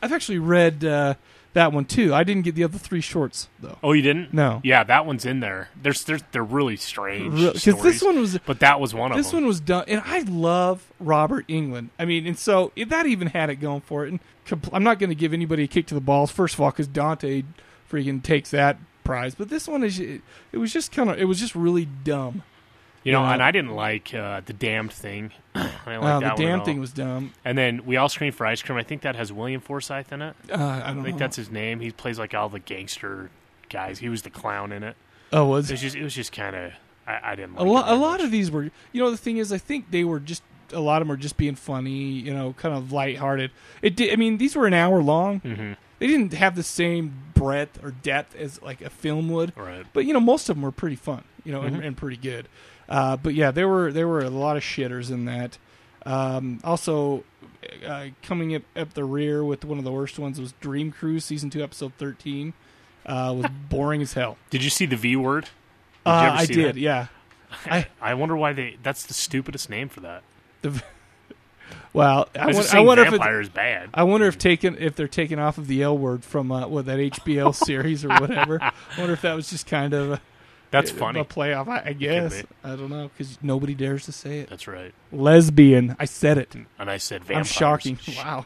[0.01, 1.13] I've actually read uh,
[1.57, 2.13] that one too.
[2.13, 3.77] I didn't get the other three shorts though.
[3.83, 4.33] Oh, you didn't?
[4.33, 4.61] No.
[4.63, 5.69] Yeah, that one's in there.
[5.81, 7.35] There's, there's, they're really strange.
[7.35, 9.23] Because this one was, but that was one of them.
[9.23, 11.89] this one was done, and I love Robert Englund.
[11.99, 14.09] I mean, and so that even had it going for it.
[14.09, 16.31] And compl- I'm not going to give anybody a kick to the balls.
[16.31, 17.43] First of all, because Dante
[17.91, 20.21] freaking takes that prize, but this one is it,
[20.51, 22.43] it was just kind of it was just really dumb.
[23.07, 25.31] You know, Uh, and I didn't like uh, the damned thing.
[25.55, 27.33] I didn't like Uh, the that one damned thing was dumb.
[27.45, 28.77] And then we all scream for ice cream.
[28.77, 30.35] I think that has William Forsythe in it.
[30.51, 31.19] Uh, I don't think know.
[31.19, 31.79] that's his name.
[31.79, 33.29] He plays like all the gangster
[33.69, 33.99] guys.
[33.99, 34.95] He was the clown in it.
[35.31, 36.71] Oh, was it was just it was just kind of
[37.07, 37.89] I, I didn't like a lot.
[37.89, 38.63] A lot of these were.
[38.91, 40.43] You know, the thing is, I think they were just.
[40.73, 41.91] A lot of them are just being funny.
[42.11, 43.51] You know, kind of lighthearted.
[43.81, 44.11] It did.
[44.11, 45.39] I mean, these were an hour long.
[45.41, 45.77] Mhm.
[45.99, 49.53] They didn't have the same breadth or depth as like a film would.
[49.55, 49.85] Right.
[49.93, 51.23] But you know, most of them were pretty fun.
[51.45, 51.85] You know, and, Mhm.
[51.87, 52.49] and pretty good.
[52.89, 55.57] Uh, but yeah, there were there were a lot of shitters in that.
[56.05, 57.23] Um, also,
[57.85, 61.25] uh, coming up, up the rear with one of the worst ones was Dream Cruise
[61.25, 62.53] season two episode thirteen.
[63.05, 64.37] Uh, was boring as hell.
[64.49, 65.43] Did you see the V word?
[65.45, 65.49] Did
[66.05, 66.79] you Uh, ever I see did, that?
[66.79, 67.07] yeah.
[67.65, 68.77] I I wonder why they.
[68.83, 70.23] That's the stupidest name for that.
[70.61, 70.81] The,
[71.93, 73.89] well, I, I was won- just I saying wonder if vampire it's- is bad.
[73.93, 76.85] I wonder if taken if they're taking off of the L word from uh, what
[76.85, 78.61] that HBO series or whatever.
[78.61, 80.21] I wonder if that was just kind of a,
[80.71, 81.19] That's funny.
[81.19, 81.67] a playoff.
[81.67, 82.43] I, I guess.
[82.63, 84.49] I don't know because nobody dares to say it.
[84.49, 84.93] That's right.
[85.11, 85.95] Lesbian.
[85.99, 86.53] I said it.
[86.55, 87.37] And I said vampire.
[87.37, 87.47] I'm vampires.
[87.47, 87.99] shocking.
[88.17, 88.45] Wow.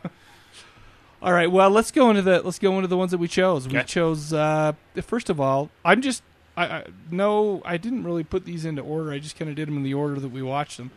[1.24, 1.52] All right.
[1.52, 3.68] Well, let's go into the let's go into the ones that we chose.
[3.68, 3.86] We Okay.
[3.88, 4.74] chose uh,
[5.04, 5.70] first of all.
[5.86, 6.24] I'm just
[6.58, 7.62] I, I no.
[7.64, 9.12] I didn't really put these into order.
[9.12, 10.90] I just kind of did them in the order that we watched them.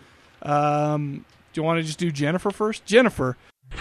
[0.42, 2.84] Um, do you want to just do Jennifer first?
[2.86, 3.36] Jennifer.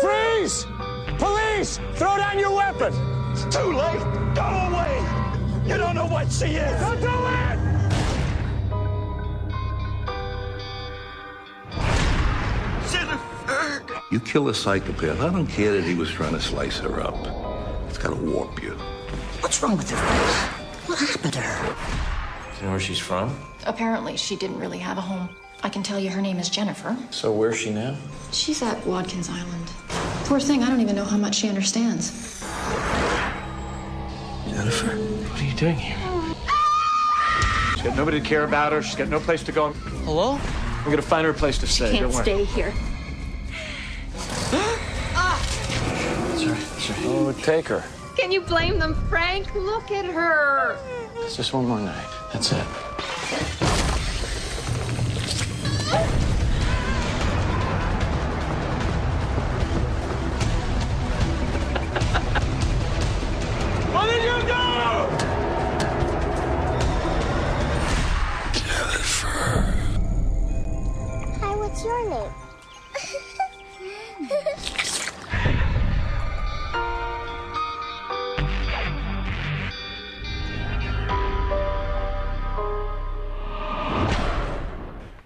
[0.00, 0.66] Freeze!
[1.18, 1.78] Police!
[1.94, 2.92] Throw down your weapon!
[3.32, 4.00] It's too late!
[4.34, 5.02] Go away!
[5.66, 6.80] You don't know what she is!
[6.80, 7.72] Don't do it!
[14.10, 15.20] You kill a psychopath.
[15.20, 17.16] I don't care that he was trying to slice her up.
[17.88, 18.72] It's gotta warp you.
[19.40, 20.88] What's wrong with her face?
[20.88, 21.66] What happened to her?
[21.66, 23.34] Do you know where she's from?
[23.64, 25.30] Apparently, she didn't really have a home.
[25.64, 26.96] I can tell you her name is Jennifer.
[27.10, 27.96] So where's she now?
[28.32, 29.66] She's at Watkins Island.
[30.24, 32.10] Poor thing, I don't even know how much she understands.
[34.48, 35.96] Jennifer, what are you doing here?
[37.74, 38.82] She's got nobody to care about her.
[38.82, 39.72] She's got no place to go.
[40.04, 40.40] Hello?
[40.84, 41.90] We're gonna find her a place to stay.
[41.92, 42.22] Can't Don't worry.
[42.24, 42.72] stay here.
[46.36, 47.00] Sorry, sorry.
[47.04, 47.84] Oh, take her.
[48.16, 49.54] Can you blame them, Frank?
[49.54, 50.76] Look at her.
[51.18, 52.08] It's just one more night.
[52.32, 53.78] That's it.
[55.92, 56.21] What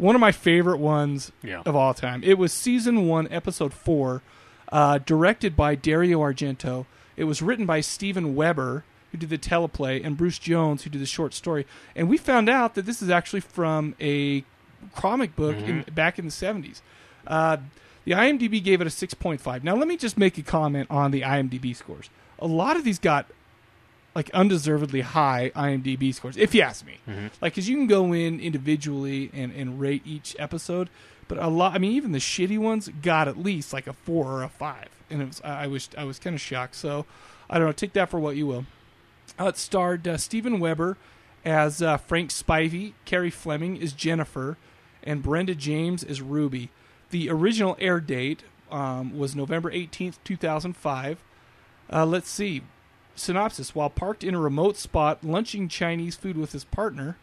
[0.06, 1.62] one of my favorite ones Yeah.
[1.66, 2.22] of all time.
[2.24, 4.22] It was season one, episode four,
[4.70, 6.86] uh, directed by Dario Argento.
[7.16, 11.00] It was written by Steven Weber, who did the teleplay, and Bruce Jones, who did
[11.00, 11.66] the short story.
[11.96, 14.44] And we found out that this is actually from a
[14.94, 16.82] comic book in, back in the seventies.
[17.26, 17.56] Uh,
[18.04, 19.64] the IMDb gave it a six point five.
[19.64, 22.10] Now, let me just make a comment on the IMDb scores.
[22.38, 23.26] A lot of these got
[24.16, 26.96] like undeservedly high IMDb scores, if you ask me.
[27.06, 27.30] Mhm.
[27.42, 30.88] Like, because you can go in individually and, and rate each episode,
[31.28, 31.74] but a lot.
[31.74, 34.88] I mean, even the shitty ones got at least like a four or a five,
[35.10, 35.42] and it was.
[35.44, 36.76] I, was I was kind of shocked.
[36.76, 37.04] So
[37.50, 37.72] I don't know.
[37.72, 38.64] Take that for what you will.
[39.38, 40.96] Uh, it starred uh, Steven Weber
[41.44, 44.56] as uh, Frank Spivey, Carrie Fleming is Jennifer,
[45.02, 46.70] and Brenda James is Ruby.
[47.10, 51.22] The original air date um, was November 18th, 2005.
[51.92, 52.62] Uh, let's see.
[53.16, 57.16] Synopsis While parked in a remote spot, lunching Chinese food with his partner.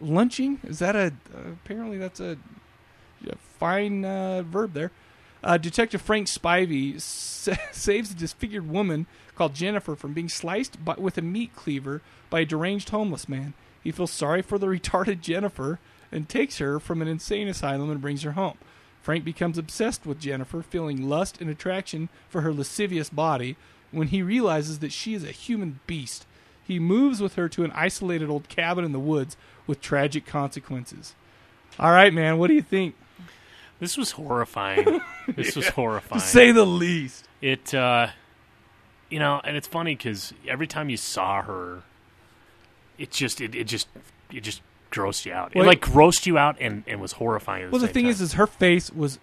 [0.00, 0.60] Lunching?
[0.62, 1.12] Is that a.
[1.34, 2.36] Uh, apparently, that's a,
[3.26, 4.92] a fine uh, verb there.
[5.42, 11.16] Uh, Detective Frank Spivey saves a disfigured woman called Jennifer from being sliced by, with
[11.16, 13.54] a meat cleaver by a deranged homeless man.
[13.82, 15.78] He feels sorry for the retarded Jennifer
[16.10, 18.58] and takes her from an insane asylum and brings her home.
[19.00, 23.56] Frank becomes obsessed with Jennifer, feeling lust and attraction for her lascivious body
[23.90, 26.26] when he realizes that she is a human beast.
[26.62, 29.36] He moves with her to an isolated old cabin in the woods
[29.66, 31.14] with tragic consequences.
[31.78, 32.94] All right, man, what do you think?
[33.80, 35.00] This was horrifying.
[35.36, 37.26] this was horrifying, to say the least.
[37.40, 38.08] It, uh,
[39.08, 41.82] you know, and it's funny because every time you saw her,
[42.98, 43.88] it just, it, it just,
[44.32, 44.60] it just
[44.90, 45.54] grossed you out.
[45.54, 47.64] Well, it like grossed you out and, and was horrifying.
[47.66, 48.10] At Well, the thing time.
[48.10, 49.18] is, is her face was,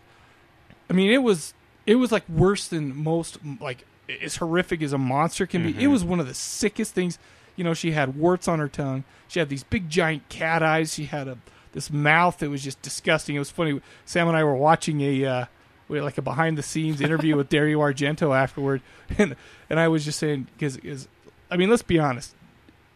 [0.90, 1.54] I mean, it was,
[1.86, 3.86] it was like worse than most, like
[4.22, 5.70] as horrific as a monster can be.
[5.70, 5.92] It Mhm.
[5.92, 7.18] was one of the sickest things.
[7.56, 9.04] You know, she had warts on her tongue.
[9.28, 10.94] She had these big giant cat eyes.
[10.94, 11.38] She had a
[11.74, 13.36] this mouth that was just disgusting.
[13.36, 13.82] It was funny.
[14.06, 15.46] Sam and I were watching a uh,
[15.88, 18.82] we like a behind the scenes interview with Dario Argento afterward,
[19.18, 19.36] and
[19.70, 21.08] and I was just saying because
[21.52, 22.34] I mean, let's be honest,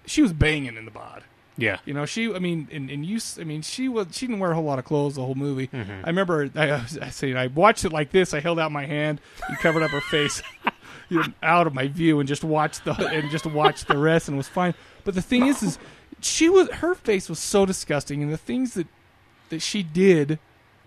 [0.05, 1.23] she was banging in the bod.
[1.57, 1.79] Yeah.
[1.85, 2.33] You know, she.
[2.33, 3.19] I mean, and, and you.
[3.37, 4.07] I mean, she was.
[4.11, 5.67] She didn't wear a whole lot of clothes the whole movie.
[5.67, 6.03] Mhm.
[6.05, 6.49] I remember.
[6.55, 6.71] I,
[7.01, 8.33] I say I watched it like this.
[8.33, 9.19] I held out my hand
[9.49, 10.41] and covered up her face,
[11.09, 14.27] you know, out of my view, and just watched the and just watched the rest,
[14.27, 14.73] and was fine.
[15.03, 15.79] But the thing is, is
[16.21, 18.87] she was her face was so disgusting, and the things that
[19.49, 20.39] that she did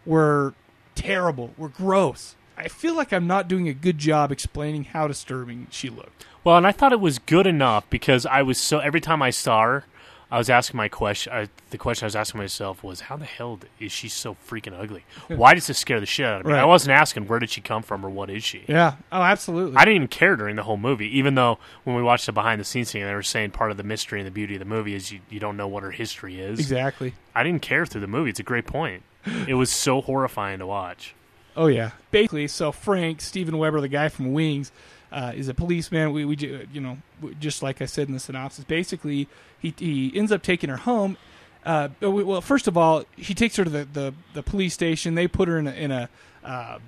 [0.06, 0.54] were
[0.94, 2.36] terrible, were gross.
[2.56, 6.26] I feel like I'm not doing a good job explaining how disturbing she looked.
[6.44, 9.30] Well, and I thought it was good enough because I was so every time I
[9.30, 9.84] saw her,
[10.32, 11.30] I was asking my question.
[11.30, 14.72] I, the question I was asking myself was, "How the hell is she so freaking
[14.72, 15.04] ugly?
[15.28, 16.62] Why does this scare the shit out of me?" Right.
[16.62, 18.64] I wasn't asking where did she come from or what is she.
[18.66, 18.94] Yeah.
[19.12, 19.76] Oh, absolutely.
[19.76, 22.62] I didn't even care during the whole movie, even though when we watched the behind
[22.62, 24.64] the scenes thing, they were saying part of the mystery and the beauty of the
[24.64, 26.58] movie is you, you don't know what her history is.
[26.58, 27.12] Exactly.
[27.34, 28.30] I didn't care through the movie.
[28.30, 29.02] It's a great point.
[29.46, 31.14] It was so horrifying to watch.
[31.56, 32.48] Oh yeah, basically.
[32.48, 34.72] So Frank Steven Weber, the guy from Wings,
[35.12, 36.12] uh, is a policeman.
[36.12, 36.36] We, we,
[36.72, 36.98] you know,
[37.38, 38.64] just like I said in the synopsis.
[38.64, 39.28] Basically,
[39.62, 41.16] he he ends up taking her home.
[41.64, 45.14] Uh, well, first of all, he takes her to the, the, the police station.
[45.14, 46.08] They put her in a, in a
[46.44, 46.78] uh,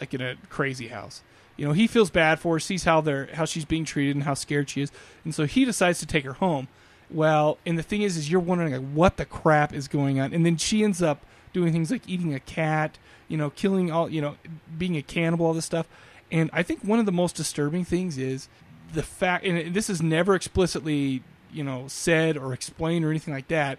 [0.00, 1.22] like in a crazy house.
[1.56, 4.24] You know, he feels bad for her, sees how they're how she's being treated and
[4.24, 4.90] how scared she is,
[5.24, 6.66] and so he decides to take her home.
[7.10, 10.32] Well, and the thing is, is you're wondering like what the crap is going on,
[10.32, 12.98] and then she ends up doing things like eating a cat,
[13.28, 14.36] you know, killing all, you know,
[14.76, 15.86] being a cannibal, all this stuff.
[16.32, 18.48] And I think one of the most disturbing things is
[18.92, 21.22] the fact, and this is never explicitly,
[21.54, 23.78] you know, said or explained or anything like that.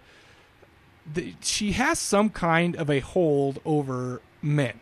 [1.14, 4.80] That she has some kind of a hold over men,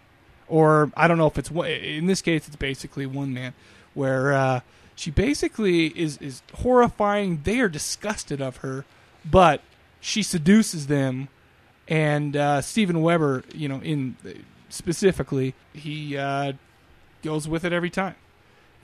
[0.49, 1.51] or I don't know if it's.
[1.51, 3.53] In this case, it's basically one man,
[3.93, 4.61] where uh,
[4.95, 7.41] she basically is is horrifying.
[7.45, 8.87] They are disgusted of her,
[9.25, 9.61] but
[10.01, 11.29] she seduces them
[11.89, 14.17] and uh, Steven Weber, you know, in
[14.69, 16.53] specifically, he uh,
[17.23, 18.15] goes with it every time,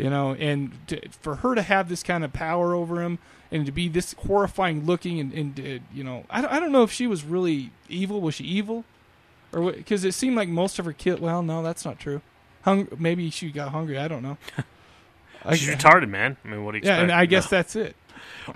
[0.03, 3.19] you know, and to, for her to have this kind of power over him
[3.53, 6.73] and to be this horrifying looking and, and uh, you know, I, don't- I don't
[6.73, 8.21] know if she was really evil.
[8.21, 8.85] Was she evil,
[9.53, 11.19] or because it seemed like most of her kill?
[11.19, 12.21] Well, no, that's not true.
[12.63, 13.99] Hung, maybe she got hungry.
[13.99, 14.37] I don't know.
[15.45, 16.37] I- She's retarded, man.
[16.45, 17.11] I mean, what do you yeah, and?
[17.11, 17.57] I guess No.
[17.59, 17.97] that's it.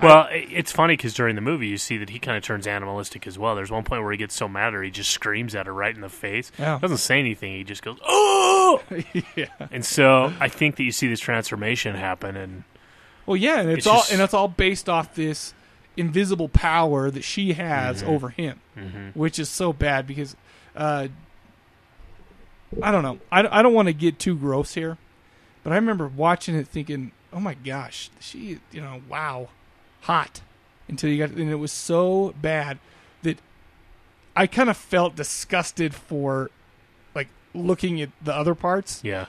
[0.03, 2.67] Well, i it's funny because during the movie you see that he kind of turns
[2.67, 3.55] animalistic as well.
[3.55, 5.95] There's one point where he gets so mad her, he just screams at her right
[5.95, 6.51] in the face.
[6.59, 6.79] Yeah.
[6.81, 7.53] Doesn't say anything.
[7.55, 8.83] He just goes, "Oh!"
[9.37, 9.47] yeah.
[9.71, 12.65] And so I think that you see this transformation happen, and
[13.27, 15.55] Well, yeah, and it's, It's all just- and it's all based off this
[15.97, 18.09] invisible power that she has Mhm.
[18.09, 19.15] over him, Mhm.
[19.15, 20.35] which is so bad because
[20.77, 21.07] uh,
[22.83, 23.19] I don't know.
[23.31, 24.99] I, I don't want to get too gross here,
[25.63, 29.49] but I remember watching it thinking, "Oh my gosh, she, you know, wow,
[30.03, 30.41] hot."
[30.89, 32.79] Until you got, and it was so bad
[33.23, 33.39] that
[34.37, 36.51] I kind of felt disgusted for,
[37.15, 39.01] like, looking at the other parts.
[39.03, 39.27] Yeah.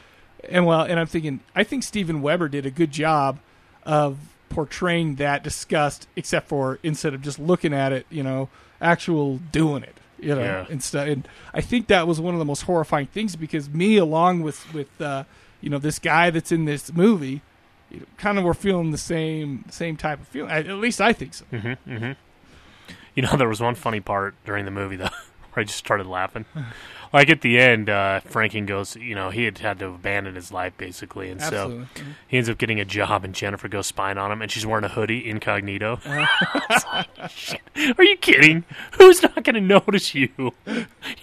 [0.49, 3.39] And well, and I'm thinking, I think Steven Weber did a good job
[3.85, 4.17] of
[4.49, 8.49] portraying that disgust, except for instead of just looking at it, you know,
[8.81, 10.65] actual doing it, you know, Yeah.
[10.69, 11.07] instead.
[11.07, 14.71] And I think that was one of the most horrifying things because me, along with
[14.73, 15.23] with uh,
[15.61, 17.41] you know this guy that's in this movie,
[17.95, 20.51] you know, kind of were feeling the same same type of feeling.
[20.51, 21.45] At least I think so.
[21.51, 22.11] Mm-hmm, mm-hmm.
[23.15, 25.05] You know, there was one funny part during the movie though,
[25.53, 26.45] where I just started laughing.
[27.15, 30.51] Like at the end, uh, Franken goes, you know, he had had to abandon his
[30.51, 31.85] life basically, and Absolutely.
[31.95, 34.65] so he ends up getting a job, and Jennifer goes spying on him, and she's
[34.65, 35.99] wearing a hoodie incognito.
[36.69, 37.97] It's like.
[37.97, 38.65] Are you kidding?
[38.93, 40.29] Who's not going to notice you?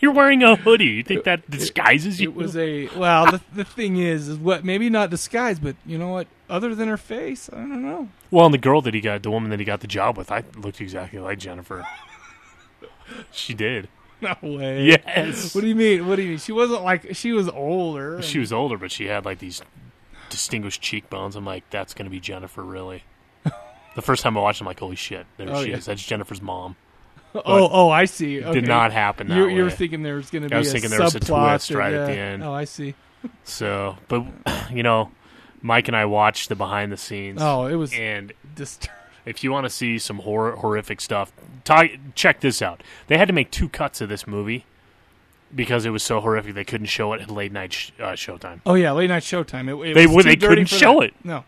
[0.01, 0.87] You're wearing a hoodie.
[0.87, 2.31] You think that disguises you?
[2.31, 3.31] It was a well.
[3.31, 6.27] The, the thing is, is what maybe not disguise, but you know what?
[6.53, 8.09] Other than her face, I don't know.
[8.31, 10.31] Well, and the girl that he got, the woman that he got the job with,
[10.31, 11.87] I looked exactly like Jennifer.
[13.31, 13.89] she did.
[14.21, 14.85] No way.
[14.85, 15.55] Yes.
[15.55, 16.07] What do you mean?
[16.07, 16.39] What do you mean?
[16.39, 18.21] She wasn't like she was older.
[18.23, 19.63] She was older, but she had like these
[20.31, 21.37] distinguished cheekbones.
[21.37, 23.03] I'm like, that's going to be Jennifer, really.
[23.97, 25.77] the first time I watched, it, I'm like, holy shit, there Oh, she yeah.
[25.79, 25.87] is.
[25.87, 26.77] That's Jennifer's mom.
[27.35, 28.45] Oh, But oh, I see.
[28.45, 28.61] Okay.
[28.61, 29.55] Did not happen that You, way.
[29.55, 31.21] you were thinking there was going to be I was a thinking there was a
[31.21, 32.45] twist or- right at the end.
[32.45, 32.95] Oh, I see.
[33.45, 34.23] So, but
[34.71, 35.11] you know,
[35.63, 37.41] Mike and I watched the behind the scenes.
[37.41, 38.97] Oh, it was and disturbing.
[39.25, 41.33] if you want to see some horror, horrific stuff,
[41.65, 42.83] talk, check this out.
[43.07, 44.67] They had to make two cuts of this movie
[45.55, 48.61] because it was so horrific they couldn't show it at late night sh- uh, showtime.
[48.67, 49.69] Oh yeah, late night showtime.
[49.69, 51.07] It, it they was they couldn't show that.
[51.07, 51.15] it.
[51.25, 51.45] No.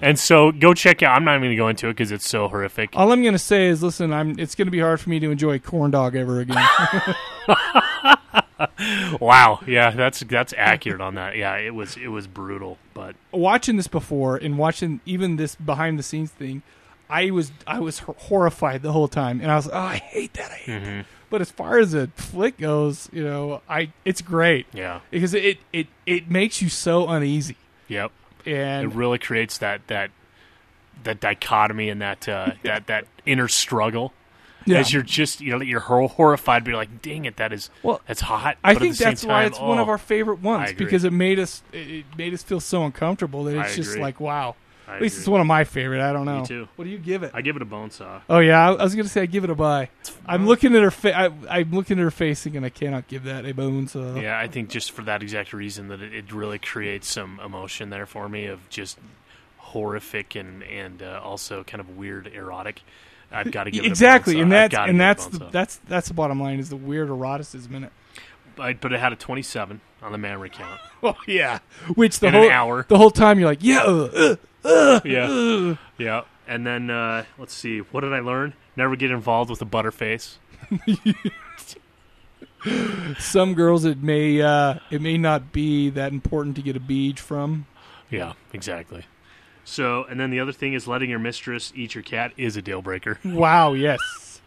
[0.00, 1.14] And so go check out.
[1.14, 2.90] I'm not even going to go into it because it's so horrific.
[2.94, 4.36] All I'm going to say is, listen, I'm.
[4.36, 6.56] It's going to be hard for me to enjoy corn dog ever again.
[9.20, 11.36] wow, yeah, that's that's accurate on that.
[11.36, 15.98] Yeah, it was it was brutal, but watching this before and watching even this behind
[15.98, 16.62] the scenes thing,
[17.08, 20.50] I was I was horrified the whole time, and I was oh I hate that
[20.50, 20.72] I hate.
[20.72, 20.84] Mm-hmm.
[20.98, 21.06] that.
[21.30, 24.66] But as far as the flick goes, you know, I it's great.
[24.74, 25.00] Yeah.
[25.10, 27.56] because it it it makes you so uneasy.
[27.88, 28.12] Yep.
[28.44, 30.10] And it really creates that that
[31.04, 34.12] that dichotomy and that uh, that that inner struggle.
[34.66, 34.78] Yeah.
[34.78, 38.00] As you're just you know you're horrified, but you're like, dang it, that is Well,
[38.06, 38.56] that's hot.
[38.62, 41.62] I think that's why it's one of oh, our favorite ones because it made us
[41.72, 44.02] it made us feel so uncomfortable that I it's just agree.
[44.02, 44.56] like wow.
[44.88, 45.20] I At least agree.
[45.22, 46.00] it's one of my favorite.
[46.00, 46.40] I don't know.
[46.40, 46.68] Me too.
[46.76, 47.30] What do you give it?
[47.32, 48.20] I give it a bone saw.
[48.28, 49.88] Oh yeah, I, I was gonna say I give it a buy.
[50.26, 51.14] I'm looking at her face.
[51.14, 53.86] I'm looking at her face thinking I cannot give that a bone.
[53.88, 54.16] saw.
[54.16, 57.90] Yeah, I think just for that exact reason that it, it really creates some emotion
[57.90, 58.98] there for me of just
[59.58, 62.82] horrific and and uh, also kind of weird erotic.
[63.32, 65.48] I've got to give it exactly, a and that's and give it a that's the,
[65.50, 67.92] that's that's the bottom line is the weird eroticism in it.
[68.58, 70.80] I, but it had a 27 on the mammary count.
[71.04, 71.58] Oh yeah,
[71.96, 72.86] which the In whole hour.
[72.88, 75.74] the whole time you're like yeah, uh, uh, uh, yeah, uh.
[75.98, 76.22] yeah.
[76.46, 78.54] And then uh, let's see, what did I learn?
[78.76, 80.36] Never get involved with a butterface.
[83.18, 87.18] Some girls it may uh, it may not be that important to get a bead
[87.18, 87.66] from.
[88.10, 89.06] Yeah, exactly.
[89.64, 92.62] So, and then the other thing is letting your mistress eat your cat is a
[92.62, 93.18] deal breaker.
[93.24, 94.40] Wow, yes.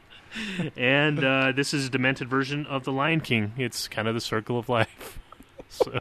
[0.75, 3.53] and uh, this is a demented version of the Lion King.
[3.57, 5.19] It's kind of the circle of life.
[5.67, 5.91] So,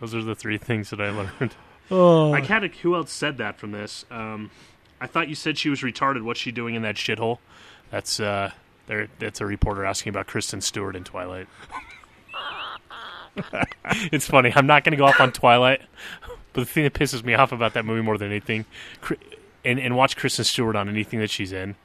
[0.00, 1.54] those are the three things that I learned.
[1.90, 2.32] Oh.
[2.32, 4.04] I kind of who else said that from this?
[4.10, 4.50] Um,
[5.00, 6.22] I thought you said she was retarded.
[6.22, 7.38] What's she doing in that shithole?
[7.90, 8.50] That's uh,
[8.86, 9.08] there.
[9.18, 11.46] That's a reporter asking about Kristen Stewart in Twilight.
[14.12, 14.52] it's funny.
[14.54, 15.82] I'm not going to go off on Twilight,
[16.52, 18.64] but the thing that pisses me off about that movie more than anything,
[19.64, 21.76] and and watch Kristen Stewart on anything that she's in.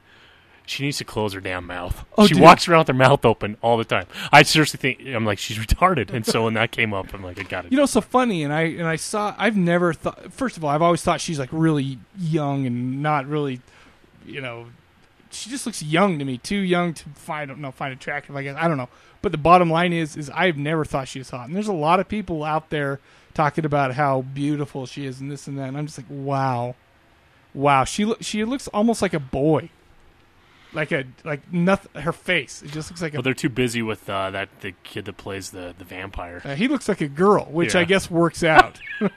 [0.68, 2.04] She needs to close her damn mouth.
[2.18, 2.42] Oh, she dude.
[2.42, 4.06] walks around with her mouth open all the time.
[4.32, 7.38] I seriously think I'm like she's retarded, and so when that came up, I'm like,
[7.38, 7.72] I got it.
[7.72, 9.34] You know, so funny, and I and I saw.
[9.38, 10.32] I've never thought.
[10.32, 13.60] First of all, I've always thought she's like really young and not really,
[14.26, 14.66] you know,
[15.30, 16.38] she just looks young to me.
[16.38, 18.34] Too young to find, I don't know, find attractive.
[18.34, 18.88] I guess I don't know.
[19.22, 21.46] But the bottom line is, is I've never thought she was hot.
[21.46, 23.00] And there's a lot of people out there
[23.36, 25.68] talking about how beautiful she is and this and that.
[25.68, 26.74] And I'm just like, wow,
[27.54, 27.84] wow.
[27.84, 29.70] She lo- she looks almost like a boy.
[30.72, 32.02] Like a like nothing.
[32.02, 32.62] Her face.
[32.62, 35.16] It just looks like a Well, they're too busy with uh, that the kid that
[35.16, 36.42] plays the the vampire.
[36.44, 38.80] Uh, he looks like a girl, which I guess works out.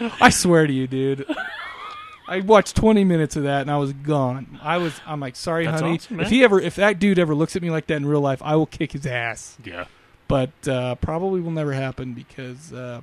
[0.20, 1.26] I swear to you, dude.
[2.28, 4.58] I watched 20 minutes of that and I was gone.
[4.62, 5.00] I was.
[5.06, 5.94] I'm like, sorry, That's honey.
[5.94, 8.20] awesome, if he ever, if that dude ever looks at me like that in real
[8.20, 9.56] life, I will kick his ass.
[9.64, 9.86] Yeah.
[10.28, 13.00] But uh, probably will never happen because uh,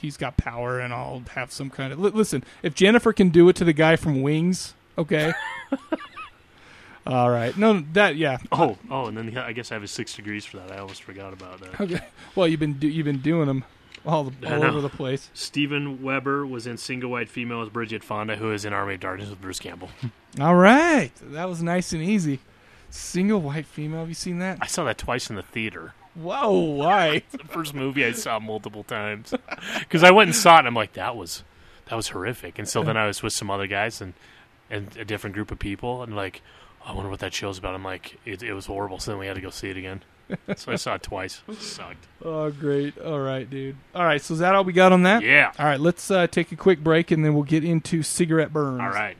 [0.00, 2.00] he's got power and I'll have some kind of.
[2.00, 5.32] Li- listen, if Jennifer can do it to the guy from Wings, okay.
[7.06, 7.56] All right.
[7.56, 8.38] No, that yeah.
[8.50, 10.72] Oh, oh, and then the, I guess I have a six degrees for that.
[10.72, 11.80] I almost forgot about that.
[11.80, 12.00] Okay.
[12.34, 13.64] Well, you've been do, you've been doing them
[14.04, 15.30] all the, all over the place.
[15.34, 19.00] Steven Weber was in Single White Female as Bridget Fonda, who is in Army of
[19.00, 19.90] Darkness with Bruce Campbell.
[20.40, 22.40] All right, that was nice and easy.
[22.90, 24.00] Single white female.
[24.00, 24.58] Have you seen that?
[24.60, 25.94] I saw that twice in the theater.
[26.16, 26.50] Whoa!
[26.50, 27.08] Why?
[27.32, 29.34] it's the first movie I saw multiple times
[29.78, 30.58] because I went and saw it.
[30.60, 31.44] and I'm like, that was
[31.88, 32.58] that was horrific.
[32.58, 34.14] And so then I was with some other guys and
[34.70, 36.42] and a different group of people, and like,
[36.84, 37.74] I wonder what that show's about.
[37.74, 38.98] I'm like, it, it was horrible.
[38.98, 40.02] So then we had to go see it again.
[40.56, 41.42] so I saw it twice.
[41.46, 42.06] It sucked.
[42.24, 42.98] Oh, great.
[42.98, 43.76] All right, dude.
[43.94, 45.22] All right, so is that all we got on that?
[45.22, 45.52] Yeah.
[45.58, 48.80] All right, let's uh, take a quick break and then we'll get into cigarette burns.
[48.80, 49.16] All right.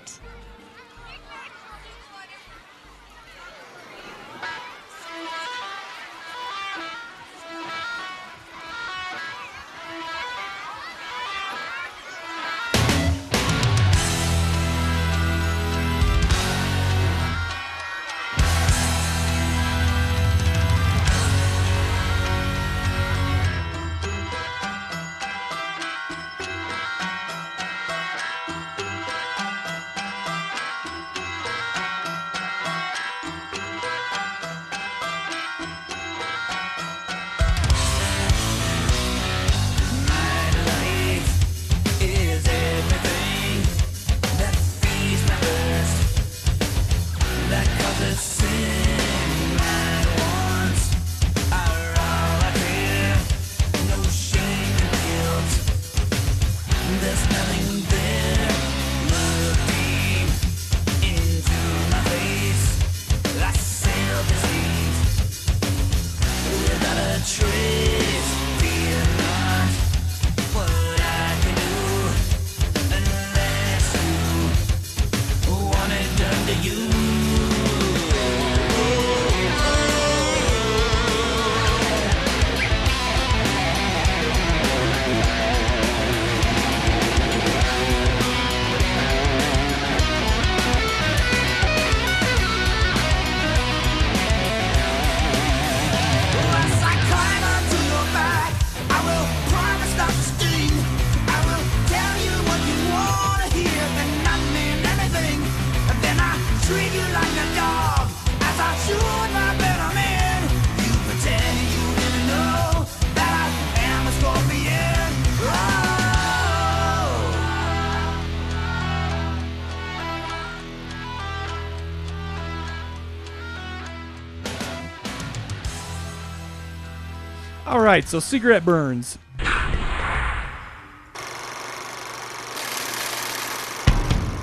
[127.95, 129.17] right, so cigarette burns.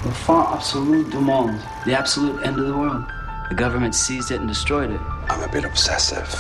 [0.05, 1.61] Le fin absolu du monde.
[1.85, 3.05] The absolute end of the world.
[3.51, 5.01] The government seized it and destroyed it.
[5.29, 6.33] I'm a bit obsessive.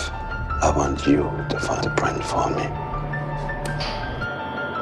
[0.62, 2.66] I want you to find a print for me.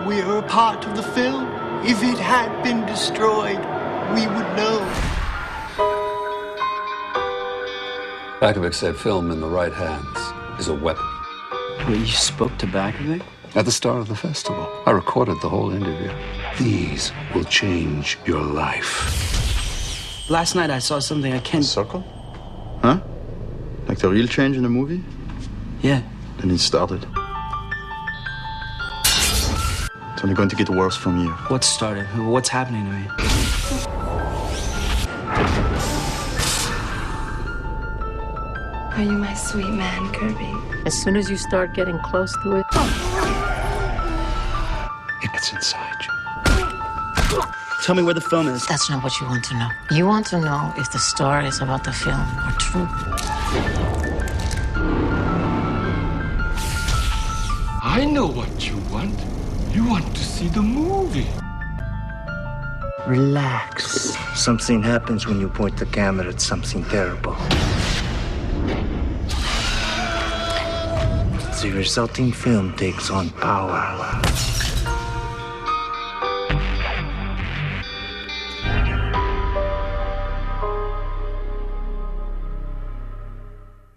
[0.07, 1.49] We're a part of the film.
[1.85, 3.59] If it had been destroyed,
[4.15, 4.79] we would know.
[8.41, 11.10] Backovic said film in the right hands is a weapon.
[11.91, 13.21] Wait, you spoke to Backovic?
[13.57, 16.09] At the start of the festival, I recorded the whole interview.
[16.57, 20.31] These will change your life.
[20.31, 21.65] Last night I saw something I can't.
[21.65, 22.05] Circle?
[22.81, 23.01] Huh?
[23.89, 25.03] Like the real change in the movie?
[25.83, 26.03] Yeah.
[26.39, 27.05] Then it started.
[30.13, 31.35] It's only going to get worse from here.
[31.49, 32.07] What started?
[32.17, 33.09] What's happening to me?
[39.01, 40.53] Are you my sweet man, Kirby?
[40.85, 42.67] As soon as you start getting close to it,
[45.23, 47.43] It's inside you.
[47.83, 48.67] Tell me where the film is.
[48.67, 49.71] that's not what you want to know.
[49.91, 52.87] You want to know if the stories about the film are true.
[57.83, 59.19] I know what you want.
[59.75, 61.31] You want to see the movie.
[63.07, 64.15] Relax.
[64.35, 67.35] Something happens when you point the camera at something terrible.
[71.63, 74.23] The resulting film takes on power.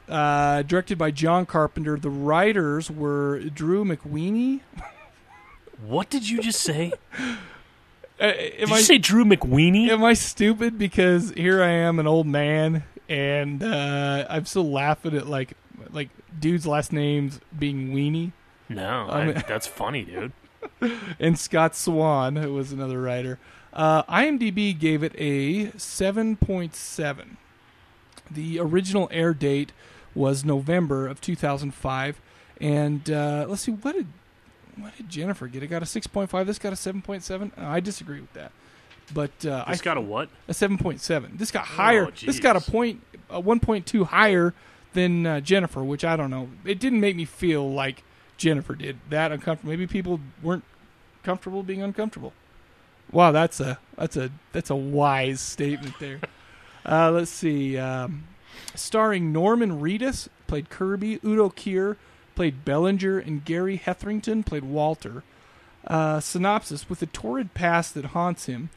[0.10, 1.98] Uh, directed by John Carpenter.
[1.98, 4.60] The writers were Drew McWeeny.
[5.88, 6.92] What did you just say?
[8.20, 9.90] Uh, Did you say Drew McWeeny?
[9.90, 10.78] Am I stupid?
[10.78, 15.56] Because here I am, an old man, and uh, I'm still laughing at like
[15.92, 18.32] like dudes' last names being Weenie.
[18.70, 20.32] No, I mean- I, that's funny, dude.
[21.20, 23.40] and Scott Swan, who was another writer.
[23.74, 27.38] Uh, IMDb gave it a 7.7.
[28.32, 29.72] The original air date
[30.16, 32.22] was November of 2005,
[32.62, 34.08] and uh, let's see what did
[34.76, 35.62] what did Jennifer get?
[35.64, 36.46] It got a 6.5.
[36.46, 37.52] This got a 7.7.
[37.58, 38.52] Uh, I disagree with that,
[39.14, 40.30] but uh, This I got a what?
[40.48, 41.38] A 7.7.
[41.38, 42.10] This got higher.
[42.12, 44.54] this got a point, a 1.2 higher
[44.94, 46.50] than uh, Jennifer, which I don't know.
[46.66, 48.04] It didn't make me feel like
[48.38, 49.72] Jennifer did that uncomfortable.
[49.72, 50.64] Maybe people weren't
[51.24, 52.34] comfortable being uncomfortable.
[53.12, 56.20] Wow, that's a that's a that's a wise statement there.
[56.86, 57.78] uh, let's see.
[57.78, 58.26] Um,
[58.76, 61.98] starring Norman Reedus played Kirby, Udo Kier
[62.36, 65.24] played Bellinger, and Gary Hetherington played Walter.
[65.86, 68.70] Uh, synopsis: With a torrid past that haunts him,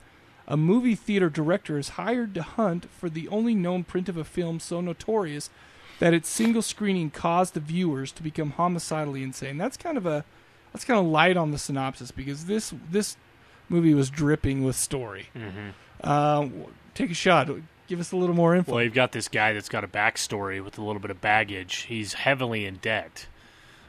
[0.47, 4.25] a movie theater director is hired to hunt for the only known print of a
[4.25, 5.51] film so notorious
[5.99, 9.57] that its single screening caused the viewers to become homicidally insane.
[9.59, 10.25] That's kind of a
[10.73, 13.17] that's kind of light on the synopsis because this this
[13.69, 15.29] movie was dripping with story.
[15.35, 15.73] Mhm.
[16.03, 16.49] Uh,
[16.95, 17.49] take a shot.
[17.89, 18.75] Give us a little more info.
[18.75, 21.83] Well, you've got this guy that's got a backstory with a little bit of baggage.
[21.89, 23.27] He's heavily in debt,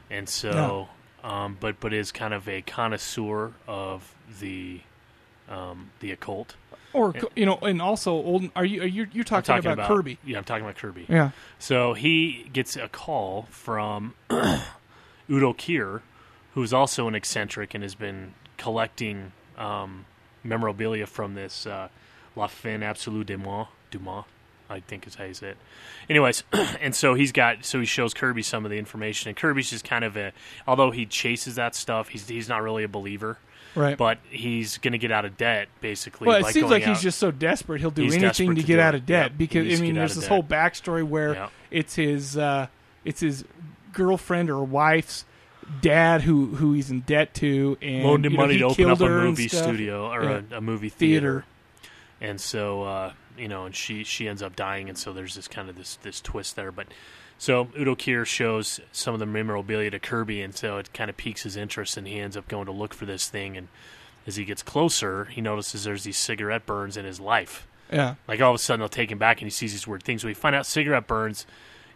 [0.08, 0.88] and so,
[1.24, 4.80] um, but but is kind of a connoisseur of the
[5.48, 6.54] um, the occult.
[6.92, 8.50] Or you know, and also old.
[8.56, 10.18] Are you are you you're I'm talking, about, Kirby?
[10.24, 11.06] Yeah, I'm talking about Kirby.
[11.08, 11.30] Yeah.
[11.58, 16.00] So he gets a call from Udo Kier,
[16.54, 20.06] who's also an eccentric and has been collecting um,
[20.42, 21.88] memorabilia from this uh,
[22.36, 23.66] La Fin Absolue Dumas.
[23.90, 24.24] Dumas,
[24.68, 25.56] I think is how you say it.
[26.08, 26.42] Anyways,
[26.80, 29.84] and so he's got so he shows Kirby some of the information, and Kirby's just
[29.84, 30.32] kind of a
[30.66, 33.38] although he chases that stuff, he's he's not really a believer.
[33.74, 33.96] Right.
[33.96, 36.26] But he's going to get out of debt, basically.
[36.26, 38.54] Well, it by seems going like he's just so desperate he'll do He's anything desperate
[38.56, 38.98] to to get do out it.
[39.02, 39.22] of debt.
[39.24, 40.32] Yep, he Because I to mean, get out there's of this debt.
[40.32, 41.50] whole backstory where Yep.
[41.70, 42.66] it's his uh,
[43.04, 43.44] it's his
[43.92, 45.24] girlfriend or wife's
[45.82, 48.64] dad who who he's in debt to, and loaned him you know, money he to
[48.66, 49.62] open killed up a her and movie stuff.
[49.64, 50.40] studio or Yeah.
[50.52, 51.44] a, a movie theater.
[51.44, 51.44] theater.
[52.20, 55.46] And so, uh, you know, and she she ends up dying, and so there's this
[55.46, 56.72] kind of this this twist there.
[56.72, 56.86] But
[57.38, 61.16] so Udo Kier shows some of the memorabilia to Kirby, and so it kind of
[61.16, 63.56] piques his interest, and he ends up going to look for this thing.
[63.56, 63.68] And
[64.26, 67.68] as he gets closer, he notices there's these cigarette burns in his life.
[67.92, 68.16] Yeah.
[68.26, 70.22] Like all of a sudden, they'll take him back, and he sees these weird things.
[70.22, 71.46] So we find out cigarette burns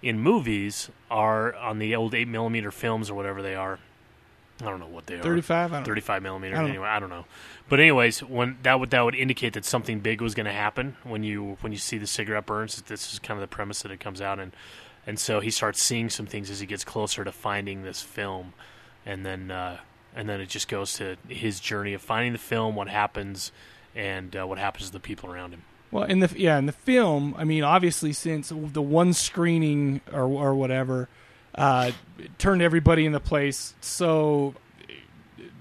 [0.01, 3.81] in movies are on the old eight millimeter films or whatever they are.
[4.61, 5.23] I don't know what they are.
[5.23, 5.73] 35?
[5.73, 5.87] I don't know.
[5.87, 6.57] 35 millimeter.
[6.57, 7.25] I anyway, I don't know.
[7.69, 10.97] But anyways, when that would that would indicate that something big was going to happen
[11.03, 12.81] when you when you see the cigarette burns.
[12.83, 14.53] This is kind of the premise that it comes out and
[15.07, 18.53] and so he starts seeing some things as he gets closer to finding this film,
[19.05, 19.79] and then uh,
[20.15, 23.53] and then it just goes to his journey of finding the film, what happens,
[23.95, 25.63] and uh, what happens to the people around him.
[25.91, 30.25] Well, in the yeah, in the film, I mean, obviously, since the one screening or
[30.25, 31.09] or whatever
[31.55, 31.93] uh,
[32.39, 34.55] turned everybody in the place so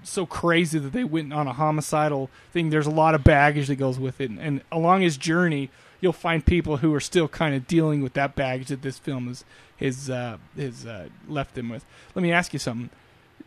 [0.04, 2.70] so crazy that they went on a homicidal thing.
[2.70, 5.70] There's a lot of baggage that goes with it, and, and along his journey,
[6.02, 9.28] you'll find people who are still kind of dealing with that baggage that this film
[9.28, 9.44] has
[9.80, 11.86] has uh, has uh, left them with.
[12.14, 12.90] Let me ask you something.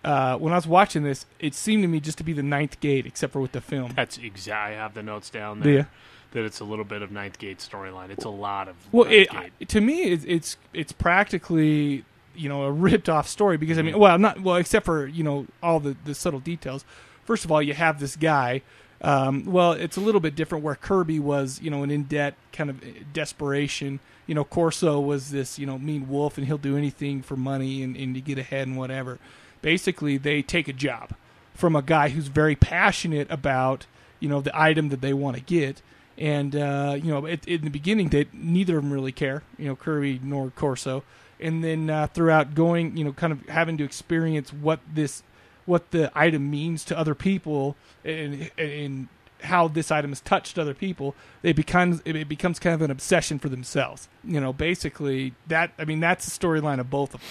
[0.03, 2.80] Uh, when I was watching this, it seemed to me just to be the ninth
[2.80, 3.94] gate, except for with the film.
[3.95, 4.72] That's exact.
[4.72, 5.73] I have the notes down there.
[5.73, 5.84] ya?
[6.32, 8.10] That it's a little bit of Ninth Gate storyline.
[8.10, 9.69] It's a lot of Well, it, Gate.
[9.69, 12.03] to me, it's, it's it's practically
[12.36, 15.23] you know a ripped off story because I mean, well, not well, except for you
[15.23, 16.84] know all the the subtle details.
[17.23, 18.61] First of all, you have this guy.
[19.02, 22.36] Um, well, it's a little bit different where Kirby was, you know, an in debt
[22.54, 22.82] kind of
[23.14, 24.00] desperation.
[24.26, 27.84] You know, Corso was this, you know, mean wolf, and he'll do anything for money
[27.84, 29.20] and, and to get ahead and whatever.
[29.62, 31.12] Basically, they take a job
[31.54, 33.86] from a guy who's very passionate about,
[34.20, 35.82] you know, the item that they want to get.
[36.18, 39.44] And uh, you know, it, in the beginning, they neither of them really care.
[39.58, 41.04] You know, Kirby nor Corso.
[41.40, 45.24] and then uh, throughout going, you know, kind of having to experience what this,
[45.66, 49.08] what the item means to other people, and and
[49.42, 53.40] how this item has touched other people, it becomes it becomes kind of an obsession
[53.40, 54.08] for themselves.
[54.24, 55.72] You know, basically that.
[55.78, 57.30] I mean, that's the storyline of both of them.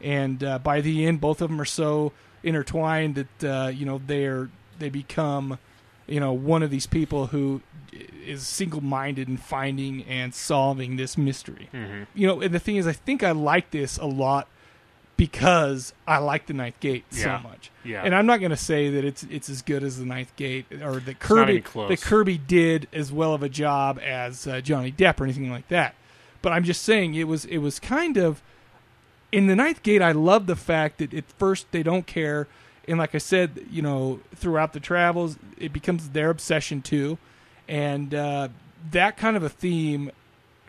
[0.00, 4.00] And uh, by the end, both of them are so intertwined that uh, you know
[4.06, 4.48] they're
[4.78, 5.58] they become
[6.06, 7.62] you know one of these people who
[8.24, 11.68] is single-minded in finding and solving this mystery.
[11.72, 12.06] Mhm.
[12.14, 14.46] You know, and the thing is, I think I like this a lot
[15.18, 17.22] because I like the Ninth Gate Yeah.
[17.42, 17.70] so much.
[17.84, 18.02] Yeah.
[18.04, 20.64] And I'm not going to say that it's it's as good as the Ninth Gate
[20.82, 25.20] or that Kirby that Kirby did as well of a job as uh, Johnny Depp
[25.20, 25.94] or anything like that.
[26.40, 28.40] But I'm just saying it was it was kind of
[29.32, 30.00] in the Ninth Gate.
[30.00, 32.46] I love the fact that at first they don't care,
[32.86, 37.18] and like I said, you know, throughout the travels, it becomes their obsession too,
[37.68, 38.48] and uh,
[38.92, 40.10] that kind of a theme.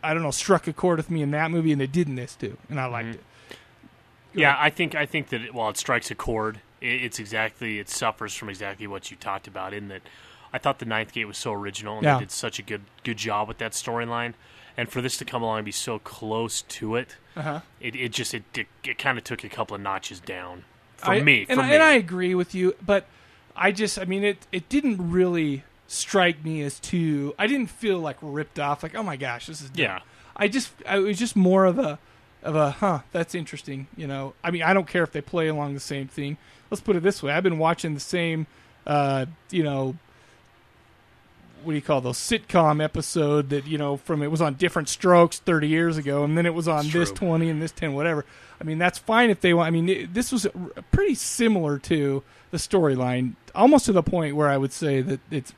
[0.02, 2.16] I don't know, struck a chord with me in that movie, and it did in
[2.16, 3.24] this too, and I liked it.
[4.40, 7.80] Yeah, I think I think that it, while it strikes a chord, it, it's exactly
[7.80, 9.74] it suffers from exactly what you talked about.
[9.74, 10.02] In that,
[10.54, 12.16] I thought the Ninth Gate was so original and Yeah.
[12.16, 14.34] they did such a good good job with that storyline,
[14.78, 17.62] and for this to come along and be so close to it, Uh-huh.
[17.80, 20.64] it, it just it it, it kind of took a couple of notches down
[20.98, 21.46] for I- me.
[21.46, 23.06] For and, I- me, and I agree with you, but
[23.56, 27.34] I just, I mean, it it didn't really strike me as too.
[27.38, 28.84] I didn't feel like ripped off.
[28.84, 29.84] Like, oh my gosh, this is dumb.
[29.84, 30.00] Yeah.
[30.36, 32.00] I just, I, it was just more of a,
[32.44, 33.88] of a, huh, that's interesting.
[33.98, 36.38] You know, I mean, I don't care if they play along the same thing.
[36.70, 38.48] Let's put it this way: I've been watching the same,
[38.86, 39.96] uh, you know,
[41.64, 44.88] what do you call those sitcom episode that you know from it was on Diff'rent
[44.88, 47.28] Strokes 30 years ago and then it was on It's this true.
[47.28, 48.24] 20 and this 10 whatever
[48.62, 50.48] i mean that's fine if they want i mean it, this was
[50.92, 55.54] pretty similar to the storyline almost to the point where i would say that it's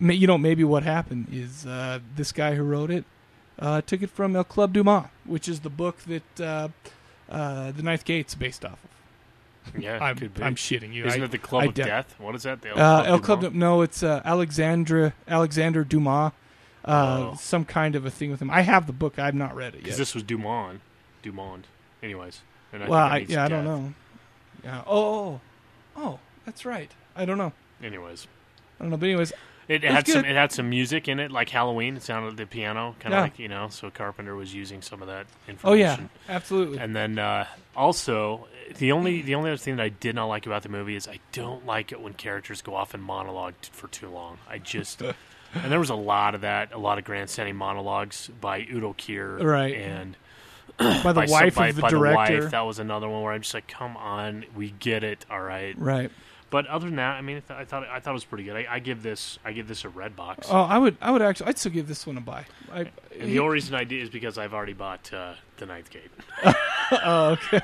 [0.00, 3.04] you know maybe what happened is uh, this guy who wrote it
[3.58, 6.68] uh, took it from El Club Dumas, which is the book that uh,
[7.30, 8.78] uh, the Ninth Gate's based off
[9.74, 9.80] of.
[9.80, 10.42] yeah, I'm, could be.
[10.42, 11.04] I'm shitting you.
[11.06, 12.14] Isn't I- it the Club I of de- Death?
[12.18, 12.62] What is that?
[12.62, 13.40] The uh, El Club.
[13.42, 16.32] Du- no, it's uh, Alexandra Alexander Dumas.
[16.84, 17.36] Uh, Oh.
[17.40, 18.50] Some kind of a thing with him.
[18.50, 19.18] I have the book.
[19.18, 19.84] I've not read it yet.
[19.84, 20.80] Because this was Dumont.
[21.22, 21.64] Dumont.
[22.02, 22.42] Anyways.
[22.74, 23.94] And I well, think I, yeah, I don't know.
[24.62, 24.82] Yeah.
[24.86, 25.40] Oh, oh,
[25.96, 26.90] oh, that's right.
[27.16, 27.52] I don't know.
[27.82, 28.26] Anyways.
[28.78, 28.98] I don't know.
[28.98, 29.32] But anyways,
[29.68, 30.24] It, was had some.
[30.24, 31.96] It had some music in it, like Halloween.
[31.96, 33.22] It sounded the piano, kind of Yeah.
[33.22, 33.68] like you know.
[33.70, 35.68] So Carpenter was using some of that information.
[35.70, 35.96] Oh yeah,
[36.34, 36.78] absolutely.
[36.78, 38.46] And then uh, also
[38.78, 41.08] the only the only other thing that I did not like about the movie is
[41.08, 44.38] I don't like it when characters go off and monologue t- for too long.
[44.48, 45.00] I just
[45.54, 49.42] and there was a lot of that, a lot of grandstanding monologues by Udo Kier,
[49.42, 49.74] Right.
[49.76, 50.16] And
[50.78, 52.40] By the some- wife by, of the by director.
[52.42, 55.40] wife, that was another one where I'm just like, come on, we get it, all
[55.40, 56.10] right, Right.
[56.54, 58.44] But other than that, I mean, I, th- I thought I thought it was pretty
[58.44, 58.54] good.
[58.54, 60.46] I, I give this I give this a red box.
[60.48, 62.44] Oh, I would, I would actually, I'd still give this one a buy.
[62.72, 65.90] I, And the only reason I did is because I've already bought uh, the Ninth
[65.90, 66.12] Gate.
[66.92, 67.60] oh, okay.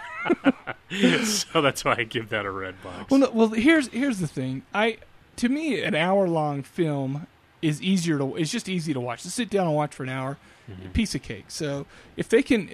[1.25, 3.09] so that's why I give that a red box.
[3.13, 4.65] Well, no, well, here's here's the thing.
[4.75, 4.99] I
[5.37, 7.29] to me, an hour long film
[7.63, 8.35] is easier to.
[8.35, 9.23] It's just easy to watch.
[9.23, 10.37] To sit down and watch for an hour,
[10.95, 11.45] piece of cake.
[11.47, 11.87] So
[12.17, 12.69] if they can,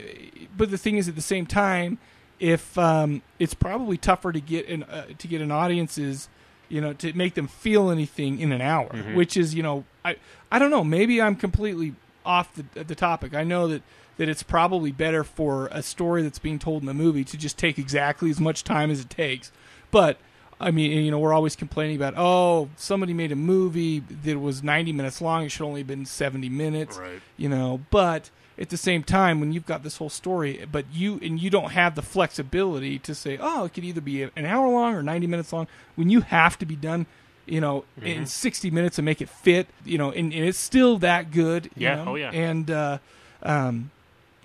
[0.56, 1.98] but the thing is, at the same time,
[2.38, 6.28] if um, it's probably tougher to get an uh, to get an audience's,
[6.68, 9.14] you know, to make them feel anything in an hour, Mhm.
[9.14, 10.16] which is, you know, I
[10.50, 10.84] I don't know.
[10.84, 11.94] Maybe I'm completely
[12.24, 13.34] off the the topic.
[13.34, 13.82] I know that
[14.18, 17.58] that it's probably better for a story that's being told in the movie to just
[17.58, 19.52] take exactly as much time as it takes.
[19.90, 20.18] But
[20.58, 24.62] I mean, you know, we're always complaining about oh, somebody made a movie that was
[24.62, 25.44] 90 minutes long.
[25.44, 26.96] It should only have been 70 minutes.
[26.96, 27.20] Right.
[27.36, 31.20] You know, but at the same time, when you've got this whole story, but you
[31.22, 34.66] and you don't have the flexibility to say, oh, it could either be an hour
[34.68, 35.66] long or 90 minutes long.
[35.94, 37.04] When you have to be done,
[37.44, 38.28] you know, in Mhm.
[38.28, 41.66] 60 minutes and make it fit, you know, and, and it's still that good.
[41.76, 42.12] you Yeah, know?
[42.12, 42.30] oh, yeah.
[42.30, 42.98] And uh,
[43.42, 43.90] um,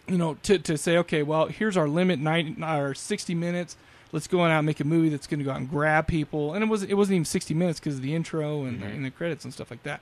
[0.09, 3.77] you know, to to say, okay, well, here's our limit, 90 or 60 minutes.
[4.13, 6.07] Let's go on out and make a movie that's going to go out and grab
[6.07, 6.53] people.
[6.53, 8.95] And it was it wasn't even 60 minutes because of the intro and, Mhm.
[8.95, 10.01] and the credits and stuff like that.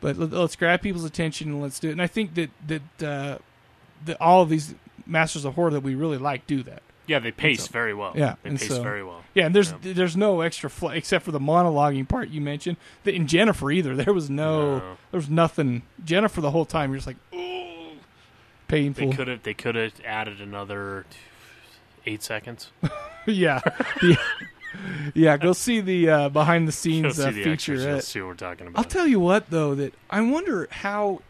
[0.00, 1.92] But let, let's grab people's attention and let's do it.
[1.92, 3.38] And I think that that uh,
[4.04, 4.74] that all of these
[5.06, 6.82] masters of horror that we really like do that.
[7.08, 8.12] Yeah, they pace so- very well.
[8.14, 9.24] Yeah, They pace so- very well.
[9.34, 12.76] Yeah, and there's there's no extra fl- except for the monologuing part you mentioned.
[13.04, 14.96] That in Jennifer either there was no, No.
[15.10, 15.82] there was nothing.
[16.04, 17.96] Jennifer the whole time you're just like, ooh,
[18.68, 19.10] painful.
[19.10, 21.06] They could have they could have added another
[22.08, 22.70] eight seconds.
[23.26, 23.60] yeah,
[24.02, 24.16] yeah,
[25.14, 25.36] yeah.
[25.36, 27.74] Go see the uh, behind the scenes uh, feature.
[27.74, 28.78] you'll see what we're talking about.
[28.78, 31.20] I'll tell you what though that I wonder how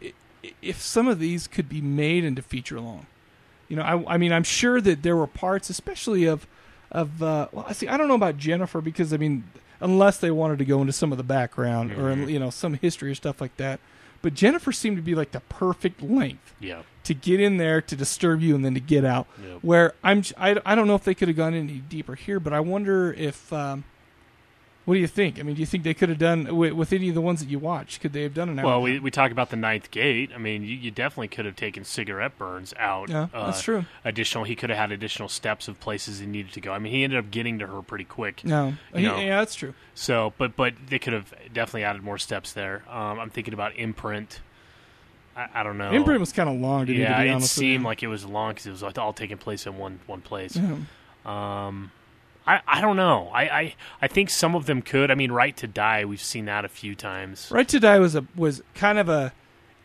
[0.63, 3.07] if some of these could be made into feature long.
[3.69, 6.47] You know, I, I mean, I'm sure that there were parts, especially of
[6.91, 7.89] of uh, well, I see.
[7.89, 9.45] I don't know about Jennifer because I mean,
[9.81, 12.31] unless they wanted to go into some of the background or Mhm.
[12.31, 13.79] you know some history or stuff like that.
[14.23, 16.83] but Jennifer seemed to be like the perfect length Yeah.
[17.09, 19.27] To get in there to disturb you and then to get out.
[19.43, 19.59] Yep.
[19.63, 22.53] Where I'm, I, I don't know if they could have gone any deeper here, but
[22.53, 23.53] I wonder if.
[23.53, 23.85] Um,
[24.85, 25.39] what do you think?
[25.39, 27.41] I mean, do you think they could have done with, with any of the ones
[27.41, 28.01] that you watched?
[28.01, 28.65] Could they have done an hour?
[28.65, 30.31] Well, we, we talk about the ninth gate.
[30.35, 33.11] I mean, you, you definitely could have taken cigarette burns out.
[33.11, 33.85] Yeah, that's true.
[34.03, 36.73] Additional, he could have had additional steps of places he needed to go.
[36.73, 38.43] I mean, he ended up getting to her pretty quick.
[38.47, 39.75] No, He- yeah, that's true.
[39.95, 42.83] So, but but they could have definitely added more steps there.
[42.89, 44.41] Um, I'm thinking about imprint.
[45.39, 45.93] I, I don't know.
[45.93, 48.66] Imprint was kinda long to me, to yeah, it seemed like it was long because
[48.66, 50.56] it was all taking place in one one place.
[50.56, 50.77] Yeah.
[51.24, 51.93] Um,
[52.47, 53.31] I I don't know.
[53.32, 55.10] I, I I think some of them could.
[55.10, 56.05] I mean, Right to Die.
[56.05, 57.48] We've seen that a few times.
[57.51, 59.32] Right to Die was a was kind of a.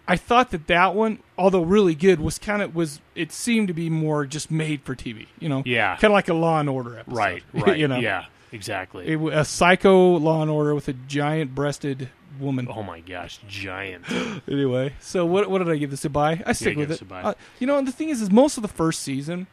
[0.05, 2.99] I thought that that one, although really good, was kind of was.
[3.15, 5.27] It seemed to be more just made for TV.
[5.39, 5.93] You know, Yeah.
[5.95, 7.15] kind of like a Law and Order episode.
[7.17, 7.43] Right.
[7.53, 7.77] Right.
[7.77, 8.25] you know, Yeah.
[8.51, 9.07] Exactly.
[9.07, 12.09] It, a psycho Law and Order with a giant-breasted
[12.39, 12.68] woman.
[12.69, 14.03] oh my gosh, giant.
[14.47, 16.41] anyway, so what what did I give this a buy?
[16.45, 17.11] I stick give with it.
[17.11, 19.47] Uh, you know, and the thing is, is most of the first season.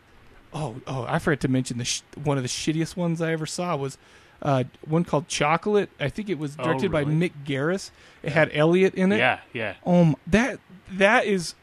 [0.52, 3.46] Oh, oh, I forgot to mention the sh- one of the shittiest ones I ever
[3.46, 3.98] saw was
[4.42, 5.90] uh, one called Chocolate.
[6.00, 7.04] I think it was Oh, directed by?
[7.04, 7.90] Mick Garris.
[8.22, 9.18] It had Elliot in it.
[9.18, 9.74] Yeah, yeah.
[9.86, 10.58] Um, that
[10.92, 11.54] that is.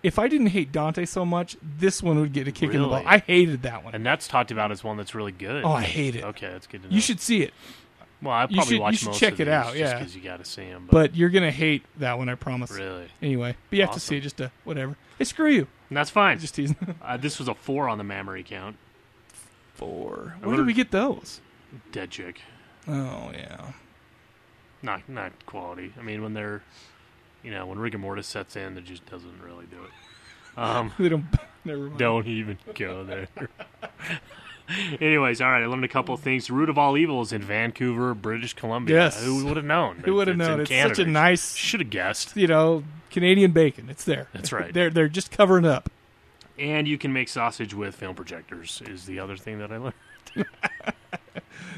[0.00, 2.86] If I didn't hate Dante so much, this one would get a kick in the
[2.86, 3.04] butt.
[3.04, 3.96] I hated that one.
[3.96, 5.64] And that's talked about as one that's really good.
[5.64, 6.22] Oh, I hate it.
[6.22, 6.94] Okay, that's good to know.
[6.94, 7.52] You should see it.
[8.20, 9.98] Well, I You probably should- watch you should most check of it out, just yeah.
[9.98, 10.88] 'cause you got to see them.
[10.90, 12.70] But you're gonna hate that one, I promise.
[12.72, 13.08] Really?
[13.22, 14.96] Anyway, but you have to see it just to whatever.
[15.18, 15.68] Hey, screw you.
[15.88, 16.38] And that's fine.
[16.38, 16.76] Just teasing.
[17.02, 18.76] uh, this was a four on the mammary count.
[19.74, 20.36] Four.
[20.42, 21.40] Where did we get those?
[21.92, 22.40] Dead chick.
[22.88, 23.72] Oh yeah.
[24.82, 25.92] Not not quality.
[25.98, 26.62] I mean, when they're,
[27.44, 29.90] you know, when rigor mortis sets in, it just doesn't really do it.
[30.56, 31.24] Um, They don't.
[31.64, 31.98] Never mind.
[31.98, 33.28] Don't even go there.
[35.00, 35.62] Anyways, all right.
[35.62, 36.50] I learned a couple of things.
[36.50, 38.96] Root of all evils in Vancouver, British Columbia.
[38.96, 39.24] Yes.
[39.24, 40.02] Who would have known?
[40.04, 40.60] Who would have known?
[40.60, 40.94] It's Canada.
[40.96, 41.54] such a nice.
[41.54, 42.36] Should have guessed.
[42.36, 43.88] You know, Canadian bacon.
[43.88, 44.28] It's there.
[44.32, 44.72] That's right.
[44.74, 45.90] they're they're just covering up.
[46.58, 48.82] And you can make sausage with film projectors.
[48.86, 49.94] Is the other thing that I learned.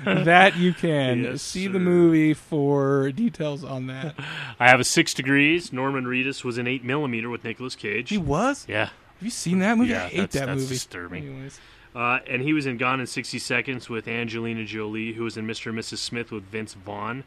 [0.04, 1.72] that you can Yes, see sir.
[1.72, 4.14] the movie for details on that.
[4.58, 5.72] I have a six degrees.
[5.72, 8.08] Norman Reedus was an eight millimeter with Nicolas Cage.
[8.10, 8.64] He was.
[8.68, 8.86] Yeah.
[8.86, 8.92] Have
[9.22, 9.90] you seen that movie?
[9.90, 10.74] Yeah, I hate that's- that that's movie.
[10.74, 11.24] disturbing.
[11.28, 11.60] Anyways.
[11.94, 15.46] Uh, and he was in Gone in 60 Seconds with Angelina Jolie, who was in
[15.46, 15.70] Mr.
[15.70, 15.98] and Mrs.
[15.98, 17.24] Smith with Vince Vaughn,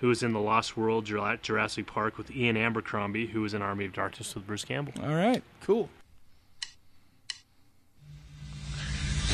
[0.00, 3.62] who was in The Lost World, Jura- Jurassic Park with Ian Abercrombie, who was in
[3.62, 4.94] Army of Darkness with Bruce Campbell.
[5.02, 5.42] All right.
[5.60, 5.88] Cool.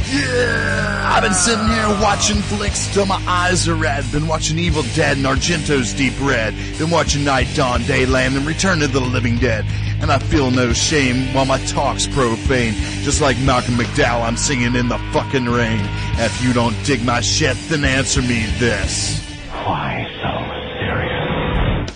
[0.05, 4.05] Yeah, I've been sitting here watching flicks till my eyes are red.
[4.13, 6.55] Been watching Evil Dead and Argento's Deep Red.
[6.79, 9.65] Been watching Night Dawn, Dayland, and Return of the Living Dead.
[10.01, 12.75] And I feel no shame while my talk's profane.
[13.03, 15.81] Just like Malcolm McDowell, I'm singing in the fucking rain.
[16.19, 19.19] If you don't dig my shit, then answer me this.
[19.51, 20.33] Why so
[20.79, 21.91] serious?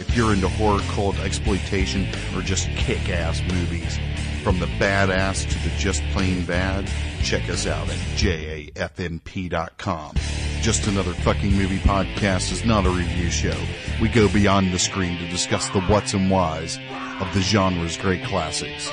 [0.00, 3.98] If you're into horror cult exploitation or just kick-ass movies,
[4.38, 6.90] from the badass to the just plain bad,
[7.22, 10.14] check us out at jafmp.com.
[10.60, 13.56] Just Another Fucking Movie Podcast is not a review show.
[14.00, 16.78] We go beyond the screen to discuss the whats and whys
[17.20, 18.90] of the genre's great classics.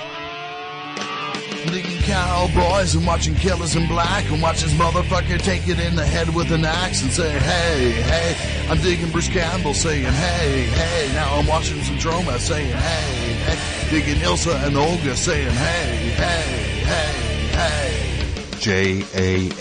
[1.65, 6.05] Digging cowboys and watching killers in black and watch this motherfucker take it in the
[6.05, 8.67] head with an axe and say, hey, hey.
[8.69, 11.13] I'm digging Bruce Campbell saying, hey, hey.
[11.13, 13.74] Now I'm watching some Troma saying, hey, hey.
[13.89, 17.13] Digging Ilsa and Olga saying, hey, hey, hey,
[17.53, 18.25] hey.
[18.59, 19.55] J-A-F-M-P.com.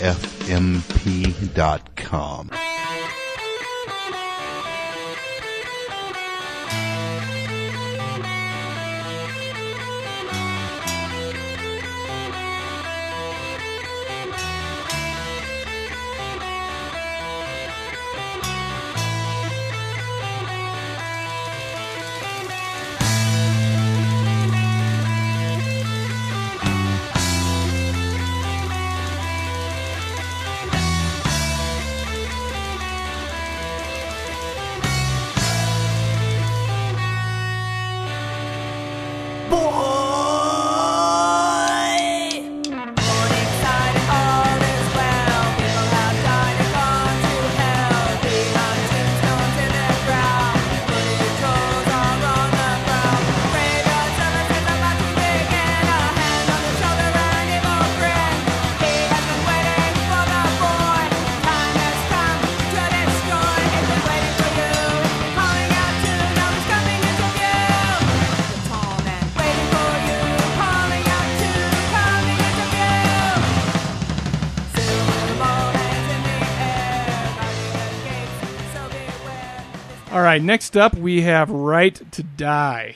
[80.35, 82.95] right, next up we have Right to Die.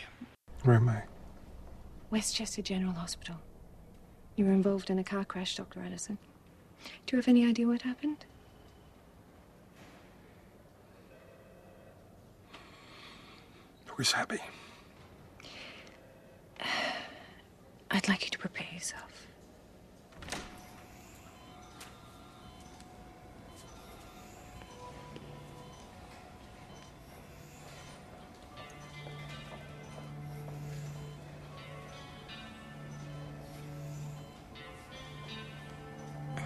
[0.63, 1.03] Where am I?
[2.09, 3.37] Westchester General Hospital.
[4.35, 5.81] You were involved in a car crash, Dr.
[5.81, 6.17] Edison.
[7.05, 8.25] Do you have any idea what happened?
[13.95, 14.39] Where's Abby?
[17.91, 19.08] I'd like you to prepare yourself.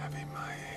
[0.04, 0.73] Abby, my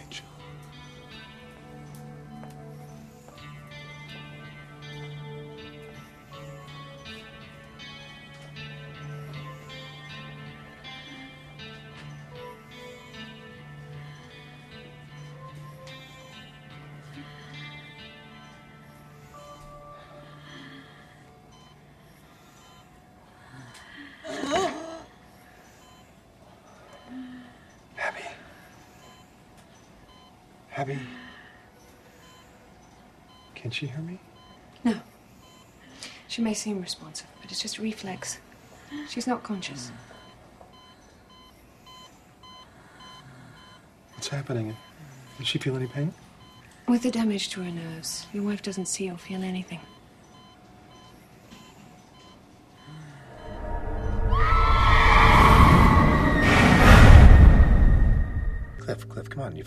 [30.88, 31.00] Abby.
[33.56, 34.20] Can she hear me?
[34.86, 34.96] No.
[36.30, 38.40] She may seem responsive, but it's just a reflex.
[39.10, 39.92] She's not conscious.
[44.14, 44.76] What's happening?
[45.38, 46.14] Does she feel any pain?
[46.88, 49.82] With the damage to her nerves, your wife doesn't see or feel anything.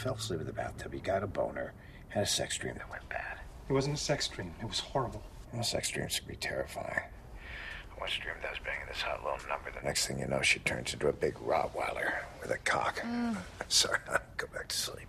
[0.01, 0.93] Fell asleep in the bathtub.
[0.93, 1.73] He got a boner.
[2.09, 3.39] Had a sex dream that went bad.
[3.69, 4.53] It wasn't a sex dream.
[4.61, 5.23] It was horrible.
[5.53, 7.03] Well, sex dreams can be terrifying.
[7.05, 9.71] I once dreamed I was banging this hot lone number.
[9.71, 13.01] The next thing you know, she turns into a big Rottweiler with a cock.
[13.01, 13.37] Mm.
[13.69, 13.99] Sorry,
[14.39, 15.07] go back to sleep.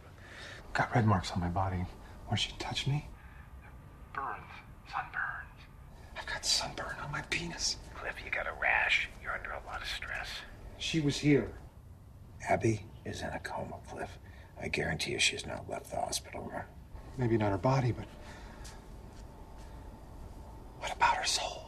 [0.74, 1.86] Got red marks on my body
[2.28, 3.08] where she touched me.
[4.14, 4.28] Burns.
[4.92, 5.62] Sunburns.
[6.18, 7.78] I've got sunburn on my penis.
[7.96, 9.10] Cliff, you got a rash.
[9.24, 10.28] You're under a lot of stress.
[10.78, 11.50] She was here.
[12.50, 14.10] Abby is in a coma, Cliff.
[14.62, 16.64] I guarantee you she's not left the hospital room.
[17.18, 18.06] Maybe not her body, but.
[20.80, 21.64] What about her soul?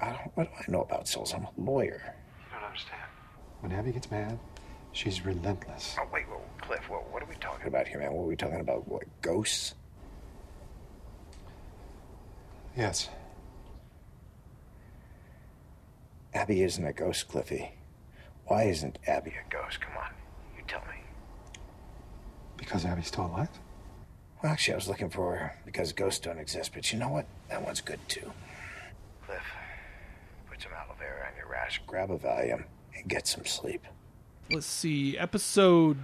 [0.00, 1.32] I don't, what do I know about souls?
[1.34, 2.14] I'm a lawyer.
[2.38, 3.02] You don't understand.
[3.60, 4.38] When Abby gets mad,
[4.92, 5.96] she's relentless.
[5.98, 8.12] Oh, wait, whoa, Cliff, whoa, what are we talking about here, man?
[8.12, 8.86] What are we talking about?
[8.86, 9.74] What, ghosts?
[12.76, 13.08] Yes.
[16.34, 17.72] Abby isn't a ghost, Cliffy.
[18.46, 19.80] Why isn't Abby a ghost?
[19.80, 20.10] Come on,
[20.56, 20.95] you tell me.
[22.56, 23.50] Because Abby's still alive?
[24.42, 27.26] Well, actually, I was looking for her because ghosts don't exist, but you know what?
[27.48, 28.32] That one's good too.
[29.26, 29.42] Cliff,
[30.48, 32.64] put some aloe vera on your rash, grab a Valium,
[32.94, 33.84] and get some sleep.
[34.50, 35.98] Let's see, episode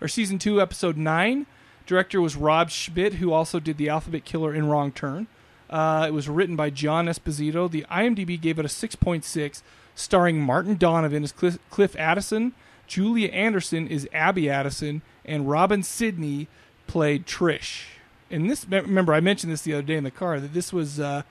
[0.00, 1.46] or season two, episode nine.
[1.86, 5.28] Director was Rob Schmidt, who also did the Alphabet Killer in Wrong Turn.
[5.70, 7.70] Uh, it was written by John Esposito.
[7.70, 9.62] The IMDb gave it a 6.6,
[9.94, 12.52] starring Martin Donovan as Cliff, Cliff Addison,
[12.86, 16.48] Julia Anderson is Abby Addison, and Robin Sydney
[16.86, 17.84] played Trish.
[18.30, 20.98] And this, remember, I mentioned this the other day in the car that this was
[20.98, 21.22] uh,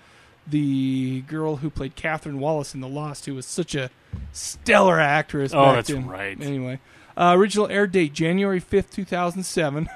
[0.47, 3.89] the girl who played Catherine Wallace in The Lost, who was such a
[4.31, 5.53] stellar actress.
[5.53, 6.07] Oh, that's then.
[6.07, 6.39] right.
[6.41, 6.79] Anyway,
[7.17, 9.89] uh, original air date January fifth, two thousand seven.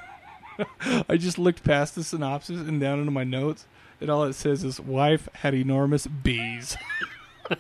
[1.10, 3.65] I just looked past the synopsis and down into my notes,
[4.02, 6.76] and all it says is "wife had enormous bees."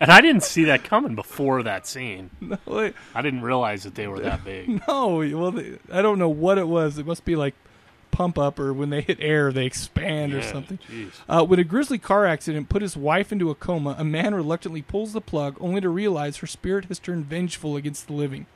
[0.00, 2.30] and I didn't see that coming before that scene.
[2.40, 2.94] No, wait.
[3.14, 4.82] I didn't realize that they were that big.
[4.88, 6.98] no, well, they, I don't know what it was.
[6.98, 7.54] It must be like
[8.10, 10.78] pump up, or when they hit air, they expand or something.
[11.28, 14.82] Uh, when a grisly car accident put his wife into a coma, a man reluctantly
[14.82, 18.46] pulls the plug, only to realize her spirit has turned vengeful against the living.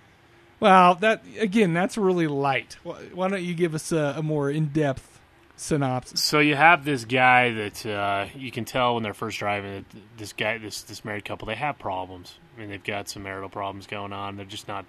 [0.60, 2.76] Well, that again, that's really light.
[2.82, 5.15] Why why don't you give us a, a more in-depth
[5.56, 6.22] synopsis?
[6.22, 10.00] So you have this guy that uh, you can tell when they're first driving that
[10.18, 12.38] this guy, this this married couple, they have problems.
[12.56, 14.36] I mean, they've got some marital problems going on.
[14.36, 14.84] They're just not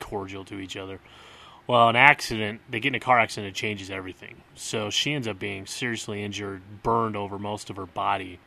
[0.00, 1.00] cordial to each other.
[1.66, 4.36] Well, an accident, they get in a car accident, it changes everything.
[4.54, 8.40] So she ends up being seriously injured, burned over most of her body,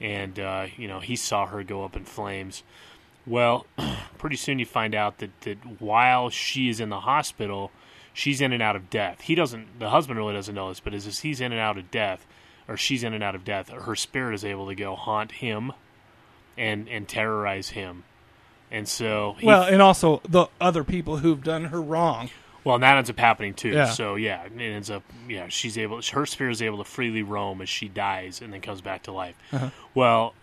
[0.00, 2.62] and uh, you know he saw her go up in flames.
[3.26, 3.66] Well,
[4.18, 7.70] pretty soon you find out that, that while she is in the hospital,
[8.12, 9.22] she's in and out of death.
[9.22, 11.90] He doesn't, the husband really doesn't know this, but as he's in and out of
[11.90, 12.26] death,
[12.68, 15.72] or she's in and out of death, her spirit is able to go haunt him
[16.56, 18.04] and and terrorize him.
[18.70, 22.30] And so, he, Well, and also the other people who've done her wrong.
[22.64, 23.70] well, and that ends up happening too.
[23.70, 23.90] Yeah.
[23.90, 27.60] So yeah, it ends up yeah, she's able, her spirit is able to freely roam
[27.60, 29.34] as she dies and then comes back to life.
[29.52, 29.70] Uh-huh.
[29.94, 30.34] Well,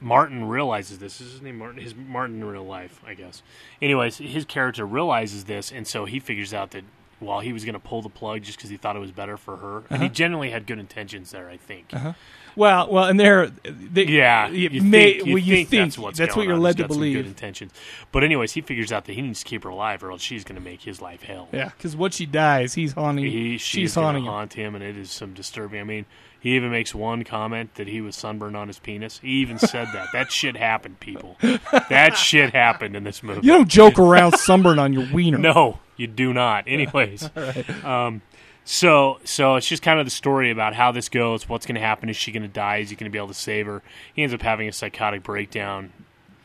[0.00, 1.20] Martin realizes this.
[1.20, 1.80] Is his name Martin?
[1.82, 3.42] His Martin in real life, I guess.
[3.82, 6.84] Anyways, his character realizes this, and so he figures out that
[7.22, 9.36] well, he was going to pull the plug just because he thought it was better
[9.36, 10.02] for her, and Uh-huh.
[10.04, 11.50] he genuinely had good intentions there.
[11.50, 11.92] I think.
[11.92, 12.14] Uh-huh.
[12.56, 16.18] Well, well, and they're they, Yeah, you may- think, you well, you think that's what's
[16.18, 16.62] that's what you're on.
[16.62, 17.16] led He's to believe.
[17.16, 17.72] Good intentions,
[18.10, 20.44] but anyways, he figures out that he needs to keep her alive, or else she's
[20.44, 21.48] going to make his life hell.
[21.52, 23.26] Yeah, because once she dies, he's haunting.
[23.26, 24.30] He, she's she's going haunting him.
[24.32, 25.78] haunt him, and it is some disturbing.
[25.78, 26.06] I mean,
[26.40, 29.18] he even makes one comment that he was sunburned on his penis.
[29.18, 30.08] He even said that.
[30.12, 31.36] That shit happened, people.
[31.90, 33.46] That shit happened in this movie.
[33.46, 35.38] You don't joke around sunburn on your wiener.
[35.50, 36.64] No, you do not.
[36.66, 37.84] Anyways, right.
[37.84, 38.22] um,
[38.64, 41.48] so so it's just kind of the story about how this goes.
[41.48, 42.08] What's going to happen?
[42.08, 42.78] Is she going to die?
[42.78, 43.82] Is he going to be able to save her?
[44.14, 45.92] He ends up having a psychotic breakdown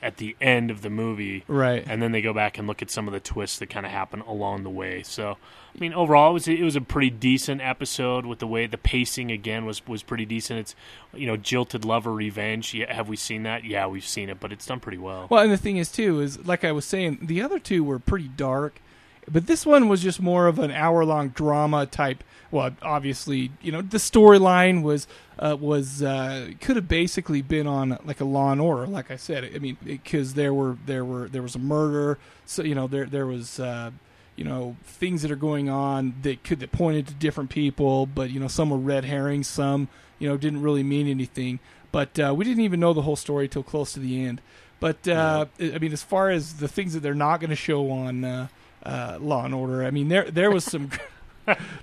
[0.06, 1.84] at the end of the movie, Right.
[1.88, 3.92] And then they go back and look at some of the twists that kind of
[3.92, 5.02] happen along the way.
[5.02, 5.38] So,
[5.76, 8.24] I mean, overall, it was it was a pretty decent episode.
[8.24, 10.60] With the way the pacing again was was pretty decent.
[10.60, 10.76] It's
[11.12, 12.72] you know, jilted lover revenge.
[12.76, 13.64] Yeah, have we seen that?
[13.64, 15.26] Yeah, we've seen it, but it's done pretty well.
[15.30, 17.98] Well, and the thing is too is like I was saying, the other two were
[17.98, 18.80] pretty dark,
[19.28, 22.24] but this one was just more of an hour long drama type.
[22.52, 25.08] Well, obviously, you know, the storyline was
[25.40, 28.88] uh, was uh, could have basically been on like a Law and Order.
[28.88, 32.64] Like I said, I mean, because there were there were there was a murder, so
[32.64, 33.60] you know there there was.
[33.60, 33.92] Uh,
[34.36, 38.30] you know things that are going on that could that pointed to different people, but
[38.30, 39.88] you know some were red herrings, some
[40.20, 41.60] you know didn't really mean anything.
[41.92, 44.42] But uh, we didn't even know the whole story till close to the end.
[44.80, 47.90] But uh, I mean, as far as the things that they're not going to show
[47.90, 48.48] on uh,
[48.84, 50.92] uh, Law and Order, I mean there there was some.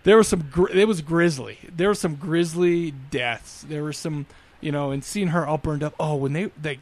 [0.05, 0.49] there was some.
[0.51, 1.59] Gr- it was grisly.
[1.75, 3.65] There were some grisly deaths.
[3.69, 4.27] There were some,
[4.61, 5.95] you know, and seeing her all burned up.
[6.01, 6.79] Oh, when they they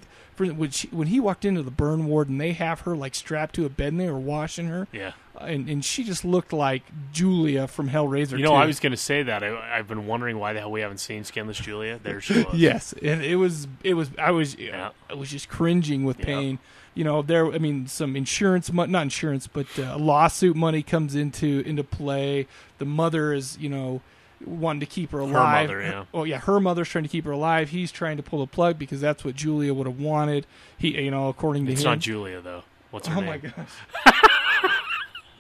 [0.49, 3.15] for, when she when he walked into the burn ward and they have her like
[3.15, 4.89] strapped to a bed and they were washing her.
[4.93, 5.13] Yeah.
[5.41, 8.33] And and she just looked like Julia from Hellraiser.
[8.39, 8.55] You know, 2.
[8.57, 9.43] I was going to say that.
[9.43, 11.99] I, I've been wondering why the hell we haven't seen Skinless Julia.
[12.03, 12.55] There she was.
[12.55, 14.57] Yes, and it was it was I was
[15.09, 16.25] I was just cringing with Yeah.
[16.27, 16.59] pain.
[16.93, 17.47] You know, there.
[17.53, 22.47] I mean, some insurance, not insurance, but uh, lawsuit money comes into into play.
[22.79, 24.01] The mother is, you know,
[24.45, 25.69] wanting to keep her alive.
[25.69, 26.05] mother, yeah.
[26.15, 27.71] Oh yeah, her mother's trying to keep her alive.
[27.71, 30.47] He's trying to pull the plug because that's what Julia would have wanted.
[30.79, 31.91] He, you know, according to him It's him.
[31.91, 32.63] not Julia though.
[32.91, 33.27] What's her oh name?
[33.27, 34.15] my gosh.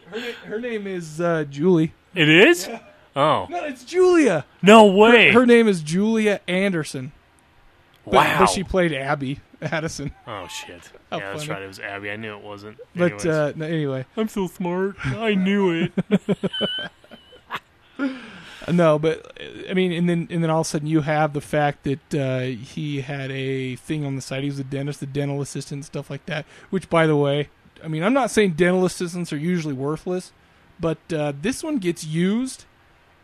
[0.06, 1.92] her, her name is uh, Julie.
[2.14, 2.68] It is?
[3.16, 3.46] Oh.
[3.50, 4.44] No, it's Julia.
[4.62, 5.32] No way.
[5.32, 7.12] Her, her name is Julia Anderson.
[8.04, 8.38] But, Wow.
[8.40, 10.12] But she played Abby Addison.
[10.26, 10.90] Oh shit!
[11.10, 11.62] How yeah, that's right.
[11.62, 12.10] It was Abby.
[12.10, 12.78] I knew it wasn't.
[12.96, 14.96] But uh, no, anyway, I'm so smart.
[15.04, 15.92] I knew it.
[18.68, 19.32] no, but
[19.68, 22.14] I mean, and then and then all of a sudden you have the fact that
[22.14, 24.42] uh, he had a thing on the side.
[24.42, 26.44] He was a dentist, the dental assistant, stuff like that.
[26.70, 27.48] Which, by the way,
[27.82, 30.32] I mean, I'm not saying dental assistants are usually worthless,
[30.78, 32.64] but uh, this one gets used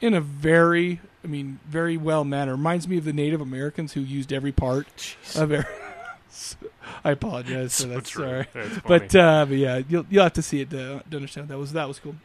[0.01, 2.53] in a very, I mean, very well manner.
[2.53, 5.65] Reminds me of the Native Americans who used every part of every.
[7.05, 8.05] I apologize for So that.
[8.05, 8.25] true.
[8.25, 8.47] Sorry,
[8.87, 11.73] but uh, but yeah, you'll you'll have to see it to, to understand that was
[11.73, 12.17] that was cool.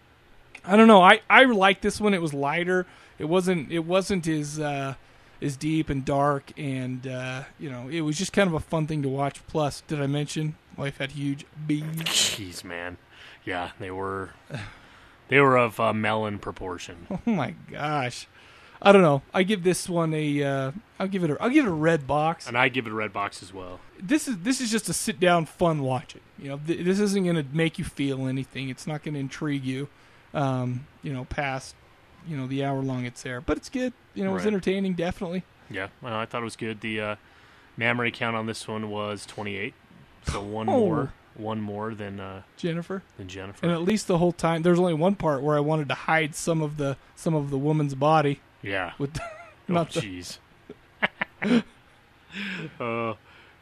[0.65, 1.01] I don't know.
[1.01, 2.13] I I liked this one.
[2.13, 2.85] It was lighter.
[3.19, 4.95] It wasn't it wasn't as uh,
[5.41, 8.88] as deep and dark, and uh, you know, it was just kind of a fun
[8.88, 9.45] thing to watch.
[9.47, 11.83] Plus, did I mention wife had huge bees?
[11.83, 12.97] Jeez, man.
[13.45, 14.31] Yeah, they were.
[15.27, 17.07] They were of uh, melon proportion.
[17.09, 18.27] Oh my gosh.
[18.81, 19.21] I don't know.
[19.33, 20.43] I give this one a.
[20.43, 21.41] Uh, I'll give it a.
[21.41, 22.47] I'll give it a red box.
[22.47, 23.79] And I give it a red box as well.
[23.97, 26.21] This is this is just a sit down fun watch it.
[26.38, 28.67] You know, th- this isn't going to make you feel anything.
[28.67, 29.88] It's not going to intrigue you.
[30.34, 31.76] Um, you know, past
[32.28, 33.94] you know the hour long it's there, but it's good.
[34.14, 35.44] You know, it was entertaining, definitely.
[35.70, 36.82] Yeah, well, I thought it was good.
[36.82, 37.16] The uh,
[37.78, 39.74] mammary count on this one was 28,
[40.28, 40.80] so one Oh.
[40.80, 43.03] more, one more than uh, Jennifer.
[43.18, 43.66] than Jennifer.
[43.66, 46.36] And at least the whole time, there's only one part where I wanted to hide
[46.36, 48.40] some of the some of the woman's body.
[48.62, 48.94] Yeah.
[48.99, 50.38] With oh, not the- jeez.
[52.80, 53.14] uh,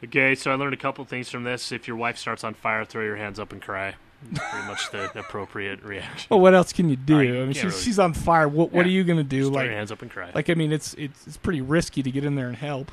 [0.04, 1.72] okay, so I learned a couple things from this.
[1.72, 3.94] If your wife starts on fire, throw your hands up and cry.
[4.34, 6.26] Pretty much the appropriate reaction.
[6.30, 7.16] Well, what else can you do?
[7.16, 8.48] I I, mean, she's, really- she's on fire.
[8.48, 9.40] What what are you gonna do?
[9.40, 10.30] Just like your hands up and cry.
[10.34, 12.92] Like I mean, it's it's it's pretty risky to get in there and help.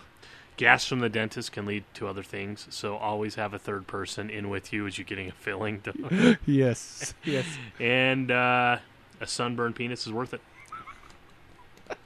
[0.56, 4.30] Gas from the dentist can lead to other things, so always have a third person
[4.30, 5.84] in with you as you're getting a filling.
[6.48, 7.46] Yes, yes.
[7.80, 8.78] And uh,
[9.22, 10.42] a sunburned penis is worth it.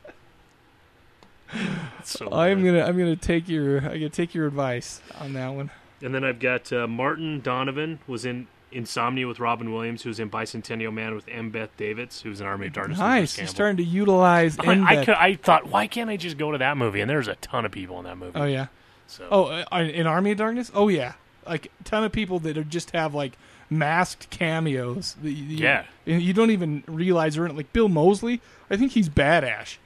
[2.04, 5.72] so I'm gonna I'm gonna take your I'm gonna take your advice on that one.
[6.02, 10.30] And then I've got uh, Martin Donovan was in Insomnia with Robin Williams, who's in
[10.30, 12.98] Bicentennial Man with Embeth Davidtz, who was in Army of Darkness.
[12.98, 13.20] with Nice.
[13.36, 14.58] Bruce You're starting to utilize.
[14.60, 17.02] I, I, could, I thought, why can't I just go to that movie?
[17.02, 18.40] And there's a ton of people in that movie.
[18.40, 18.68] Oh yeah.
[19.08, 20.72] So Oh, uh, in Army of Darkness.
[20.74, 21.14] Oh yeah,
[21.46, 23.34] like a ton of people that are just have like
[23.70, 25.16] masked cameos.
[25.22, 25.84] that you- you- Yeah.
[26.06, 27.58] you don't even realize they're in it.
[27.58, 29.78] Like Bill Moseley, I think he's badass.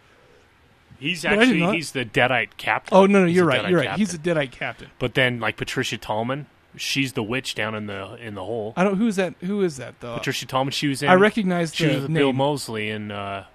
[0.99, 2.97] he's But actually he's the Deadite captain.
[2.97, 3.67] Oh no, no, He's you're right.
[3.69, 3.87] You're right.
[3.87, 3.99] captain.
[3.99, 4.89] He's a Deadite captain.
[4.99, 6.45] But then, like Patricia Tallman
[6.77, 8.73] She's the witch down in the in the hole.
[8.75, 8.95] I don't.
[8.97, 9.33] Who's that?
[9.41, 10.15] Who is that though?
[10.17, 10.71] Patricia Tallman.
[10.71, 11.09] She was in.
[11.09, 12.35] I recognize She the was with Bill name.
[12.37, 13.45] Moseley in uh,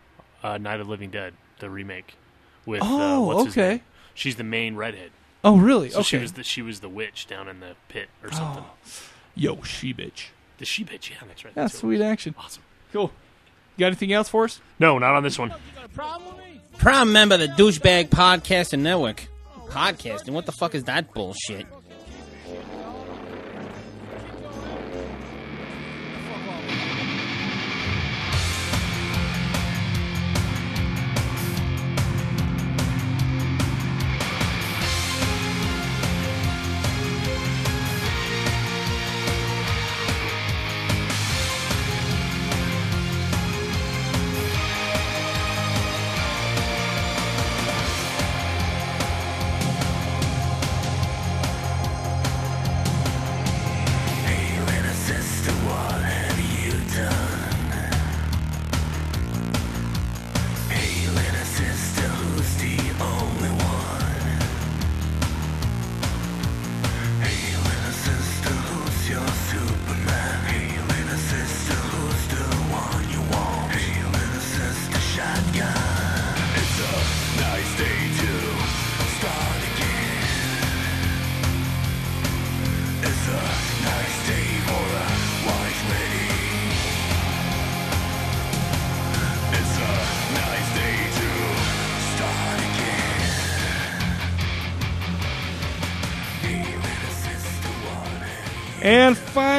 [0.43, 2.15] uh, Night of the Living Dead, the remake.
[2.67, 3.69] With Oh, uh, what's his okay.
[3.75, 3.81] name?
[4.15, 5.11] She's the main redhead.
[5.43, 5.89] Oh, really?
[5.91, 6.23] So she Okay.
[6.23, 8.65] was the she was the witch down in the pit or something.
[9.35, 10.27] Yo, she bitch.
[10.59, 11.11] The she bitch.
[11.11, 11.53] Yeah, that's right.
[11.57, 12.35] Yeah, That's who sweet action.
[12.39, 12.63] Awesome.
[12.93, 13.11] Cool.
[13.77, 14.61] You got anything else for us?
[14.79, 15.55] No, not on this one.
[16.77, 19.29] Prime member of the Douchebag Podcasting Network.
[19.69, 20.31] Podcasting?
[20.31, 21.67] What the fuck is that bullshit?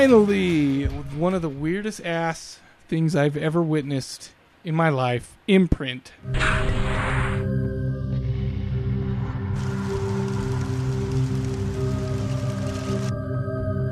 [0.01, 2.57] Finally, one of the weirdest ass
[2.87, 4.31] things I've ever witnessed
[4.63, 6.11] in my life imprint.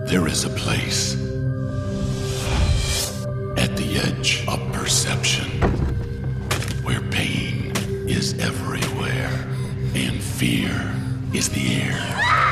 [0.09, 1.13] There is a place
[3.55, 5.61] at the edge of perception
[6.81, 7.71] where pain
[8.09, 9.47] is everywhere
[9.93, 10.91] and fear
[11.35, 12.48] is the air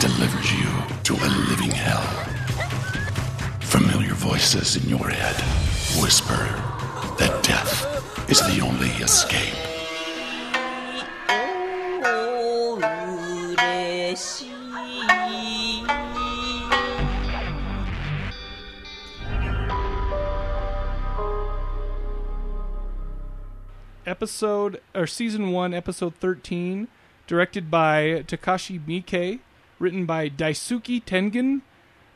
[0.00, 0.66] delivers you
[1.04, 2.00] to a living hell.
[3.60, 5.36] Familiar voices in your head
[6.02, 6.36] whisper
[7.18, 9.54] that death is the only escape.
[24.06, 26.88] episode or season one, episode thirteen,
[27.26, 29.38] directed by Takashi Miike,
[29.80, 31.62] written by Daisuke Tengen.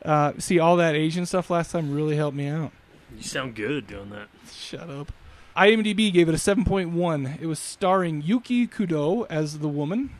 [0.05, 2.71] Uh, see, all that Asian stuff last time really helped me out.
[3.17, 4.27] You sound good doing that.
[4.53, 5.11] Shut up.
[5.57, 7.41] IMDb gave it a 7.1.
[7.41, 10.11] It was starring Yuki Kudo as the woman,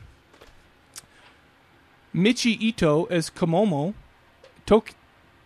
[2.14, 3.92] Michi Ito as Komomo,
[4.64, 4.94] Tok-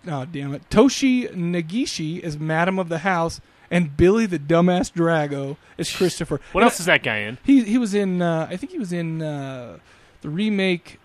[0.06, 5.56] oh, damn it, Toshi Nagishi as Madam of the House, and Billy the Dumbass Drago
[5.76, 6.40] as Christopher.
[6.52, 7.38] What And else is that guy in?
[7.44, 8.22] He he was in.
[8.22, 9.78] Uh, I think he was in uh,
[10.22, 10.99] the remake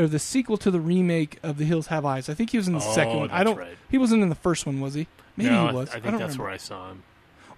[0.00, 2.28] or the sequel to the remake of The Hills Have Eyes.
[2.28, 3.30] I think he was in the Oh, second one.
[3.30, 3.56] I don't.
[3.58, 3.76] right.
[3.90, 5.06] He wasn't in the first one, was he?
[5.36, 5.88] Maybe no, he was.
[5.90, 6.42] I think don't that's remember.
[6.44, 7.02] where I saw him.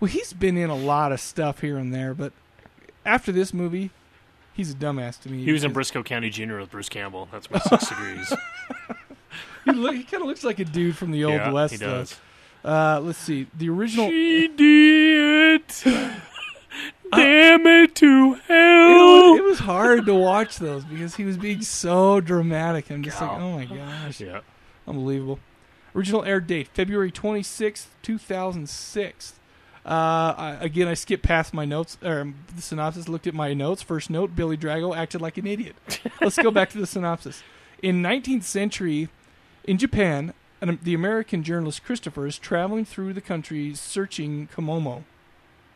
[0.01, 2.33] Well, he's been in a lot of stuff here and there, but
[3.07, 3.91] after this movie,
[4.53, 5.45] he's a dumbass to me.
[5.45, 6.59] He was in Brisco County Jr.
[6.59, 7.29] with Bruce Campbell.
[7.31, 8.33] That's my six degrees.
[9.65, 11.73] He, look, he kind of looks like a dude from the old Yeah, west.
[11.73, 12.19] he does.
[12.65, 13.47] Uh, let's see.
[13.57, 14.09] The original.
[14.11, 15.63] She did.
[17.15, 19.31] Damn it to It hell.
[19.33, 22.91] was, it was hard to watch those because he was being so dramatic.
[22.91, 24.21] I'm just like, oh my gosh.
[24.21, 24.41] Yeah.
[24.87, 25.39] Unbelievable.
[25.95, 29.35] Original air date February 26th, 2006.
[29.85, 33.83] Uh, I, again, I skipped past my notes, or the synopsis, looked at my notes.
[33.83, 35.75] First note Billy Drago acted like an idiot.
[36.21, 37.43] Let's go back to the synopsis.
[37.83, 39.09] In 19th century,
[39.65, 45.03] in Japan, an, the American journalist Christopher is traveling through the country searching Komomo.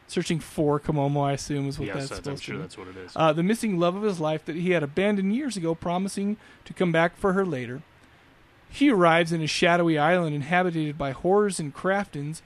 [0.08, 2.60] Searching for Komomo, I assume, is what Yes, that's that's- I'm supposed to sure be.
[2.62, 3.12] that's what it is.
[3.16, 6.72] Uh, the missing love of his life that he had abandoned years ago, promising to
[6.72, 7.82] come back for her later.
[8.68, 12.40] He arrives in a shadowy island inhabited by horrors and craftons,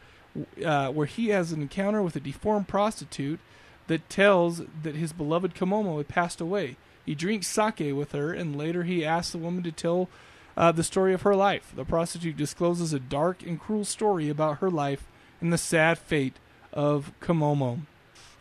[0.65, 3.41] uh, where he has an encounter with a deformed prostitute
[3.89, 6.77] that tells that his beloved Komomo had passed away.
[7.05, 10.09] He drinks sake with her, and later he asks the woman to tell
[10.57, 11.73] uh, the story of her life.
[11.75, 15.05] The prostitute discloses a dark and cruel story about her life
[15.41, 16.37] and the sad fate
[16.73, 17.81] of Komomo.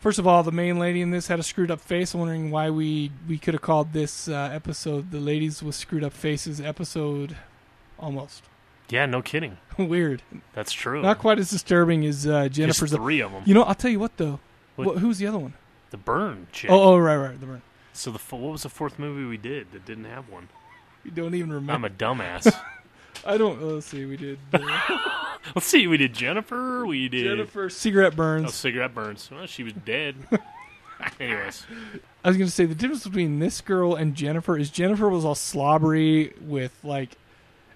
[0.00, 2.14] First of all, the main lady in this had a screwed up face.
[2.14, 6.04] I'm wondering why we we could have called this uh, episode "The Ladies with Screwed
[6.04, 7.36] Up Faces" episode.
[7.98, 8.44] Almost
[8.88, 9.58] Yeah, no kidding.
[9.78, 10.22] weird.
[10.54, 11.02] That's true.
[11.02, 12.92] Not quite as disturbing as uh, Jennifer's.
[12.92, 13.42] three of them.
[13.44, 14.40] You know, I'll tell you what though.
[14.76, 14.86] What?
[14.86, 15.52] What, who's the other one?
[15.90, 16.70] The burn chick.
[16.70, 17.62] Oh, oh, right, right, the burn.
[17.92, 20.48] So the what was the fourth movie we did that didn't have one?
[21.04, 21.72] You don't even remember.
[21.72, 22.54] I'm a dumbass.
[23.24, 23.62] I don't.
[23.62, 24.04] Let's see.
[24.06, 24.58] We did uh,
[25.54, 25.86] Let's see.
[25.86, 26.86] We did Jennifer.
[26.86, 28.46] We did Jennifer cigarette burns.
[28.48, 29.28] Oh, cigarette burns.
[29.30, 30.16] Well, she was dead.
[31.20, 31.66] Anyways,
[32.24, 35.24] I was going to say the difference between this girl and Jennifer is Jennifer was
[35.24, 37.16] all slobbery with like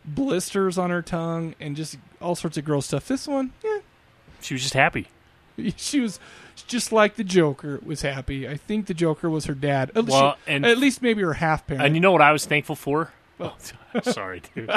[0.04, 3.08] blisters on her tongue and just all sorts of gross stuff.
[3.08, 3.78] This one, yeah,
[4.42, 5.08] she was just happy.
[5.76, 6.20] she was
[6.66, 8.46] just like the Joker was happy.
[8.46, 9.90] I think the Joker was her dad.
[9.94, 11.82] At, Well, she- and- at least maybe her half parent.
[11.84, 13.12] And you know what I was thankful for?
[13.44, 14.70] Oh, sorry, dude.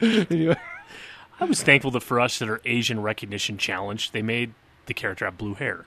[0.30, 0.56] Anyway.
[1.40, 4.54] I was thankful that for us that our Asian recognition challenge, they made
[4.86, 5.86] the character have blue hair,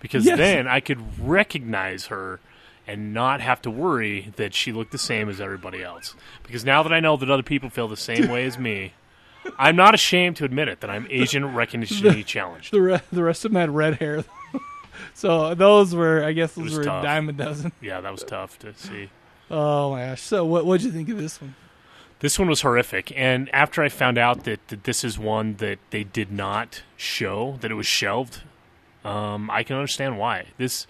[0.00, 0.38] because Yes.
[0.38, 2.40] then I could recognize her
[2.86, 6.14] and not have to worry that she looked the same as everybody else.
[6.42, 8.94] Because now that I know that other people feel the same way as me,
[9.58, 12.72] I'm not ashamed to admit it that I'm Asian recognition challenged.
[12.72, 14.24] the re- the rest of them had red hair.
[15.14, 17.02] so those were, I guess, those were tough.
[17.04, 17.72] a dime a dozen.
[17.80, 19.10] Yeah, that was tough to see.
[19.50, 20.22] Oh my gosh!
[20.22, 21.54] So what what'd you think of this one?
[22.20, 25.78] This one was horrific, and after I found out that, that this is one that
[25.90, 28.42] they did not show, that it was shelved,
[29.04, 30.46] um, I can understand why.
[30.56, 30.86] This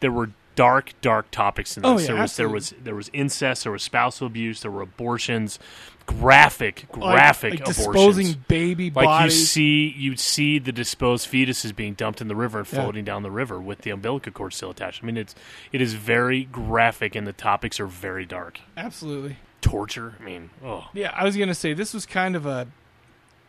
[0.00, 1.90] there were dark, dark topics in this.
[1.90, 2.42] Oh, yeah, there was absolutely.
[2.42, 5.58] there was there was incest, there was spousal abuse, there were abortions,
[6.06, 7.86] graphic, Like- graphic like abortions.
[7.86, 9.38] disposing baby like bodies.
[9.38, 12.80] you see, you'd see the disposed fetuses being dumped in the river and Yeah.
[12.82, 15.02] floating down the river with the umbilical cord still attached.
[15.02, 15.34] I mean, it's
[15.72, 18.60] it is very graphic, and the topics are very dark.
[18.76, 19.36] Absolutely.
[19.60, 20.14] Torture.
[20.20, 20.88] I mean, oh.
[20.94, 22.68] Yeah, I was gonna say this was kind of a.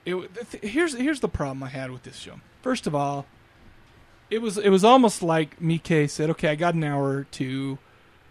[0.06, 0.16] It
[0.64, 2.40] here's here's the problem I had with this show.
[2.62, 3.26] First of all,
[4.32, 7.78] it was it was almost like Mike said, "Okay, I got an hour to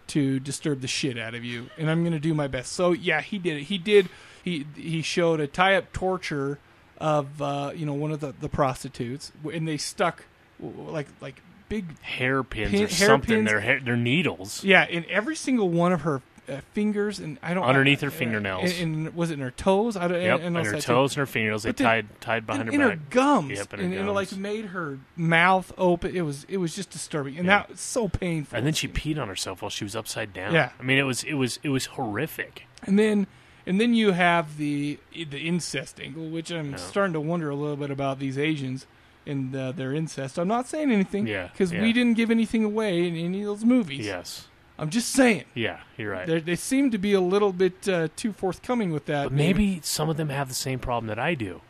[0.08, 3.20] to disturb the shit out of you, and I'm gonna do my best." So yeah,
[3.20, 3.62] he did it.
[3.64, 4.08] He did.
[4.42, 6.58] He he showed a tie up torture
[6.98, 10.24] of uh, you know one of the, the prostitutes, and they stuck
[10.60, 13.30] like like big hairpins pin- or something.
[13.30, 13.50] hairpins.
[13.50, 14.64] They're hair, they're needles.
[14.64, 18.10] Yeah, in every single one of her uh, fingers, and I don't Underneath her uh,
[18.10, 18.78] fingernails.
[18.78, 19.96] And, and was it in her toes?
[19.96, 20.20] I don't.
[20.20, 20.80] Yep, and, and her too.
[20.80, 23.50] toes and her fingernails, they tied- tied behind and her in her gums.
[23.58, 26.14] Yep, in her and, and it like made her mouth open.
[26.14, 27.58] It was it was just disturbing, and Yeah.
[27.58, 28.56] that was so painful.
[28.56, 30.52] And then she peed on herself while she was upside down.
[30.54, 30.70] Yeah.
[30.78, 32.64] I mean, it was it was it was horrific.
[32.84, 33.26] And then
[33.66, 37.76] and then you have the the incest angle, which I'm starting to wonder a little
[37.76, 38.86] bit about these Asians
[39.26, 40.38] and uh, their incest.
[40.38, 41.82] I'm not saying anything, Yeah, because yeah.
[41.82, 44.06] we didn't give anything away in any of those movies.
[44.06, 44.46] Yes.
[44.78, 45.44] I'm just saying.
[45.54, 46.26] Yeah, you're right.
[46.26, 49.24] They're- They seem to be a little bit uh, too forthcoming with that.
[49.24, 51.62] But maybe some of them have the same problem that I do,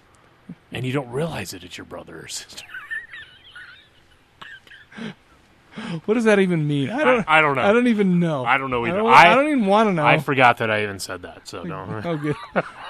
[0.72, 1.62] and you don't realize it.
[1.62, 2.64] It's your brother or sister.
[6.06, 6.88] What does that even mean?
[6.88, 7.28] I don't.
[7.28, 7.62] I, don't know.
[7.62, 8.46] I don't even know.
[8.46, 8.98] I don't know I either.
[8.98, 10.06] don't, I don't even want to know.
[10.06, 11.46] I forgot that I even said that.
[11.46, 12.00] So no.
[12.04, 12.36] oh, good,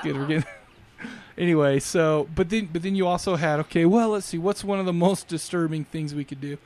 [0.02, 0.16] good.
[0.16, 0.44] We're getting.
[1.38, 3.84] Anyway, so but then but then you also had okay.
[3.84, 4.38] Well, let's see.
[4.38, 6.56] What's one of the most disturbing things we could do?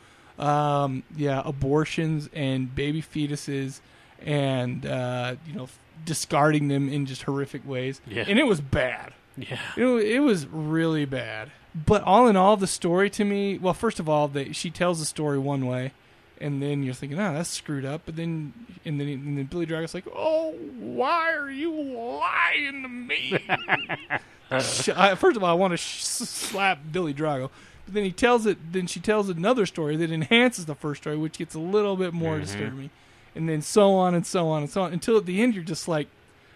[0.40, 3.80] Um, yeah, abortions and baby fetuses,
[4.24, 5.68] and uh, you know,
[6.04, 8.00] discarding them in just horrific ways.
[8.06, 8.24] Yeah.
[8.26, 9.12] And it was bad.
[9.36, 9.58] Yeah.
[9.76, 11.50] It, it was really bad.
[11.74, 14.98] But all in all, the story to me, well, first of all, that she tells
[14.98, 15.92] the story one way,
[16.40, 18.02] and then you're thinking, oh, that's screwed up.
[18.06, 18.52] But then,
[18.84, 23.38] and then, and then Billy Drago's like, oh, why are you lying to me?
[24.48, 27.50] First of all, I want to sh- slap Billy Drago.
[27.90, 28.72] But then he tells it.
[28.72, 32.12] Then she tells another story that enhances the first story, which gets a little bit
[32.14, 32.42] more Mhm.
[32.42, 32.90] disturbing.
[33.34, 35.64] And then so on and so on and so on until at the end you're
[35.64, 36.06] just like,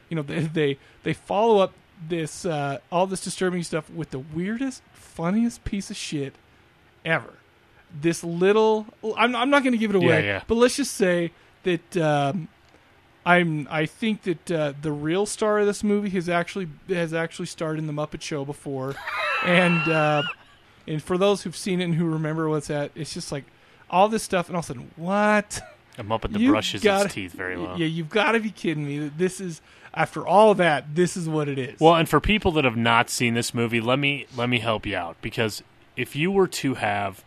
[0.08, 1.72] you know, they they, they follow up
[2.08, 6.34] this uh, all this disturbing stuff with the weirdest, funniest piece of shit
[7.04, 7.34] ever.
[8.00, 8.86] This little,
[9.16, 10.42] I'm I'm not going to give it away, Yeah, yeah.
[10.46, 11.32] but let's just say
[11.64, 12.46] that um,
[13.26, 17.46] I'm I think that uh, the real star of this movie has actually has actually
[17.46, 18.94] starred in the Muppet Show before,
[19.44, 20.22] and uh,
[20.86, 23.44] and for those who've seen it and who remember what's at, it's just like
[23.90, 25.60] all this stuff, and all of a sudden, what?
[25.98, 27.78] A Muppet that You brushes gotta- its teeth very well.
[27.78, 28.98] Yeah, you've got to be kidding me.
[28.98, 29.60] That this is
[29.92, 31.78] after all that, this is what it is.
[31.78, 34.86] Well, and for people that have not seen this movie, let me let me help
[34.86, 35.62] you out because
[35.96, 37.22] if you were to have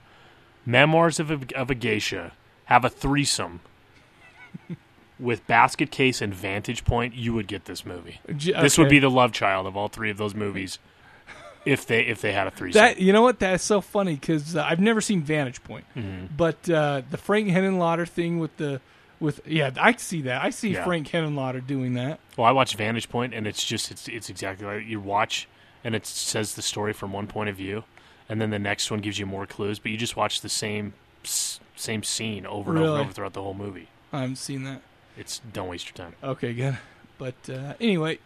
[0.65, 2.33] Memoirs of a, of a Geisha
[2.65, 3.61] have a threesome
[5.19, 8.19] with Basket Case and Vantage Point, you would get this movie.
[8.35, 10.77] J- This would be the love child of all three of those movies
[11.67, 12.79] if they if they had a threesome.
[12.79, 13.39] That you know what?
[13.39, 16.29] That's so funny because uh, I've never seen Vantage Point, Mhm.
[16.35, 18.81] but uh, the Frank Henenlotter thing with the
[19.19, 20.43] with yeah, I see that.
[20.43, 20.83] I see Yeah.
[20.83, 22.19] Frank Henenlotter doing that.
[22.37, 25.47] Well, I watch Vantage Point, and it's just it's it's exactly like you watch,
[25.83, 27.83] and it says the story from one point of view,
[28.29, 30.93] and then the next one gives you more clues, but you just watch the same
[31.23, 32.99] same scene over and over Really?
[32.99, 33.87] and over throughout the whole movie.
[34.13, 34.81] I haven't seen that.
[35.17, 36.15] It's don't waste your time.
[36.23, 36.77] Okay, good.
[37.17, 38.19] But uh, anyway,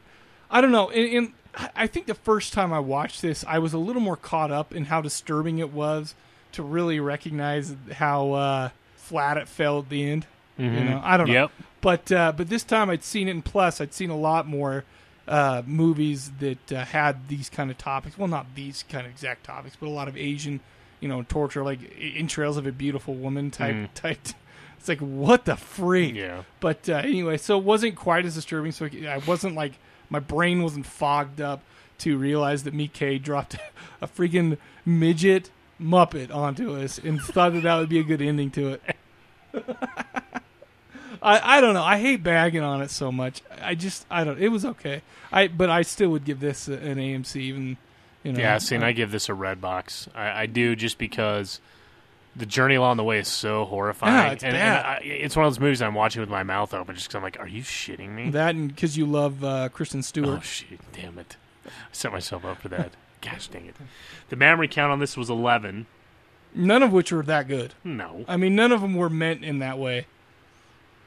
[0.49, 0.89] I don't know.
[0.89, 1.33] And, and
[1.75, 4.73] I- think the first time I watched this, I was a little more caught up
[4.73, 6.15] in how disturbing it was
[6.53, 10.25] to really recognize how uh, flat it fell at the end.
[10.57, 10.89] You Mhm.
[10.89, 11.33] know, I don't know.
[11.33, 11.51] Yep.
[11.81, 14.83] But uh, but this time I'd seen it, and plus I'd seen a lot more
[15.27, 18.17] uh, movies that uh, had these kind of topics.
[18.17, 20.59] Well, not these kind of exact topics, but a lot of Asian,
[20.99, 23.87] you know, torture, like entrails of a Beautiful Woman type Mm.
[23.93, 24.19] type.
[24.79, 26.15] It's like what the freak.
[26.15, 26.41] Yeah.
[26.59, 28.71] But uh, anyway, so it wasn't quite as disturbing.
[28.71, 29.73] So I wasn't like
[30.11, 31.63] my brain wasn't fogged up
[31.99, 33.55] to realize that Mickey dropped
[34.01, 35.49] a freaking midget
[35.81, 38.95] Muppet onto us and thought that that would be a good ending to it.
[41.23, 41.83] I, I don't know.
[41.83, 43.41] I hate bagging on it so much.
[43.61, 44.39] I just I don't.
[44.39, 45.01] It was okay.
[45.31, 47.77] I but I still would give this an AMC even.
[48.23, 48.39] You know.
[48.39, 50.07] yeah, see, and uh, I give this a red box.
[50.13, 51.59] I, I do just because
[52.35, 54.13] the journey along the way is so horrifying.
[54.13, 54.77] Yeah, it's and, bad.
[54.77, 57.15] and I, it's one of those movies I'm watching with my mouth open, just because
[57.17, 60.39] I'm like, "Are you shitting me?" that and because you love uh, Kristen Stewart.
[60.39, 60.79] Oh shit!
[60.93, 61.35] Damn it!
[61.65, 62.91] I set myself up for that.
[63.21, 63.75] Gosh dang it!
[64.29, 65.87] The mammary count on this was eleven.
[66.55, 67.73] None of which were that good.
[67.83, 68.25] No.
[68.27, 70.05] I mean, none of them were meant in that way.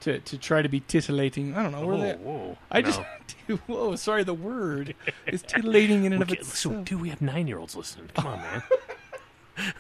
[0.01, 1.55] To to try to be titillating.
[1.57, 1.87] I don't know.
[1.87, 2.13] Were Oh, they?
[2.15, 3.01] whoa, I just.
[3.67, 4.25] Whoa, sorry.
[4.25, 4.95] The word
[5.27, 6.77] is titillating in and of Okay, itself.
[6.77, 8.09] so, dude, we have nine year olds listening.
[8.15, 8.63] Come on, man.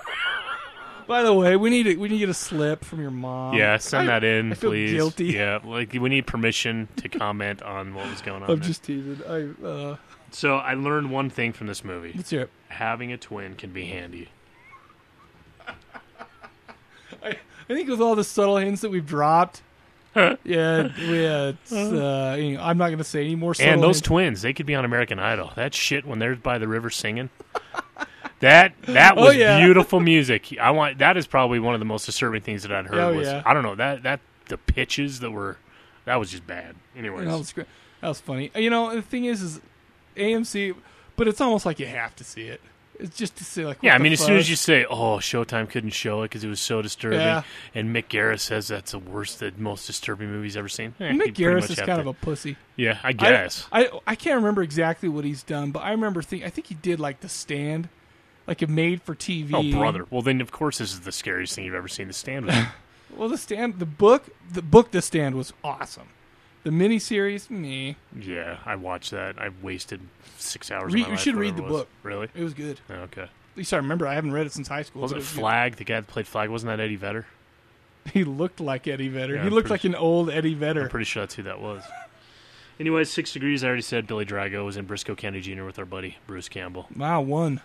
[1.06, 3.54] By the way, we need a, we need to get a slip from your mom.
[3.54, 4.92] yeah, send I- that in, I feel please.
[4.92, 5.26] Guilty.
[5.26, 8.50] Yeah, like we need permission to comment on what was going on.
[8.50, 8.66] I'm there.
[8.68, 9.20] just teasing.
[9.28, 9.96] I uh,
[10.30, 12.12] So I learned one thing from this movie.
[12.14, 12.50] Let's hear it.
[12.68, 14.28] Having a twin can be handy.
[17.22, 17.36] I
[17.68, 19.62] think with all the subtle hints that we've dropped,
[20.14, 23.54] yeah, we, uh, it's, uh, you know, I'm not going to say any more.
[23.54, 24.06] Subtle And those hints.
[24.06, 25.50] twins, they could be on American Idol.
[25.56, 27.30] That shit when they're by the river singing.
[28.40, 29.58] That that Oh, was yeah.
[29.64, 30.56] beautiful music.
[30.60, 33.14] I want that is probably one of the most disturbing things that I'd heard Oh,
[33.14, 33.42] was yeah.
[33.46, 35.56] I don't know that that the pitches that were
[36.04, 36.74] that was just bad.
[36.96, 37.52] Anyways, that was.
[38.00, 38.50] That was funny.
[38.54, 39.60] You know, the thing is, is
[40.16, 40.74] AMC,
[41.16, 42.60] but it's almost like you have to see it.
[43.00, 45.68] It's just to say, like, yeah, I mean, as soon as you say, "Oh, Showtime
[45.68, 47.42] couldn't show it because it was so disturbing," Yeah.
[47.74, 51.10] and Mick Garris says that's the worst, the most disturbing movie he's ever seen, eh,
[51.10, 52.56] Mick Garris is kind to- of a pussy.
[52.76, 53.66] Yeah, I guess.
[53.72, 56.68] I, I I can't remember exactly what he's done, but I remember think I think
[56.68, 57.88] he did like The Stand,
[58.46, 59.50] like a made for TV.
[59.54, 60.06] oh, brother.
[60.10, 62.08] Well, then of course this is the scariest thing you've ever seen.
[62.08, 62.50] The stand
[63.16, 66.08] Well, The Stand, the book, the book, The Stand was awesome.
[66.64, 67.96] The miniseries, me.
[68.18, 69.38] Yeah, I watched that.
[69.38, 70.00] I wasted
[70.38, 70.92] six hours.
[70.92, 71.88] My you life, should read the book.
[72.02, 72.28] Really?
[72.34, 72.80] It was good.
[72.90, 73.22] Oh, okay.
[73.22, 74.06] At least I remember.
[74.08, 75.02] I haven't read it since high school.
[75.02, 75.40] Was but it was good.
[75.40, 75.76] Flagg?
[75.76, 77.26] The guy that played Flagg wasn't that Eddie Vedder?
[78.12, 79.36] He looked like Eddie Vedder.
[79.36, 80.82] Yeah, he looked like an old Eddie Vedder.
[80.82, 81.82] I'm pretty sure that's who that was.
[82.78, 83.64] Anyways, six degrees.
[83.64, 85.64] I already said Billy Drago was in Brisco County Jr.
[85.64, 86.86] with our buddy Bruce Campbell.
[86.94, 87.62] Wow, one.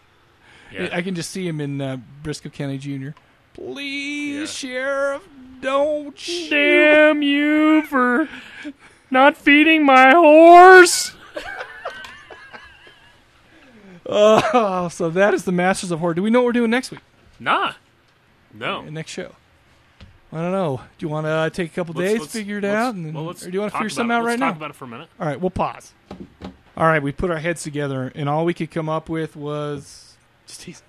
[0.72, 0.90] Yeah.
[0.92, 3.10] I can just see him in uh, Brisco County Jr.
[3.54, 5.28] Please, Sheriff,
[5.62, 6.50] don't shoot.
[6.50, 8.30] Damn you for
[9.12, 11.14] not feeding my horse.
[14.12, 16.14] Oh, so that is the Masters of Horror.
[16.16, 17.02] Do we know what we're doing next week?
[17.40, 17.74] Nah.
[18.54, 18.80] No.
[18.80, 19.36] Uh, Next show.
[20.32, 20.82] I don't know.
[20.98, 23.06] Do you want to uh, take a couple Let's- days, let's- figure it out, and
[23.06, 24.26] then, well, let's or do you want to figure something about out it.
[24.26, 24.48] right Let's now?
[24.48, 25.10] talk about it for a minute.
[25.20, 25.94] All right, we'll pause.
[26.78, 30.09] All right, we put our heads together, and all we could come up with was
[30.50, 30.86] just teasing.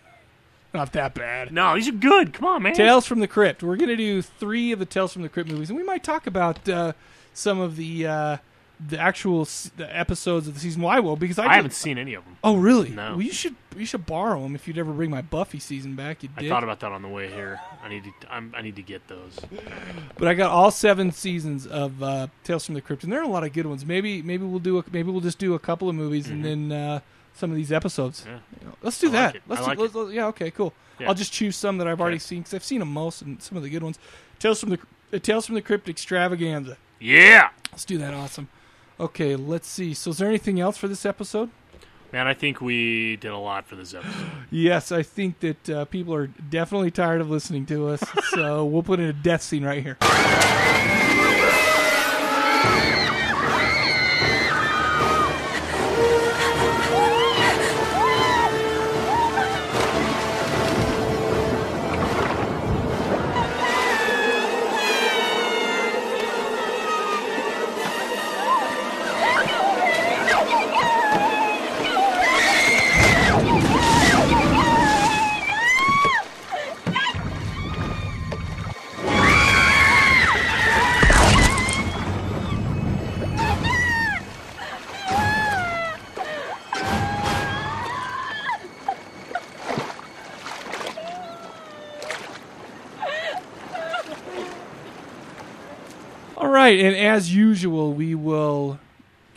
[0.73, 1.53] Not that bad.
[1.53, 2.33] No, these are good.
[2.33, 2.75] Come on, man.
[2.75, 3.63] Tales from the Crypt.
[3.63, 6.05] We're going to do three of the Tales from the Crypt movies, and we might
[6.05, 6.93] talk about uh,
[7.35, 8.37] some of the uh,
[8.89, 10.81] the actual s- the episodes of the season.
[10.81, 11.01] Why?
[11.01, 12.37] Well, because I, I, did- haven't seen any of them.
[12.45, 12.91] Oh, really?
[12.91, 13.11] No.
[13.15, 16.23] Well, you should you should borrow them if you'd ever bring my Buffy season back.
[16.23, 16.49] You I did.
[16.49, 17.59] thought about that on the way here.
[17.83, 18.33] I need to.
[18.33, 19.41] I'm, I need to get those.
[20.19, 23.25] But I got all seven seasons of uh, Tales from the Crypt, and there are
[23.25, 23.85] a lot of good ones.
[23.85, 26.71] Maybe maybe we'll do a, maybe we'll just do a couple of movies and then
[26.71, 27.01] uh,
[27.35, 28.25] some of these episodes.
[28.27, 28.39] Yeah.
[28.61, 29.35] You know, let's do I that.
[29.35, 29.43] like.
[29.49, 30.27] Let's do, like let's, yeah.
[30.29, 30.51] Okay.
[30.51, 30.73] Cool.
[30.99, 31.09] Yeah.
[31.09, 32.23] I'll just choose some that I've already Okay.
[32.25, 33.99] seen because I've seen them most and some of the good ones.
[34.39, 34.79] Tales from the
[35.13, 36.77] uh, Tales from the Crypt extravaganza.
[36.99, 37.49] Yeah.
[37.73, 38.13] Let's do that.
[38.15, 38.49] Awesome.
[38.99, 39.37] Okay.
[39.37, 39.95] Let's see.
[39.95, 41.51] So is there anything else for this episode?
[42.13, 44.27] Man, I think we did a lot for this episode.
[44.51, 48.03] Yes, I think that uh, people are definitely tired of listening to us.
[48.31, 49.97] so we'll put in a death scene right here.
[96.71, 98.79] Right, and as usual, we will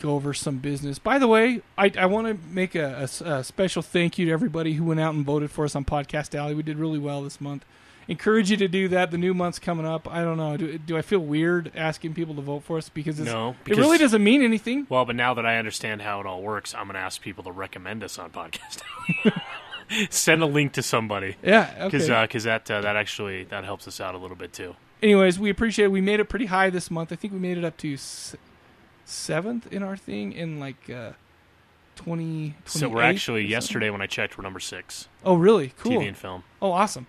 [0.00, 0.98] go over some business.
[0.98, 3.06] By the way, I, I want to make a
[3.42, 6.54] special thank you to everybody who went out and voted for us on Podcast Alley.
[6.54, 7.64] We did really well this month.
[8.06, 9.10] Encourage you to do that.
[9.10, 10.06] The new month's coming up.
[10.06, 10.58] I don't know.
[10.58, 13.78] Do, do I feel weird asking people to vote for us because it's, No, it
[13.78, 14.86] really doesn't mean anything.
[14.90, 17.44] Well, but now that I understand how it all works, I'm going to ask people
[17.44, 18.82] to recommend us on podcast.
[19.24, 19.32] Alley.
[20.10, 21.36] Send a link to somebody.
[21.42, 22.38] Yeah, because okay.
[22.40, 24.76] that uh, that actually that helps us out a little bit too.
[25.04, 25.90] Anyways, we appreciate it.
[25.92, 27.12] We made it pretty high this month.
[27.12, 28.34] I think we made it up to s-
[29.04, 31.12] seventh in our thing in like uh,
[31.96, 32.54] 20.
[32.64, 35.08] So we're actually yesterday when I checked, we're number six.
[35.22, 35.74] Oh, really?
[35.78, 36.00] Cool.
[36.00, 36.42] TV and film.
[36.62, 37.06] Oh, awesome.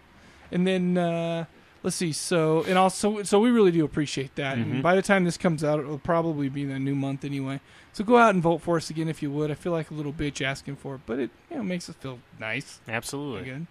[0.51, 1.45] And then uh,
[1.83, 2.11] let's see.
[2.11, 4.57] So and also, so we really do appreciate that.
[4.57, 4.81] And Mhm.
[4.81, 7.61] by the time this comes out, it'll probably be the new month anyway.
[7.93, 9.49] So go out and vote for us again if you would.
[9.49, 11.95] I feel like a little bitch asking for it, but it you know makes us
[11.95, 12.81] feel nice.
[12.89, 13.45] Absolutely.
[13.49, 13.67] Good.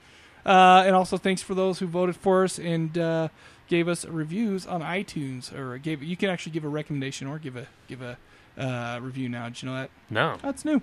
[0.46, 3.28] Uh, and also thanks for those who voted for us and uh,
[3.68, 7.56] gave us reviews on iTunes, or gave you can actually give a recommendation or give
[7.56, 8.16] a give a
[8.58, 9.48] uh, review now.
[9.48, 9.90] Did you know that?
[10.10, 10.36] No.
[10.42, 10.80] That's new.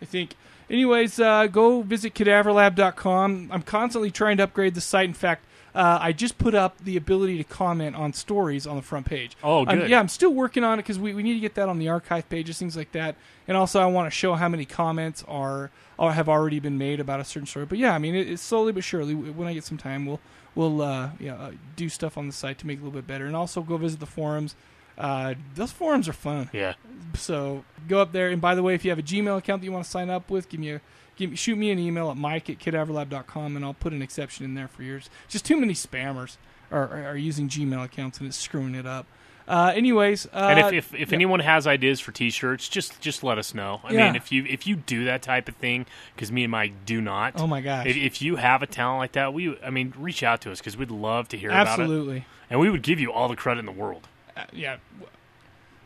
[0.00, 0.34] I think.
[0.68, 3.50] Anyways, uh, go visit cadaverlab.com.
[3.52, 5.06] I'm constantly trying to upgrade the site.
[5.06, 5.44] In fact,
[5.74, 9.36] uh, I just put up the ability to comment on stories on the front page.
[9.42, 9.90] Oh, I'm- good.
[9.90, 11.88] yeah, I'm still working on it because we, we need to get that on the
[11.88, 13.16] archive pages, things like that.
[13.46, 17.00] And also, I want to show how many comments are or have already been made
[17.00, 17.66] about a certain story.
[17.66, 19.14] But yeah, I mean, it, it's slowly but surely.
[19.14, 20.20] When I get some time, we'll
[20.54, 23.06] we'll uh, yeah, uh, do stuff on the site to make it a little bit
[23.06, 23.26] better.
[23.26, 24.54] And also, go visit the forums.
[24.98, 26.50] Uh, those forums are fun.
[26.52, 26.74] Yeah.
[27.14, 28.28] So go up there.
[28.28, 30.10] And by the way, if you have a Gmail account that you want to sign
[30.10, 30.80] up with, give me a
[31.16, 34.44] give me, shoot me an email at mike at cadaverlab.com and I'll put an exception
[34.44, 35.10] in there for yours.
[35.28, 36.36] Just too many spammers
[36.70, 39.06] are, are using Gmail accounts and it's screwing it up.
[39.48, 41.14] Uh, anyways, uh, and if if, if yeah.
[41.14, 43.80] anyone has ideas for T-shirts, just just let us know.
[43.84, 44.06] I Yeah.
[44.06, 47.00] mean, if you if you do that type of thing, because me and Mike do
[47.00, 47.34] not.
[47.36, 47.86] Oh my gosh.
[47.86, 50.58] If, if you have a talent like that, we I mean, reach out to us
[50.58, 51.82] because we'd love to hear about it.
[51.82, 52.24] Absolutely.
[52.50, 54.08] and we would give you all the credit in the world.
[54.36, 54.76] uh, yeah,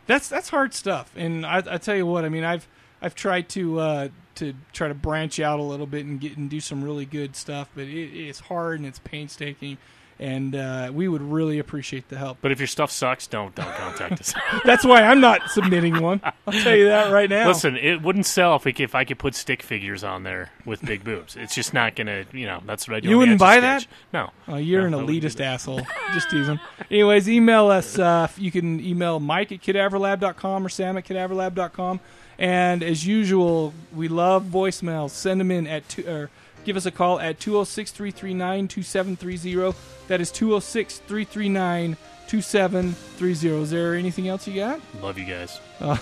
[0.05, 1.11] that's that's hard stuff.
[1.15, 2.67] And I, I tell you what, I mean, I've
[3.01, 6.49] I've tried to uh, to try to branch out a little bit and get and
[6.49, 9.77] do some really good stuff, but it, it's hard and it's painstaking,
[10.19, 12.37] and uh, we would really appreciate the help.
[12.41, 14.33] But if your stuff sucks, don't don't contact us.
[14.65, 16.21] That's why I'm not submitting one.
[16.45, 17.47] I'll tell you that right now.
[17.47, 20.83] Listen, it wouldn't sell if, we, if I could put stick figures on there with
[20.83, 21.35] big boobs.
[21.35, 22.61] It's just not gonna, you know.
[22.65, 23.09] That's what I do.
[23.09, 23.87] You wouldn't buy Sketch.
[23.87, 23.93] that?
[24.13, 24.31] No.
[24.47, 25.81] Oh, you're No, an elitist asshole.
[26.13, 26.59] Just teasing.
[26.89, 27.97] Anyways, email us.
[27.99, 31.99] Uh, you can email Mike at cadaverlab.com or Sam at cadaverlab.com.
[32.39, 35.09] And as usual, we love voicemails.
[35.09, 36.29] Send them in at two, or
[36.67, 39.77] give us a call at 206 339 2730.
[40.09, 41.97] That is 206 339
[42.27, 43.63] 2730.
[43.63, 44.81] Is there anything else you got?
[45.01, 45.59] Love you guys.
[45.79, 45.97] Uh,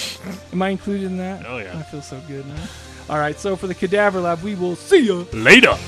[0.52, 1.46] am I included in that?
[1.46, 1.78] Oh, yeah.
[1.78, 2.66] I feel so good now.
[3.08, 5.78] All right, so for the Cadaver Lab, we will see you Later.